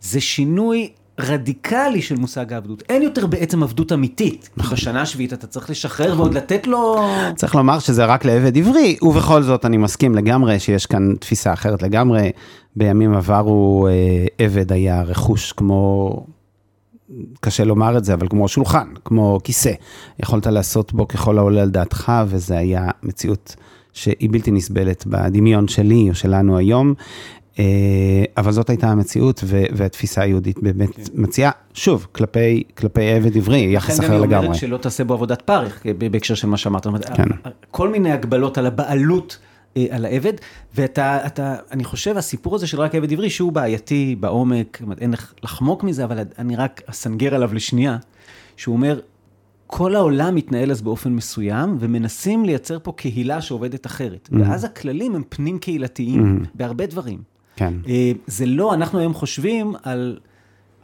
זה 0.01 0.21
שינוי 0.21 0.91
רדיקלי 1.21 2.03
של 2.03 2.17
מושג 2.17 2.53
העבדות. 2.53 2.83
אין 2.89 3.03
יותר 3.03 3.27
בעצם 3.27 3.63
עבדות 3.63 3.93
אמיתית. 3.93 4.51
נכון. 4.57 4.73
בשנה 4.73 5.03
השביעית 5.03 5.33
אתה 5.33 5.47
צריך 5.47 5.71
לשחרר 5.71 6.07
נכון. 6.07 6.21
ועוד 6.21 6.35
לתת 6.35 6.67
לו... 6.67 6.97
צריך 7.37 7.55
לומר 7.55 7.79
שזה 7.79 8.05
רק 8.05 8.25
לעבד 8.25 8.57
עברי, 8.57 8.97
ובכל 9.03 9.43
זאת 9.43 9.65
אני 9.65 9.77
מסכים 9.77 10.15
לגמרי 10.15 10.61
שיש 10.61 10.87
כאן 10.87 11.15
תפיסה 11.21 11.53
אחרת 11.53 11.83
לגמרי. 11.83 12.33
בימים 12.77 13.15
עברו 13.15 13.89
אה, 13.89 14.27
עבד 14.39 14.73
היה 14.73 15.03
רכוש 15.03 15.53
כמו... 15.53 16.27
קשה 17.41 17.65
לומר 17.65 17.99
את 17.99 18.05
זה, 18.05 18.15
אבל 18.15 18.29
כמו 18.29 18.49
שולחן, 18.49 18.89
כמו 19.05 19.41
כיסא. 19.45 19.73
יכולת 20.21 20.47
לעשות 20.47 20.93
בו 20.93 21.09
ככל 21.09 21.39
העולה 21.39 21.63
על 21.63 21.71
דעתך, 21.71 22.13
וזה 22.27 22.59
היה 22.59 22.89
מציאות 23.03 23.57
שהיא 23.95 24.29
בלתי 24.33 24.51
נסבלת 24.51 25.07
בדמיון 25.07 25.69
שלי 25.69 26.11
או 26.11 26.15
שלנו 26.15 26.59
היום. 26.59 26.95
אה, 27.59 27.65
אבל 28.37 28.53
זאת 28.53 28.71
הייתה 28.71 28.89
המציאות, 28.89 29.45
והתפיסה 29.47 30.23
היהודית 30.23 30.63
באמת 30.63 30.97
כן. 30.97 31.03
מציעה, 31.15 31.51
שוב, 31.75 32.07
כלפי, 32.13 32.63
כלפי 32.79 33.13
עבד 33.13 33.37
עברי, 33.37 33.59
יחס 33.59 34.01
אחר 34.01 34.07
לגמרי. 34.07 34.27
לכן 34.27 34.37
אני 34.37 34.47
אומרת 34.47 34.59
שלא 34.59 34.77
תעשה 34.77 35.05
בו 35.05 35.15
עבודת 35.15 35.43
פרך, 35.43 35.83
בהקשר 35.99 36.35
של 36.35 36.49
מה 36.49 36.57
שאמרת. 36.57 36.87
כן. 37.17 37.25
כל 37.71 37.89
מיני 37.89 38.13
הגבלות 38.13 38.59
על 38.59 38.67
הבעלות. 38.67 39.39
אה, 39.77 39.87
על 39.91 40.05
העבד, 40.05 40.33
ואתה, 40.75 41.27
אתה, 41.27 41.57
אני 41.71 41.85
חושב, 41.85 42.17
הסיפור 42.17 42.55
הזה 42.55 42.67
של 42.67 42.81
רק 42.81 42.95
עבד 42.95 43.13
עברי, 43.13 43.31
שהוא 43.31 43.53
בעייתי 43.53 44.17
בעומק, 44.21 44.83
אין 45.01 45.13
איך 45.13 45.35
לחמוק 45.43 45.85
מזה, 45.85 46.05
אבל 46.05 46.19
אני 46.39 46.57
רק 46.57 46.83
אסנגר 46.87 47.35
עליו 47.35 47.55
לשנייה, 47.55 47.97
שהוא 48.57 48.77
אומר, 48.77 49.01
כל 49.67 49.95
העולם 49.95 50.35
מתנהל 50.35 50.71
אז 50.71 50.83
באופן 50.83 51.13
מסוים, 51.13 51.77
ומנסים 51.81 52.45
לייצר 52.45 52.79
פה 52.83 52.93
קהילה 52.93 53.41
שעובדת 53.41 53.87
אחרת. 53.87 54.29
Mm-hmm. 54.33 54.37
ואז 54.41 54.65
הכללים 54.65 55.15
הם 55.15 55.23
פנים 55.29 55.59
קהילתיים, 55.59 56.41
mm-hmm. 56.43 56.49
בהרבה 56.55 56.87
דברים. 56.87 57.19
כן. 57.57 57.75
אה, 57.89 58.13
זה 58.27 58.47
לא, 58.47 58.75
אנחנו 58.75 58.99
היום 58.99 59.15
חושבים 59.15 59.75
על... 59.83 60.19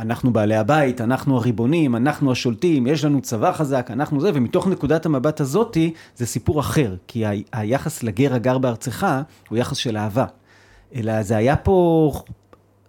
אנחנו 0.00 0.32
בעלי 0.32 0.56
הבית, 0.56 1.00
אנחנו 1.00 1.36
הריבונים, 1.36 1.96
אנחנו 1.96 2.32
השולטים, 2.32 2.86
יש 2.86 3.04
לנו 3.04 3.20
צבא 3.20 3.52
חזק, 3.52 3.90
אנחנו 3.90 4.20
זה, 4.20 4.30
ומתוך 4.34 4.66
נקודת 4.66 5.06
המבט 5.06 5.40
הזאתי, 5.40 5.92
זה 6.16 6.26
סיפור 6.26 6.60
אחר, 6.60 6.94
כי 7.06 7.26
ה- 7.26 7.30
היחס 7.52 8.02
לגר 8.02 8.34
הגר 8.34 8.58
בארצך 8.58 9.06
הוא 9.48 9.58
יחס 9.58 9.76
של 9.76 9.96
אהבה. 9.96 10.24
אלא 10.94 11.22
זה 11.22 11.36
היה 11.36 11.56
פה, 11.56 12.12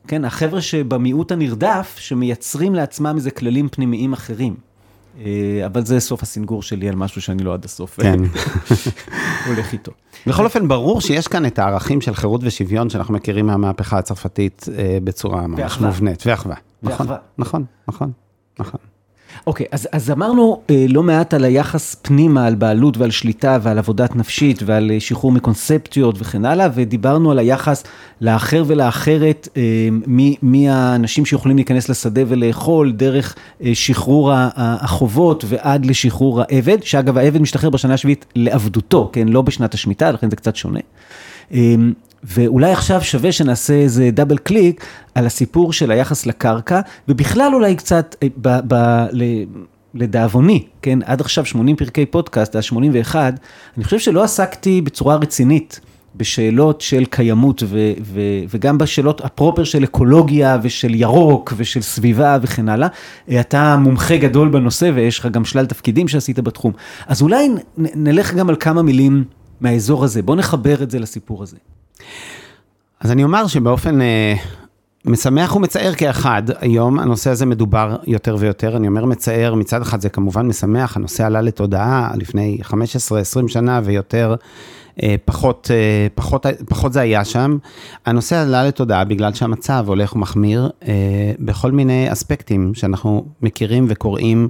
כן, 0.08 0.26
החבר'ה 0.26 0.62
שבמיעוט 0.62 1.32
הנרדף, 1.32 1.96
שמייצרים 2.00 2.76
לעצמם 2.76 3.14
איזה 3.16 3.32
כללים 3.32 3.70
פנימיים 3.70 4.14
אחרים. 4.14 4.56
אה, 5.20 5.66
אבל 5.66 5.86
זה 5.86 6.00
סוף 6.00 6.24
הסינגור 6.24 6.64
שלי 6.64 6.90
על 6.90 6.96
משהו 6.96 7.22
שאני 7.22 7.44
לא 7.44 7.54
עד 7.54 7.66
הסוף 7.66 8.00
כן. 8.00 8.20
הולך 9.48 9.74
איתו. 9.74 9.92
בכל 10.28 10.46
אופן, 10.46 10.68
ברור 10.68 11.02
שיש 11.02 11.28
כאן 11.28 11.46
את 11.46 11.60
הערכים 11.60 12.02
של 12.02 12.16
חירות 12.16 12.42
ושוויון 12.44 12.90
שאנחנו 12.90 13.14
מכירים 13.14 13.46
מהמהפכה 13.46 13.98
הצרפתית 13.98 14.66
אה, 14.78 14.98
בצורה 15.04 15.48
ממש 15.48 15.80
מובנית, 15.80 16.24
ואחווה. 16.28 16.56
נכון, 16.84 17.08
נכון, 17.38 17.66
נכון, 17.88 18.12
נכון. 18.60 18.80
אוקיי, 19.48 19.66
אז, 19.72 19.88
אז 19.92 20.12
אמרנו 20.12 20.62
אה, 20.70 20.86
לא 20.90 21.04
מעט 21.04 21.34
על 21.34 21.44
היחס 21.44 21.96
פנימה, 22.02 22.48
על 22.48 22.56
בעלות 22.56 22.98
ועל 22.98 23.12
שליטה 23.12 23.58
ועל 23.62 23.78
עבודת 23.78 24.16
נפשית 24.16 24.64
ועל 24.66 24.92
אה, 24.92 25.00
שחרור 25.00 25.32
מקונספציות 25.32 26.16
וכן 26.20 26.46
הלאה, 26.46 26.68
ודיברנו 26.74 27.32
על 27.32 27.40
היחס 27.40 27.84
לאחר 28.22 28.64
ולאחרת, 28.68 29.48
אה, 29.58 29.62
מי, 30.08 30.36
מי 30.42 30.70
האנשים 30.70 31.26
שיכולים 31.26 31.58
להיכנס 31.58 31.90
לשדה 31.90 32.22
ולאכול, 32.28 32.92
דרך 32.92 33.36
אה, 33.64 33.72
שחרור 33.74 34.32
החובות 34.56 35.46
ועד 35.48 35.86
לשחרור 35.86 36.42
העבד, 36.42 36.84
שאגב 36.84 37.18
העבד 37.18 37.42
משתחרר 37.42 37.70
בשנה 37.70 37.94
השביעית 37.94 38.26
לעבדותו, 38.36 39.10
כן, 39.14 39.28
לא 39.28 39.42
בשנת 39.42 39.74
השמיטה, 39.74 40.12
לכן 40.12 40.30
זה 40.30 40.36
קצת 40.36 40.56
שונה. 40.56 40.80
אה, 41.54 41.76
ואולי 42.24 42.72
עכשיו 42.72 43.02
שווה 43.02 43.32
שנעשה 43.32 43.74
איזה 43.74 44.10
דאבל 44.12 44.38
קליק 44.38 44.86
על 45.16 45.26
הסיפור 45.26 45.74
של 45.74 45.92
היחס 45.92 46.26
לקרקע, 46.26 46.82
ובכלל 47.08 47.52
אולי 47.54 47.76
קצת, 47.76 48.16
אה, 48.24 48.28
ב, 48.42 48.60
ב, 48.68 48.76
ל, 49.12 49.24
לדאבוני, 49.94 50.66
כן, 50.82 51.00
עד 51.06 51.22
עכשיו 51.22 51.46
80 51.46 51.76
פרקי 51.76 52.06
פודקאסט, 52.06 52.56
עד 52.56 52.64
81, 52.64 53.40
אני 53.78 53.84
חושב 53.84 54.00
שלא 54.00 54.24
עסקתי 54.24 54.82
בצורה 54.82 55.16
רצינית 55.16 55.80
בשאלות 56.16 56.82
של 56.82 57.06
קיימות, 57.06 57.64
ו, 57.66 57.92
ו, 58.04 58.22
וגם 58.50 58.78
בשאלות 58.78 59.26
הפרופר 59.26 59.64
של 59.64 59.84
אקולוגיה 59.84 60.58
ושל 60.62 60.96
ירוק 60.96 61.54
ושל 61.58 61.82
סביבה 61.82 62.38
וכן 62.42 62.70
הלאה. 62.70 62.88
אה, 63.30 63.40
אתה 63.40 63.78
מומחה 63.78 64.18
גדול 64.18 64.50
בנושא 64.50 64.92
ויש 64.96 65.20
לך 65.20 65.26
גם 65.26 65.46
שלל 65.46 65.66
תפקידים 65.66 66.08
שעשית 66.08 66.40
בתחום. 66.40 66.74
אז 67.08 67.22
אולי 67.22 67.50
נלך 67.78 68.34
גם 68.34 68.50
על 68.50 68.56
כמה 68.60 68.82
מילים 68.82 69.24
מהאזור 69.62 70.04
הזה, 70.04 70.22
בוא 70.22 70.36
נחבר 70.36 70.84
את 70.84 70.92
זה 70.92 71.00
לסיפור 71.00 71.44
הזה. 71.44 71.58
אז 73.00 73.12
אני 73.12 73.24
אומר 73.24 73.48
שבאופן 73.48 74.02
אה, 74.02 74.34
משמח 75.06 75.56
ומצער 75.56 75.94
כאחד, 75.94 76.44
היום 76.60 77.00
הנושא 77.00 77.30
הזה 77.30 77.46
מדובר 77.46 77.96
יותר 78.08 78.36
ויותר. 78.40 78.78
אני 78.78 78.88
אומר 78.88 79.06
מצער, 79.06 79.56
מצד 79.56 79.82
אחד 79.82 80.02
זה 80.02 80.10
כמובן 80.10 80.48
משמח, 80.48 80.98
הנושא 80.98 81.26
עלה 81.26 81.42
לתודעה 81.42 82.12
לפני 82.16 82.58
15-20 82.64 82.74
שנה 83.48 83.82
ויותר. 83.84 84.36
אה, 85.04 85.16
פחות, 85.26 85.72
אה, 85.72 86.08
פחות, 86.16 86.46
פחות 86.70 86.94
זה 86.94 87.02
היה 87.02 87.26
שם. 87.26 87.58
הנושא 88.06 88.38
עלה 88.42 88.64
לתודעה 88.64 89.04
בגלל 89.04 89.34
שהמצב 89.34 89.84
הולך 89.88 90.16
ומחמיר 90.16 90.70
אה, 90.88 90.94
בכל 91.40 91.72
מיני 91.72 92.12
אספקטים 92.12 92.74
שאנחנו 92.74 93.26
מכירים 93.42 93.86
וקוראים 93.90 94.48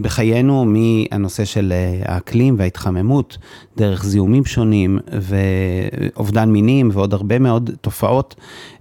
בחיינו 0.00 0.64
מהנושא 0.64 1.44
של 1.44 1.72
אה, 1.72 2.14
האקלים 2.14 2.54
וההתחממות, 2.58 3.38
דרך 3.76 4.04
זיהומים 4.04 4.44
שונים 4.44 4.98
ואובדן 5.20 6.50
מינים 6.50 6.90
ועוד 6.92 7.14
הרבה 7.14 7.38
מאוד 7.38 7.70
תופעות, 7.80 8.34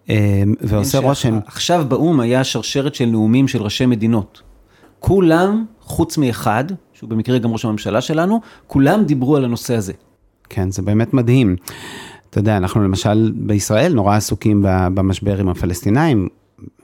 אה, 0.09 0.43
ועושה 0.61 0.99
רושם. 0.99 1.39
עכשיו 1.45 1.85
באו"ם 1.87 2.19
היה 2.19 2.43
שרשרת 2.43 2.95
של 2.95 3.05
נאומים 3.05 3.47
של 3.47 3.61
ראשי 3.61 3.85
מדינות. 3.85 4.41
כולם, 4.99 5.65
חוץ 5.81 6.17
מאחד, 6.17 6.63
שהוא 6.93 7.09
במקרה 7.09 7.37
גם 7.37 7.51
ראש 7.51 7.65
הממשלה 7.65 8.01
שלנו, 8.01 8.41
כולם 8.67 9.03
דיברו 9.03 9.35
על 9.35 9.45
הנושא 9.45 9.75
הזה. 9.75 9.93
כן, 10.49 10.71
זה 10.71 10.81
באמת 10.81 11.13
מדהים. 11.13 11.55
אתה 12.29 12.39
יודע, 12.39 12.57
אנחנו 12.57 12.83
למשל 12.83 13.31
בישראל 13.35 13.93
נורא 13.93 14.15
עסוקים 14.15 14.65
במשבר 14.65 15.39
עם 15.39 15.49
הפלסטינאים. 15.49 16.27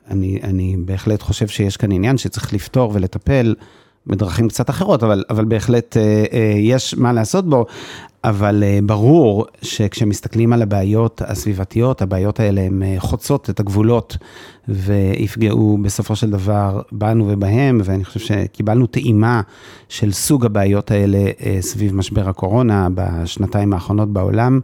אני, 0.10 0.40
אני 0.44 0.76
בהחלט 0.86 1.22
חושב 1.22 1.48
שיש 1.48 1.78
כאן 1.78 1.92
עניין 1.92 2.18
שצריך 2.18 2.54
לפתור 2.54 2.92
ולטפל 2.94 3.56
בדרכים 4.08 4.48
קצת 4.48 4.70
אחרות, 4.70 5.04
אבל, 5.04 5.24
אבל 5.30 5.46
בהחלט 5.46 5.98
אה, 5.98 6.26
אה, 6.34 6.54
יש 6.58 6.96
מה 6.98 7.14
לעשות 7.14 7.50
בו. 7.50 7.66
אבל 8.26 8.64
אה, 8.64 8.80
ברור 8.84 9.46
שכשמסתכלים 9.62 10.54
על 10.54 10.62
הבעיות 10.62 11.22
הסביבתיות, 11.26 12.02
הבעיות 12.02 12.40
האלה 12.40 12.62
הן 12.62 12.84
אה, 12.84 12.96
חוצות 12.98 13.50
את 13.50 13.60
הגבולות 13.60 14.18
ויפגעו 14.68 15.78
בסופו 15.82 16.16
של 16.16 16.30
דבר 16.30 16.82
בנו 16.92 17.26
ובהם, 17.28 17.82
ואני 17.84 18.06
חושב 18.06 18.20
שקיבלנו 18.20 18.88
טעימה 18.88 19.42
של 19.90 20.12
סוג 20.12 20.46
הבעיות 20.46 20.92
האלה 20.92 21.18
אה, 21.18 21.58
סביב 21.62 21.96
משבר 21.96 22.30
הקורונה 22.30 22.88
בשנתיים 22.96 23.74
האחרונות 23.74 24.14
בעולם. 24.14 24.60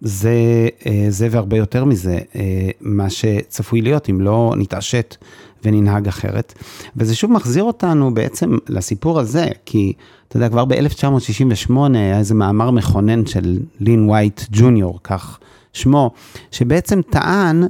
זה, 0.00 0.68
זה 1.08 1.28
והרבה 1.30 1.56
יותר 1.56 1.84
מזה, 1.84 2.18
מה 2.80 3.10
שצפוי 3.10 3.80
להיות 3.80 4.10
אם 4.10 4.20
לא 4.20 4.54
נתעשת 4.56 5.16
וננהג 5.64 6.08
אחרת. 6.08 6.54
וזה 6.96 7.14
שוב 7.14 7.32
מחזיר 7.32 7.64
אותנו 7.64 8.14
בעצם 8.14 8.56
לסיפור 8.68 9.20
הזה, 9.20 9.48
כי 9.64 9.92
אתה 10.28 10.36
יודע, 10.36 10.48
כבר 10.48 10.64
ב-1968 10.64 11.72
היה 11.94 12.18
איזה 12.18 12.34
מאמר 12.34 12.70
מכונן 12.70 13.26
של 13.26 13.58
לין 13.80 14.10
וייט 14.10 14.40
ג'וניור, 14.50 15.00
כך 15.02 15.38
שמו, 15.72 16.10
שבעצם 16.50 17.00
טען 17.10 17.62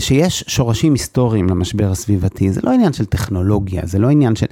שיש 0.00 0.44
שורשים 0.46 0.92
היסטוריים 0.92 1.48
למשבר 1.48 1.90
הסביבתי. 1.90 2.52
זה 2.52 2.60
לא 2.64 2.70
עניין 2.70 2.92
של 2.92 3.04
טכנולוגיה, 3.04 3.82
זה 3.84 3.98
לא 3.98 4.08
עניין 4.08 4.36
של... 4.36 4.46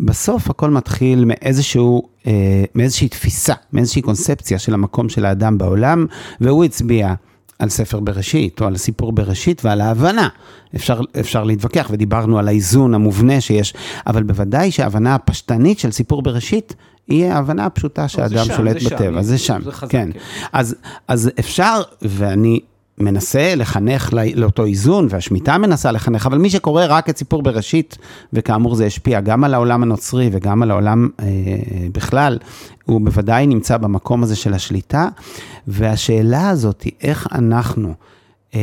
בסוף 0.00 0.50
הכל 0.50 0.70
מתחיל 0.70 1.24
מאיזשהו, 1.24 2.02
אה, 2.26 2.64
מאיזושהי 2.74 3.08
תפיסה, 3.08 3.54
מאיזושהי 3.72 4.02
קונספציה 4.02 4.58
של 4.58 4.74
המקום 4.74 5.08
של 5.08 5.24
האדם 5.24 5.58
בעולם, 5.58 6.06
והוא 6.40 6.64
הצביע. 6.64 7.14
על 7.62 7.68
ספר 7.68 8.00
בראשית, 8.00 8.60
או 8.60 8.66
על 8.66 8.76
סיפור 8.76 9.12
בראשית 9.12 9.64
ועל 9.64 9.80
ההבנה. 9.80 10.28
אפשר, 10.74 11.00
אפשר 11.20 11.44
להתווכח, 11.44 11.88
ודיברנו 11.90 12.38
על 12.38 12.48
האיזון 12.48 12.94
המובנה 12.94 13.40
שיש, 13.40 13.74
אבל 14.06 14.22
בוודאי 14.22 14.70
שההבנה 14.70 15.14
הפשטנית 15.14 15.78
של 15.78 15.90
סיפור 15.90 16.22
בראשית, 16.22 16.74
היא 17.08 17.26
ההבנה 17.26 17.66
הפשוטה 17.66 18.08
שהאדם 18.08 18.44
שולט 18.56 18.82
בטבע, 18.82 19.22
זה 19.22 19.38
שם, 19.38 19.60
זה 19.64 19.72
חזק, 19.72 19.90
כן. 19.92 20.10
כן. 20.12 20.18
אז, 20.52 20.74
אז 21.08 21.30
אפשר, 21.38 21.82
ואני 22.02 22.60
מנסה 23.04 23.54
לחנך 23.54 24.10
לאותו 24.34 24.64
איזון, 24.64 25.06
והשמיטה 25.10 25.58
מנסה 25.58 25.92
לחנך, 25.92 26.26
אבל 26.26 26.38
מי 26.38 26.50
שקורא 26.50 26.84
רק 26.88 27.10
את 27.10 27.16
סיפור 27.16 27.42
בראשית, 27.42 27.98
וכאמור 28.32 28.74
זה 28.74 28.86
השפיע 28.86 29.20
גם 29.20 29.44
על 29.44 29.54
העולם 29.54 29.82
הנוצרי 29.82 30.28
וגם 30.32 30.62
על 30.62 30.70
העולם 30.70 31.08
אה, 31.20 31.26
בכלל, 31.92 32.38
הוא 32.84 33.00
בוודאי 33.00 33.46
נמצא 33.46 33.76
במקום 33.76 34.22
הזה 34.22 34.36
של 34.36 34.54
השליטה, 34.54 35.08
והשאלה 35.66 36.48
הזאת 36.48 36.82
היא 36.82 36.92
איך 37.02 37.28
אנחנו 37.32 37.94
אה, 38.54 38.60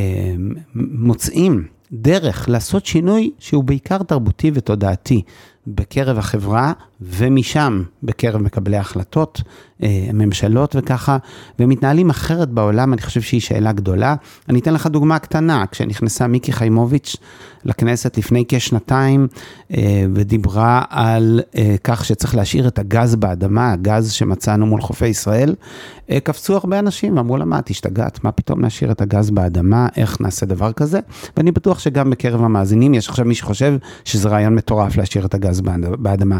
מוצאים 0.75 1.63
דרך 1.91 2.49
לעשות 2.49 2.85
שינוי 2.85 3.31
שהוא 3.39 3.63
בעיקר 3.63 4.03
תרבותי 4.03 4.51
ותודעתי 4.53 5.21
בקרב 5.67 6.17
החברה 6.17 6.73
ומשם 7.01 7.83
בקרב 8.03 8.41
מקבלי 8.41 8.77
ההחלטות, 8.77 9.41
אה, 9.83 10.09
ממשלות 10.13 10.75
וככה, 10.75 11.17
ומתנהלים 11.59 12.09
אחרת 12.09 12.49
בעולם, 12.49 12.93
אני 12.93 13.01
חושב 13.01 13.21
שהיא 13.21 13.41
שאלה 13.41 13.71
גדולה. 13.71 14.15
אני 14.49 14.59
אתן 14.59 14.73
לך 14.73 14.87
דוגמה 14.87 15.19
קטנה, 15.19 15.65
כשנכנסה 15.71 16.27
מיקי 16.27 16.51
חיימוביץ' 16.51 17.15
לכנסת 17.65 18.17
לפני 18.17 18.43
כשנתיים, 18.47 19.27
אה, 19.73 20.05
ודיברה 20.13 20.83
על 20.89 21.41
אה, 21.57 21.75
כך 21.83 22.05
שצריך 22.05 22.35
להשאיר 22.35 22.67
את 22.67 22.79
הגז 22.79 23.15
באדמה, 23.15 23.71
הגז 23.71 24.11
שמצאנו 24.11 24.65
מול 24.65 24.81
חופי 24.81 25.07
ישראל, 25.07 25.55
קפצו 26.23 26.55
הרבה 26.55 26.79
אנשים 26.79 27.17
ואמרו 27.17 27.37
לה, 27.37 27.45
מה, 27.45 27.59
את 27.59 27.69
השתגעת, 27.69 28.23
מה 28.23 28.31
פתאום 28.31 28.61
להשאיר 28.61 28.91
את 28.91 29.01
הגז 29.01 29.29
באדמה, 29.31 29.87
איך 29.97 30.21
נעשה 30.21 30.45
דבר 30.45 30.71
כזה? 30.73 30.99
ואני 31.37 31.51
בטוח 31.51 31.79
שגם 31.79 32.09
בקרב 32.09 32.43
המאזינים 32.43 32.93
יש 32.93 33.09
עכשיו 33.09 33.25
מי 33.25 33.35
שחושב 33.35 33.77
שזה 34.05 34.29
רעיון 34.29 34.55
מטורף 34.55 34.97
להשאיר 34.97 35.25
את 35.25 35.33
הגז 35.33 35.61
באדמה. 35.99 36.39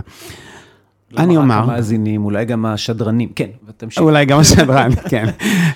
אני 1.17 1.35
לא 1.35 1.39
רק 1.39 1.43
אומר, 1.43 1.55
המאזינים, 1.55 2.25
אולי 2.25 2.45
גם 2.45 2.65
השדרנים, 2.65 3.29
כן, 3.35 3.49
ותמשיך. 3.67 4.03
אולי 4.03 4.25
גם 4.25 4.39
השדרן, 4.39 4.91
כן. 5.09 5.25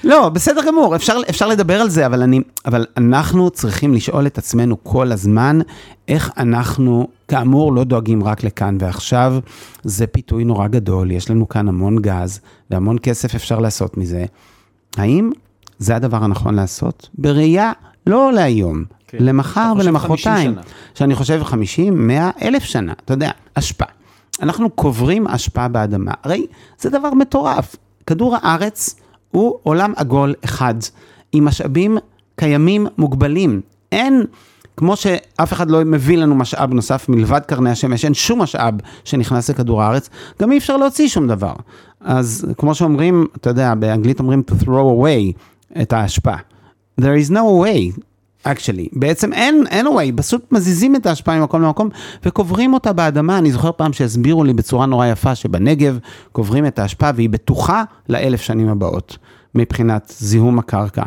לא, 0.04 0.30
בסדר 0.30 0.62
גמור, 0.68 0.96
אפשר, 0.96 1.14
אפשר 1.30 1.48
לדבר 1.48 1.82
על 1.82 1.90
זה, 1.90 2.06
אבל, 2.06 2.22
אני, 2.22 2.42
אבל 2.66 2.86
אנחנו 2.98 3.50
צריכים 3.50 3.94
לשאול 3.94 4.28
את 4.28 4.38
עצמנו 4.38 4.84
כל 4.84 5.12
הזמן, 5.12 5.60
איך 6.08 6.32
אנחנו, 6.38 7.08
כאמור, 7.28 7.74
לא 7.74 7.84
דואגים 7.84 8.24
רק 8.24 8.44
לכאן 8.44 8.78
ועכשיו, 8.80 9.36
זה 9.84 10.08
פיתוי 10.08 10.44
נורא 10.44 10.68
גדול, 10.68 11.12
יש 11.12 11.30
לנו 11.30 11.50
כאן 11.50 11.68
המון 11.68 12.02
גז, 12.02 12.40
והמון 12.72 12.98
כסף 13.04 13.36
אפשר 13.36 13.60
לעשות 13.60 13.98
מזה. 13.98 14.26
האם 14.98 15.32
זה 15.78 15.96
הדבר 15.96 16.24
הנכון 16.24 16.56
לעשות? 16.56 17.10
בראייה, 17.18 17.72
לא 18.08 18.34
להיום, 18.34 18.84
כן. 19.08 19.18
למחר 19.22 19.74
ולמחרתיים. 19.78 20.54
50 20.54 20.54
שנה. 20.54 20.62
שאני 20.96 21.16
חושב 21.16 21.44
50, 21.44 22.08
100, 22.08 22.30
אלף 22.42 22.64
שנה, 22.64 22.94
אתה 23.06 23.14
יודע, 23.14 23.32
אשפה. 23.54 23.86
אנחנו 24.42 24.70
קוברים 24.70 25.28
אשפה 25.28 25.68
באדמה. 25.68 26.12
הרי 26.24 26.46
זה 26.80 26.90
דבר 26.90 27.14
מטורף. 27.14 27.76
כדור 28.08 28.38
הארץ 28.42 28.96
הוא 29.32 29.60
עולם 29.64 29.94
עגול 29.96 30.34
אחד, 30.46 30.76
עם 31.32 31.46
משאבים 31.46 31.98
קיימים 32.36 32.88
מוגבלים. 32.98 33.62
אין, 33.92 34.26
כמו 34.78 34.96
שאף 34.96 35.54
אחד 35.54 35.70
לא 35.70 35.86
מביא 35.86 36.18
לנו 36.18 36.36
משאב 36.36 36.74
נוסף 36.74 37.10
מלבד 37.10 37.40
קרני 37.40 37.70
השמש, 37.70 38.06
אין 38.06 38.14
שום 38.14 38.42
משאב 38.42 38.74
שנכנס 39.04 39.50
לכדור 39.50 39.84
הארץ, 39.84 40.10
גם 40.42 40.52
אי 40.52 40.58
אפשר 40.58 40.78
להוציא 40.78 41.08
שום 41.08 41.28
דבר. 41.28 41.54
אז 42.02 42.46
כמו 42.58 42.76
שאומרים, 42.76 43.28
אתה 43.36 43.50
יודע, 43.50 43.76
באנגלית 43.76 44.20
אומרים 44.20 44.44
to 44.52 44.64
throw 44.64 44.68
away 44.68 45.42
את 45.82 45.94
האשפה. 45.94 46.36
There 47.02 47.16
is 47.28 47.30
no 47.30 47.64
way. 47.64 48.02
Actually, 48.48 48.90
בעצם 48.94 49.34
אין, 49.34 49.64
אין 49.70 49.88
way, 49.88 50.12
פשוט 50.16 50.52
מזיזים 50.52 50.96
את 50.96 51.06
ההשפעה 51.06 51.40
ממקום 51.40 51.62
למקום 51.62 51.90
וקוברים 52.26 52.74
אותה 52.74 52.94
באדמה. 52.94 53.38
אני 53.38 53.52
זוכר 53.52 53.72
פעם 53.72 53.94
שהסבירו 53.94 54.44
לי 54.44 54.54
בצורה 54.54 54.86
נורא 54.86 55.08
יפה 55.08 55.36
שבנגב 55.36 56.00
קוברים 56.32 56.66
את 56.66 56.80
ההשפעה 56.80 57.12
והיא 57.16 57.30
בטוחה 57.30 57.84
לאלף 58.10 58.42
שנים 58.42 58.70
הבאות 58.70 59.18
מבחינת 59.56 60.14
זיהום 60.18 60.60
הקרקע. 60.60 61.04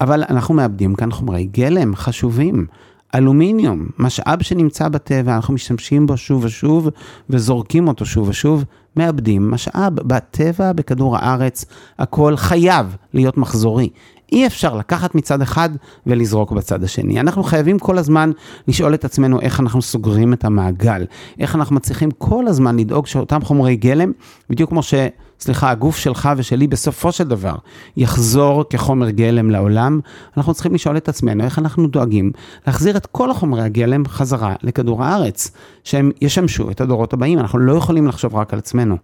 אבל 0.00 0.24
אנחנו 0.30 0.54
מאבדים 0.54 0.94
כאן 0.94 1.10
חומרי 1.10 1.44
גלם 1.44 1.96
חשובים. 1.96 2.66
אלומיניום, 3.14 3.86
משאב 3.98 4.42
שנמצא 4.42 4.88
בטבע, 4.88 5.36
אנחנו 5.36 5.54
משתמשים 5.54 6.06
בו 6.06 6.16
שוב 6.16 6.44
ושוב 6.44 6.88
וזורקים 7.30 7.88
אותו 7.88 8.06
שוב 8.06 8.28
ושוב, 8.28 8.64
מאבדים 8.96 9.50
משאב. 9.50 9.94
בטבע, 9.94 10.72
בכדור 10.72 11.16
הארץ, 11.16 11.64
הכל 11.98 12.36
חייב 12.36 12.96
להיות 13.14 13.36
מחזורי. 13.36 13.88
אי 14.32 14.46
אפשר 14.46 14.74
לקחת 14.76 15.14
מצד 15.14 15.42
אחד 15.42 15.70
ולזרוק 16.06 16.52
בצד 16.52 16.84
השני. 16.84 17.20
אנחנו 17.20 17.42
חייבים 17.42 17.78
כל 17.78 17.98
הזמן 17.98 18.30
לשאול 18.68 18.94
את 18.94 19.04
עצמנו 19.04 19.40
איך 19.40 19.60
אנחנו 19.60 19.82
סוגרים 19.82 20.32
את 20.32 20.44
המעגל, 20.44 21.04
איך 21.38 21.54
אנחנו 21.54 21.76
מצליחים 21.76 22.10
כל 22.10 22.46
הזמן 22.46 22.76
לדאוג 22.76 23.06
שאותם 23.06 23.40
חומרי 23.42 23.76
גלם, 23.76 24.12
בדיוק 24.50 24.70
כמו 24.70 24.82
ש... 24.82 24.94
סליחה, 25.40 25.70
הגוף 25.70 25.96
שלך 25.96 26.28
ושלי 26.36 26.66
בסופו 26.66 27.12
של 27.12 27.24
דבר 27.24 27.54
יחזור 27.96 28.64
כחומר 28.70 29.10
גלם 29.10 29.50
לעולם, 29.50 30.00
אנחנו 30.36 30.54
צריכים 30.54 30.74
לשאול 30.74 30.96
את 30.96 31.08
עצמנו 31.08 31.44
איך 31.44 31.58
אנחנו 31.58 31.86
דואגים 31.86 32.32
להחזיר 32.66 32.96
את 32.96 33.06
כל 33.06 33.30
החומרי 33.30 33.62
הגלם 33.62 34.06
חזרה 34.06 34.54
לכדור 34.62 35.04
הארץ, 35.04 35.50
שהם 35.84 36.10
ישמשו 36.20 36.70
את 36.70 36.80
הדורות 36.80 37.12
הבאים, 37.12 37.38
אנחנו 37.38 37.58
לא 37.58 37.72
יכולים 37.72 38.06
לחשוב 38.06 38.34
רק 38.34 38.52
על 38.52 38.58
עצמנו. 38.58 38.96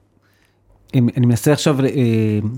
אני 0.94 1.26
מנסה 1.26 1.52
עכשיו, 1.52 1.80
אה, 1.80 1.86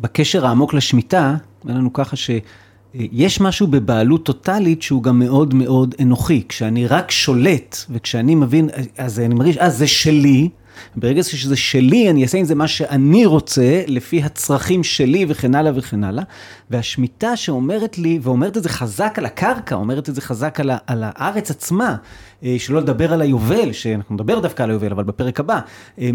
בקשר 0.00 0.46
העמוק 0.46 0.74
לשמיטה, 0.74 1.36
אומר 1.64 1.74
לנו 1.74 1.92
ככה 1.92 2.16
שיש 2.16 3.40
משהו 3.40 3.66
בבעלות 3.66 4.24
טוטאלית 4.24 4.82
שהוא 4.82 5.02
גם 5.02 5.18
מאוד 5.18 5.54
מאוד 5.54 5.94
אנוכי. 6.00 6.42
כשאני 6.48 6.86
רק 6.86 7.10
שולט, 7.10 7.76
וכשאני 7.90 8.34
מבין, 8.34 8.68
אז 8.98 9.20
אני 9.20 9.34
מרגיש, 9.34 9.56
אה, 9.56 9.70
זה 9.70 9.86
שלי. 9.86 10.48
ברגע 10.96 11.22
שזה 11.22 11.56
שלי, 11.56 12.10
אני 12.10 12.22
אעשה 12.22 12.38
עם 12.38 12.44
זה 12.44 12.54
מה 12.54 12.68
שאני 12.68 13.26
רוצה, 13.26 13.82
לפי 13.86 14.22
הצרכים 14.22 14.84
שלי 14.84 15.26
וכן 15.28 15.54
הלאה 15.54 15.72
וכן 15.74 16.04
הלאה. 16.04 16.24
והשמיטה 16.70 17.36
שאומרת 17.36 17.98
לי, 17.98 18.18
ואומרת 18.22 18.56
את 18.56 18.62
זה 18.62 18.68
חזק 18.68 19.14
על 19.16 19.26
הקרקע, 19.26 19.74
אומרת 19.74 20.08
את 20.08 20.14
זה 20.14 20.20
חזק 20.20 20.60
על, 20.60 20.70
ה, 20.70 20.76
על 20.86 21.02
הארץ 21.06 21.50
עצמה, 21.50 21.96
אה, 22.44 22.56
שלא 22.58 22.80
לדבר 22.80 23.12
על 23.12 23.20
היובל, 23.20 23.72
שאנחנו 23.72 24.14
נדבר 24.14 24.40
דווקא 24.40 24.62
על 24.62 24.70
היובל, 24.70 24.90
אבל 24.92 25.04
בפרק 25.04 25.40
הבא, 25.40 25.60
אה, 25.98 26.10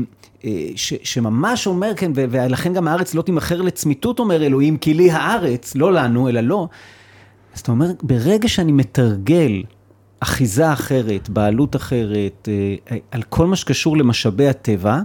ש, 0.75 0.93
שממש 1.03 1.67
אומר, 1.67 1.93
כן, 1.95 2.11
ולכן 2.15 2.73
גם 2.73 2.87
הארץ 2.87 3.15
לא 3.15 3.21
תימכר 3.21 3.61
לצמיתות, 3.61 4.19
אומר 4.19 4.43
אלוהים, 4.43 4.77
כי 4.77 4.93
לי 4.93 5.11
הארץ, 5.11 5.75
לא 5.75 5.93
לנו, 5.93 6.29
אלא 6.29 6.41
לא. 6.41 6.67
אז 7.53 7.59
אתה 7.59 7.71
אומר, 7.71 7.91
ברגע 8.03 8.47
שאני 8.47 8.71
מתרגל 8.71 9.63
אחיזה 10.19 10.73
אחרת, 10.73 11.29
בעלות 11.29 11.75
אחרת, 11.75 12.49
אה, 12.91 12.97
על 13.11 13.23
כל 13.23 13.47
מה 13.47 13.55
שקשור 13.55 13.97
למשאבי 13.97 14.47
הטבע, 14.47 14.99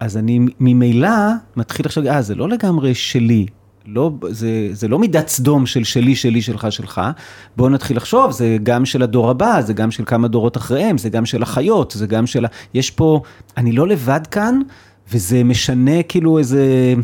אז 0.00 0.16
אני 0.16 0.40
ממילא 0.60 1.08
מתחיל 1.56 1.86
עכשיו, 1.86 2.08
אה, 2.08 2.22
זה 2.22 2.34
לא 2.34 2.48
לגמרי 2.48 2.94
שלי, 2.94 3.46
לא, 3.86 4.10
זה, 4.28 4.68
זה 4.72 4.88
לא 4.88 4.98
מידת 4.98 5.28
סדום 5.28 5.66
של 5.66 5.84
שלי, 5.84 6.14
שלי, 6.14 6.42
שלך, 6.42 6.66
שלך. 6.70 7.00
בואו 7.56 7.68
נתחיל 7.68 7.96
לחשוב, 7.96 8.30
זה 8.30 8.56
גם 8.62 8.84
של 8.84 9.02
הדור 9.02 9.30
הבא, 9.30 9.60
זה 9.60 9.72
גם 9.72 9.90
של 9.90 10.04
כמה 10.06 10.28
דורות 10.28 10.56
אחריהם, 10.56 10.98
זה 10.98 11.08
גם 11.08 11.26
של 11.26 11.42
החיות, 11.42 11.94
זה 11.96 12.06
גם 12.06 12.26
של 12.26 12.44
ה... 12.44 12.48
יש 12.74 12.90
פה, 12.90 13.22
אני 13.56 13.72
לא 13.72 13.88
לבד 13.88 14.20
כאן, 14.30 14.60
וזה 15.12 15.44
משנה 15.44 16.02
כאילו 16.02 16.38
איזה 16.38 16.94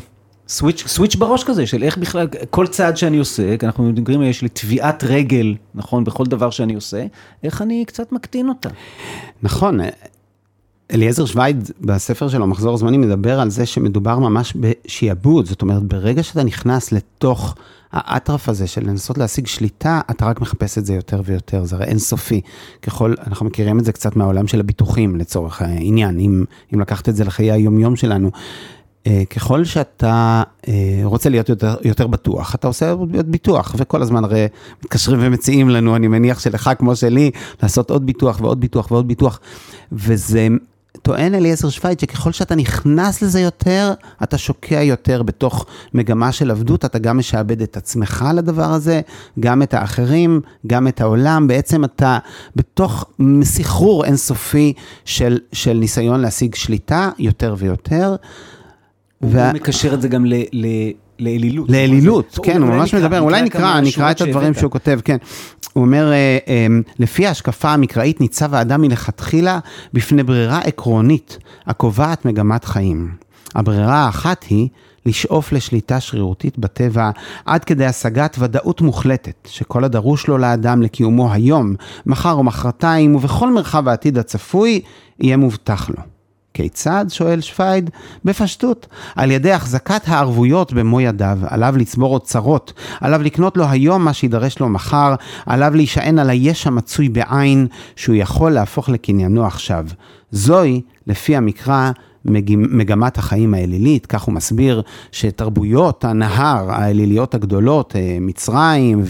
סוויץ', 0.49 0.85
סוויץ' 0.87 1.17
בראש 1.17 1.45
כזה, 1.45 1.67
של 1.67 1.83
איך 1.83 1.99
בכלל, 1.99 2.29
כל 2.51 2.67
צעד 2.67 2.97
שאני 2.97 3.19
עושה, 3.19 3.57
כי 3.57 3.67
אנחנו 3.67 3.85
מדברים, 3.85 4.23
יש 4.23 4.43
לי 4.43 4.49
טביעת 4.49 5.05
רגל, 5.05 5.55
נכון, 5.75 6.05
בכל 6.05 6.25
דבר 6.27 6.51
שאני 6.51 6.75
עושה, 6.75 7.07
איך 7.43 7.63
אני 7.63 7.85
קצת 7.87 8.13
מקטין 8.13 8.49
אותה. 8.49 8.69
נכון. 9.43 9.81
אליעזר 10.93 11.27
שווייד 11.27 11.71
בספר 11.81 12.29
שלו, 12.29 12.47
מחזור 12.47 12.77
זמני, 12.77 12.99
מדבר 12.99 13.41
על 13.41 13.51
זה 13.51 13.67
שמדובר 13.67 14.19
ממש 14.19 14.55
בשעבוד. 14.61 15.47
זאת 15.47 15.63
אומרת, 15.63 15.83
ברגע 15.83 16.23
שאתה 16.23 16.43
נכנס 16.43 16.93
לתוך 16.93 17.55
האטרף 17.93 18.49
הזה 18.49 18.67
של 18.67 18.87
לנסות 18.87 19.19
להשיג 19.19 19.47
שליטה, 19.47 20.01
אתה 20.11 20.27
רק 20.27 20.41
מחפש 20.41 20.79
את 20.79 20.87
זה 20.87 20.95
יותר 20.95 21.23
ויותר, 21.25 21.65
זה 21.65 21.77
הרי 21.77 21.85
אינסופי. 21.85 22.41
ככל, 22.83 23.15
אנחנו 23.27 23.47
מכירים 23.47 23.79
את 23.79 23.85
זה 23.85 23.93
קצת 23.93 24.17
מהעולם 24.17 24.47
של 24.47 24.61
הביטוחים 24.61 25.17
לצורך 25.17 25.63
העניין, 25.63 26.21
אם, 26.21 26.45
אם 26.75 26.81
לקחת 26.81 27.09
את 27.09 27.17
זה 27.17 27.25
לחיי 27.25 27.53
היומיום 27.53 27.97
שלנו. 27.97 28.31
ככל 29.31 29.65
שאתה 29.65 30.43
רוצה 31.05 31.29
להיות 31.29 31.49
יותר, 31.49 31.77
יותר 31.85 32.07
בטוח, 32.07 32.55
אתה 32.55 32.67
עושה 32.67 32.91
עוד 32.91 33.31
ביטוח, 33.31 33.75
וכל 33.79 34.03
הזמן 34.03 34.25
הרי 34.25 34.47
מתקשרים 34.83 35.19
ומציעים 35.23 35.69
לנו, 35.69 35.97
אני 35.97 36.09
מניח 36.09 36.39
שלך 36.39 36.71
כמו 36.79 36.97
שלי, 36.97 37.31
לעשות 37.63 37.91
עוד 37.91 38.07
ביטוח 38.07 38.41
ועוד 38.41 38.61
ביטוח 38.61 38.91
ועוד 38.91 39.09
ביטוח, 39.09 39.41
וזה 39.93 40.49
טוען 41.03 41.35
אליעזר 41.35 41.69
שווייד 41.69 42.01
שככל 42.01 42.33
שאתה 42.33 42.55
נכנס 42.55 43.23
לזה 43.23 43.41
יותר, 43.41 43.93
אתה 44.23 44.39
שוקע 44.39 44.83
יותר 44.83 45.23
בתוך 45.23 45.67
מגמה 45.95 46.33
של 46.33 46.51
עבדות, 46.51 46.85
אתה 46.85 46.99
גם 46.99 47.19
משעבד 47.19 47.63
את 47.63 47.77
עצמך 47.77 48.25
לדבר 48.35 48.73
הזה, 48.73 49.01
גם 49.41 49.63
את 49.63 49.75
האחרים, 49.75 50.41
גם 50.67 50.89
את 50.89 51.01
העולם, 51.01 51.47
בעצם 51.47 51.85
אתה 51.85 52.19
בתוך 52.57 53.05
סחרור 53.43 54.05
אינסופי 54.05 54.73
של, 55.05 55.39
של 55.53 55.73
ניסיון 55.73 56.21
להשיג 56.21 56.55
שליטה 56.55 57.11
יותר 57.19 57.55
ויותר. 57.59 58.17
הוא. 59.21 59.33
מקשר 59.55 59.95
את 59.95 60.03
זה 60.03 60.09
גם 60.09 60.27
ל... 60.27 60.35
ל... 60.53 60.67
לאלילות. 61.19 61.71
לאלילות, 61.71 62.39
כן, 62.43 62.63
הוא 62.63 62.71
ממש 62.71 62.95
מדבר, 62.95 63.21
אולי 63.21 63.43
נקרא, 63.43 63.81
נקרא 63.81 64.11
את 64.11 64.21
הדברים 64.21 64.55
שהוא 64.55 64.71
כותב, 64.71 65.01
כן. 65.05 65.17
הוא 65.73 65.85
אומר, 65.85 66.13
אה, 66.13 66.39
אה, 66.49 66.67
לפי 66.99 67.27
ההשקפה 67.27 67.71
המקראית 67.71 68.21
ניצב 68.21 68.55
האדם 68.55 68.81
מלכתחילה 68.81 69.59
בפני 69.93 70.23
ברירה 70.23 70.59
עקרונית 70.59 71.39
הקובעת 71.67 72.25
מגמת 72.25 72.65
חיים. 72.65 73.11
הברירה 73.55 73.97
האחת 73.97 74.45
היא 74.49 74.69
לשאוף 75.07 75.53
לשליטה 75.53 76.01
שרירותית 76.01 76.59
בטבע 76.59 77.11
עד 77.47 77.65
כדי 77.65 77.87
השגת 77.87 78.37
ודאות 78.39 78.81
מוחלטת, 78.81 79.49
שכל 79.51 79.85
הדרוש 79.85 80.27
לו 80.27 80.39
לאדם 80.39 80.83
לקיומו 80.83 81.33
היום, 81.33 81.75
מחר 82.07 82.33
או 82.33 82.43
מחרתיים 82.43 83.17
ובכל 83.17 83.53
מרחב 83.53 83.89
העתיד 83.89 84.19
הצפוי, 84.19 84.81
יהיה 85.21 85.37
מובטח 85.37 85.91
לו. 85.91 86.18
כיצד? 86.59 87.07
שואל 87.09 87.41
שווייד. 87.41 87.91
בפשטות, 88.25 88.87
על 89.17 89.31
ידי 89.31 89.53
החזקת 89.53 90.03
הערבויות 90.07 90.73
במו 90.73 91.01
ידיו, 91.01 91.39
עליו 91.49 91.75
לצבור 91.77 92.15
אוצרות, 92.15 92.73
עליו 93.01 93.23
לקנות 93.23 93.57
לו 93.57 93.65
היום 93.69 94.05
מה 94.05 94.13
שידרש 94.13 94.59
לו 94.59 94.69
מחר, 94.69 95.15
עליו 95.47 95.75
להישען 95.75 96.19
על 96.19 96.31
היש 96.31 96.67
המצוי 96.67 97.09
בעין, 97.09 97.67
שהוא 97.97 98.15
יכול 98.15 98.53
להפוך 98.53 98.89
לקניינו 98.89 99.47
עכשיו. 99.47 99.87
זוהי, 100.31 100.81
לפי 101.07 101.37
המקרא, 101.37 101.91
מגמת 102.25 103.19
החיים 103.19 103.55
האלילית, 103.55 104.07
כך 104.07 104.23
הוא 104.23 104.35
מסביר 104.35 104.83
שתרבויות 105.13 106.05
הנהר 106.05 106.71
האליליות 106.71 107.35
הגדולות, 107.35 107.95
מצרים 108.21 109.03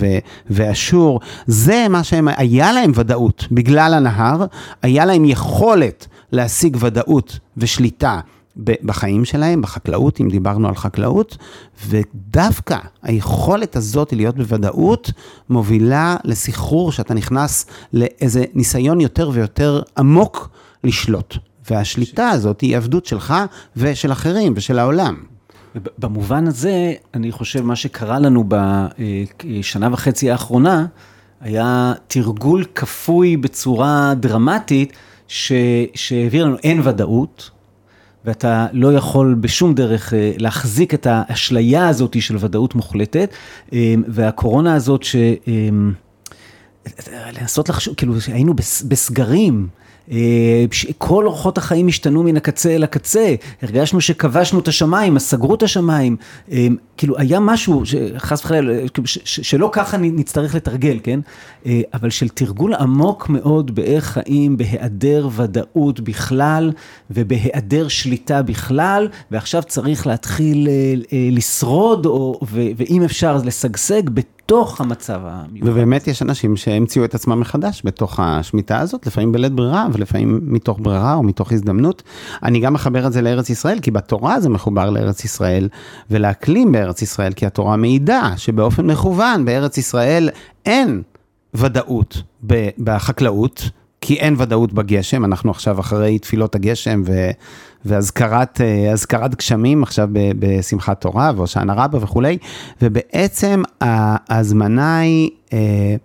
ואשור, 0.50 1.20
זה 1.46 1.86
מה 1.90 2.04
שהם, 2.04 2.28
היה 2.36 2.72
להם 2.72 2.92
ודאות 2.94 3.44
בגלל 3.52 3.94
הנהר, 3.94 4.44
היה 4.82 5.04
להם 5.04 5.24
יכולת 5.24 6.06
להשיג 6.32 6.76
ודאות 6.80 7.38
ושליטה 7.56 8.20
בחיים 8.56 9.24
שלהם, 9.24 9.62
בחקלאות, 9.62 10.20
אם 10.20 10.28
דיברנו 10.28 10.68
על 10.68 10.74
חקלאות, 10.74 11.36
ודווקא 11.86 12.78
היכולת 13.02 13.76
הזאת 13.76 14.12
להיות 14.12 14.36
בוודאות 14.36 15.10
מובילה 15.48 16.16
לסחרור 16.24 16.92
שאתה 16.92 17.14
נכנס 17.14 17.66
לאיזה 17.92 18.44
ניסיון 18.54 19.00
יותר 19.00 19.30
ויותר 19.32 19.82
עמוק 19.98 20.50
לשלוט. 20.84 21.36
והשליטה 21.70 22.28
הזאת 22.28 22.60
היא 22.60 22.76
עבדות 22.76 23.06
שלך 23.06 23.34
ושל 23.76 24.12
אחרים 24.12 24.52
ושל 24.56 24.78
העולם. 24.78 25.16
במובן 25.98 26.46
הזה, 26.46 26.92
אני 27.14 27.32
חושב, 27.32 27.62
מה 27.64 27.76
שקרה 27.76 28.18
לנו 28.18 28.44
בשנה 28.48 29.88
וחצי 29.92 30.30
האחרונה, 30.30 30.86
היה 31.40 31.92
תרגול 32.06 32.64
כפוי 32.74 33.36
בצורה 33.36 34.14
דרמטית, 34.14 34.92
ש... 35.28 35.52
שהעביר 35.94 36.44
לנו 36.44 36.56
אין 36.64 36.80
ודאות, 36.84 37.50
ואתה 38.24 38.66
לא 38.72 38.94
יכול 38.94 39.34
בשום 39.40 39.74
דרך 39.74 40.14
אה, 40.14 40.32
להחזיק 40.38 40.94
את 40.94 41.06
האשליה 41.10 41.88
הזאת 41.88 42.22
של 42.22 42.36
ודאות 42.40 42.74
מוחלטת, 42.74 43.30
אה, 43.72 43.94
והקורונה 44.08 44.74
הזאת 44.74 45.02
ש... 45.02 45.16
אה, 45.16 45.68
לנסות 47.40 47.68
לחשוב, 47.68 47.94
כאילו 47.94 48.14
היינו 48.26 48.54
בסגרים, 48.88 49.68
כל 50.98 51.26
אורחות 51.26 51.58
החיים 51.58 51.88
השתנו 51.88 52.22
מן 52.22 52.36
הקצה 52.36 52.70
אל 52.70 52.82
הקצה, 52.82 53.34
הרגשנו 53.62 54.00
שכבשנו 54.00 54.58
את 54.58 54.68
השמיים, 54.68 55.16
אז 55.16 55.22
סגרו 55.22 55.54
את 55.54 55.62
השמיים, 55.62 56.16
אה, 56.52 56.66
כאילו 56.96 57.18
היה 57.18 57.40
משהו, 57.40 57.82
חס 58.18 58.44
וחלילה, 58.44 58.82
שלא 59.24 59.70
ככה 59.72 59.96
נצטרך 59.96 60.54
לתרגל, 60.54 60.98
כן? 61.02 61.20
אה, 61.66 61.80
אבל 61.94 62.10
של 62.10 62.28
תרגול 62.28 62.74
עמוק 62.74 63.28
מאוד 63.28 63.74
באיך 63.74 64.04
חיים 64.04 64.56
בהיעדר 64.56 65.28
ודאות 65.36 66.00
בכלל, 66.00 66.72
ובהיעדר 67.10 67.88
שליטה 67.88 68.42
בכלל, 68.42 69.08
ועכשיו 69.30 69.62
צריך 69.62 70.06
להתחיל 70.06 70.68
לשרוד, 71.12 72.06
או, 72.06 72.40
ואם 72.52 73.02
אפשר 73.02 73.30
אז 73.30 73.44
לשגשג. 73.44 74.02
בתוך 74.48 74.80
המצב 74.80 75.20
המיוחד. 75.24 75.68
ובאמת 75.68 76.06
יש 76.06 76.22
אנשים 76.22 76.56
שהמציאו 76.56 77.04
את 77.04 77.14
עצמם 77.14 77.40
מחדש 77.40 77.82
בתוך 77.84 78.20
השמיטה 78.22 78.78
הזאת, 78.78 79.06
לפעמים 79.06 79.32
בלית 79.32 79.52
ברירה, 79.52 79.86
ולפעמים 79.92 80.40
מתוך 80.42 80.78
ברירה 80.82 81.14
או 81.14 81.22
מתוך 81.22 81.52
הזדמנות. 81.52 82.02
אני 82.42 82.60
גם 82.60 82.72
מחבר 82.72 83.06
את 83.06 83.12
זה 83.12 83.22
לארץ 83.22 83.50
ישראל, 83.50 83.80
כי 83.80 83.90
בתורה 83.90 84.40
זה 84.40 84.48
מחובר 84.48 84.90
לארץ 84.90 85.24
ישראל, 85.24 85.68
ולאקלים 86.10 86.72
בארץ 86.72 87.02
ישראל, 87.02 87.32
כי 87.32 87.46
התורה 87.46 87.76
מעידה 87.76 88.32
שבאופן 88.36 88.86
מכוון 88.86 89.44
בארץ 89.44 89.78
ישראל 89.78 90.30
אין 90.66 91.02
ודאות 91.54 92.22
בחקלאות. 92.78 93.70
כי 94.00 94.14
אין 94.14 94.34
ודאות 94.38 94.72
בגשם, 94.72 95.24
אנחנו 95.24 95.50
עכשיו 95.50 95.80
אחרי 95.80 96.18
תפילות 96.18 96.54
הגשם 96.54 97.02
והזכרת 97.84 98.60
אה, 98.60 99.28
גשמים 99.38 99.82
עכשיו 99.82 100.08
בשמחת 100.12 101.00
תורה 101.00 101.32
והושענא 101.36 101.72
רבה 101.76 101.98
וכולי, 102.02 102.38
ובעצם 102.82 103.62
ההזמנה 103.80 104.98
היא 104.98 105.30
אה, 105.52 105.96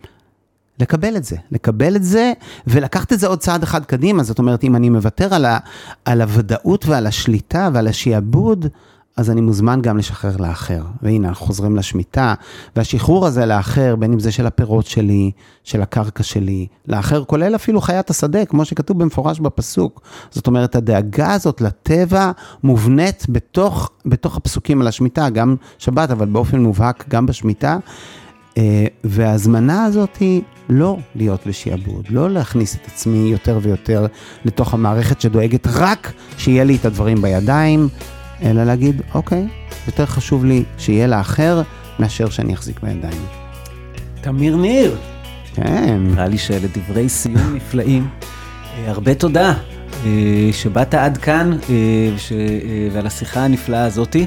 לקבל 0.80 1.18
את 1.18 1.24
זה, 1.24 1.36
לקבל 1.52 1.96
את 1.96 2.04
זה 2.04 2.34
ולקחת 2.68 3.14
את 3.14 3.20
זה 3.20 3.28
עוד 3.28 3.40
צעד 3.40 3.64
אחד 3.64 3.86
קדימה, 3.86 4.24
זאת 4.24 4.40
אומרת, 4.40 4.64
אם 4.64 4.76
אני 4.76 4.90
מוותר 4.90 5.34
על, 5.34 5.46
ה, 5.46 5.58
על 6.06 6.22
הוודאות 6.22 6.86
ועל 6.86 7.08
השליטה 7.08 7.70
ועל 7.74 7.88
השעבוד, 7.88 8.66
אז 9.18 9.30
אני 9.30 9.42
מוזמן 9.42 9.82
גם 9.82 9.98
לשחרר 9.98 10.38
לאחר. 10.38 10.82
והנה, 11.02 11.28
אנחנו 11.28 11.46
חוזרים 11.46 11.76
לשמיטה, 11.76 12.34
והשחרור 12.76 13.28
הזה 13.28 13.46
לאחר, 13.46 13.96
בין 13.96 14.14
אם 14.14 14.20
זה 14.20 14.32
של 14.32 14.48
הפירות 14.48 14.86
שלי, 14.86 15.32
של 15.64 15.82
הקרקע 15.82 16.24
שלי, 16.24 16.68
לאחר, 16.88 17.24
כולל 17.24 17.56
אפילו 17.56 17.82
חיית 17.82 18.10
השדה, 18.10 18.46
כמו 18.46 18.66
שכתוב 18.66 19.00
במפורש 19.00 19.40
בפסוק. 19.40 20.02
זאת 20.32 20.48
אומרת, 20.48 20.76
הדאגה 20.76 21.34
הזאת 21.34 21.62
לטבע 21.62 22.32
מובנית 22.64 23.26
בתוך, 23.30 23.92
בתוך 24.06 24.38
הפסוקים 24.38 24.82
על 24.82 24.88
השמיטה, 24.88 25.30
גם 25.30 25.56
שבת, 25.78 26.12
אבל 26.12 26.26
באופן 26.26 26.60
מובהק 26.60 27.06
גם 27.10 27.26
בשמיטה. 27.26 27.78
אה, 28.58 28.86
וההזמנה 29.04 29.86
הזאת 29.86 30.18
היא 30.20 30.42
לא 30.70 30.98
להיות 31.16 31.48
בשעבוד, 31.48 32.06
לא 32.10 32.30
להכניס 32.30 32.76
את 32.76 32.88
עצמי 32.88 33.18
יותר 33.18 33.60
ויותר 33.62 34.06
לתוך 34.46 34.74
המערכת 34.74 35.22
שדואגת 35.22 35.68
רק 35.68 36.14
שיהיה 36.38 36.64
לי 36.64 36.76
את 36.76 36.86
הדברים 36.86 37.22
בידיים, 37.22 37.88
אלא 38.44 38.64
להגיד, 38.64 39.02
אוקיי, 39.14 39.48
יותר 39.88 40.06
חשוב 40.06 40.46
לי 40.46 40.64
שיהיה 40.78 41.08
לאחר 41.08 41.62
מאשר 42.00 42.30
שאני 42.30 42.54
אחזיק 42.54 42.80
בידיים. 42.84 43.22
תמיר 44.22 44.56
ניר. 44.56 44.98
כן. 45.54 46.00
נראה 46.00 46.28
לי 46.28 46.38
שאלה 46.38 46.68
דברי 46.74 47.10
סיום 47.10 47.54
נפלאים. 47.56 48.08
אה, 48.78 48.92
הרבה 48.92 49.16
תודה 49.16 49.54
אה, 50.06 50.50
שבאת 50.52 50.94
עד 50.94 51.18
כאן 51.18 51.58
ועל 52.92 53.08
השיחה 53.08 53.46
הנפלאה 53.46 53.86
הזאתי. 53.86 54.26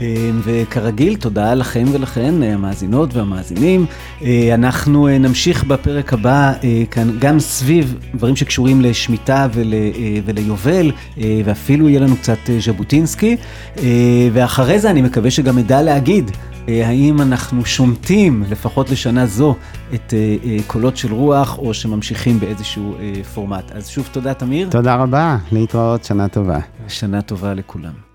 אמ, 0.00 0.40
וכרגיל, 0.44 1.16
תודה 1.16 1.54
לכם 1.54 1.84
ולכן, 1.92 2.42
אה, 2.42 2.54
המאזינות 2.54 3.14
והמאזינים. 3.14 3.86
אה, 4.22 4.50
אנחנו 4.54 5.08
אה, 5.08 5.18
נמשיך 5.18 5.64
בפרק 5.64 6.12
הבא 6.12 6.52
כאן 6.90 7.10
גם 7.18 7.40
סביב 7.40 7.96
דברים 8.14 8.36
שקשורים 8.36 8.80
לשמיטה 8.80 9.48
ול, 9.52 9.74
וליובל, 10.24 10.92
ואפילו 11.44 11.88
יהיה 11.88 12.00
לנו 12.00 12.16
קצת 12.16 12.38
ז'בוטינסקי. 12.58 13.36
ואחרי 14.32 14.78
זה 14.78 14.90
אני 14.90 15.02
מקווה 15.02 15.30
שגם 15.30 15.58
אדע 15.58 15.82
להגיד. 15.82 16.30
האם 16.68 17.20
אנחנו 17.20 17.64
שומטים, 17.64 18.44
לפחות 18.50 18.90
לשנה 18.90 19.26
זו, 19.26 19.54
את 19.94 20.14
קולות 20.66 20.96
של 20.96 21.12
רוח, 21.12 21.58
או 21.58 21.74
שממשיכים 21.74 22.40
באיזשהו 22.40 22.94
פורמט. 23.34 23.72
אז 23.72 23.88
שוב 23.88 24.08
תודה, 24.12 24.34
תמיר. 24.34 24.68
תודה 24.70 24.94
רבה, 24.94 25.36
להתראות, 25.52 26.04
שנה 26.04 26.28
טובה. 26.28 26.58
שנה 26.88 27.22
טובה 27.22 27.54
לכולם. 27.54 28.05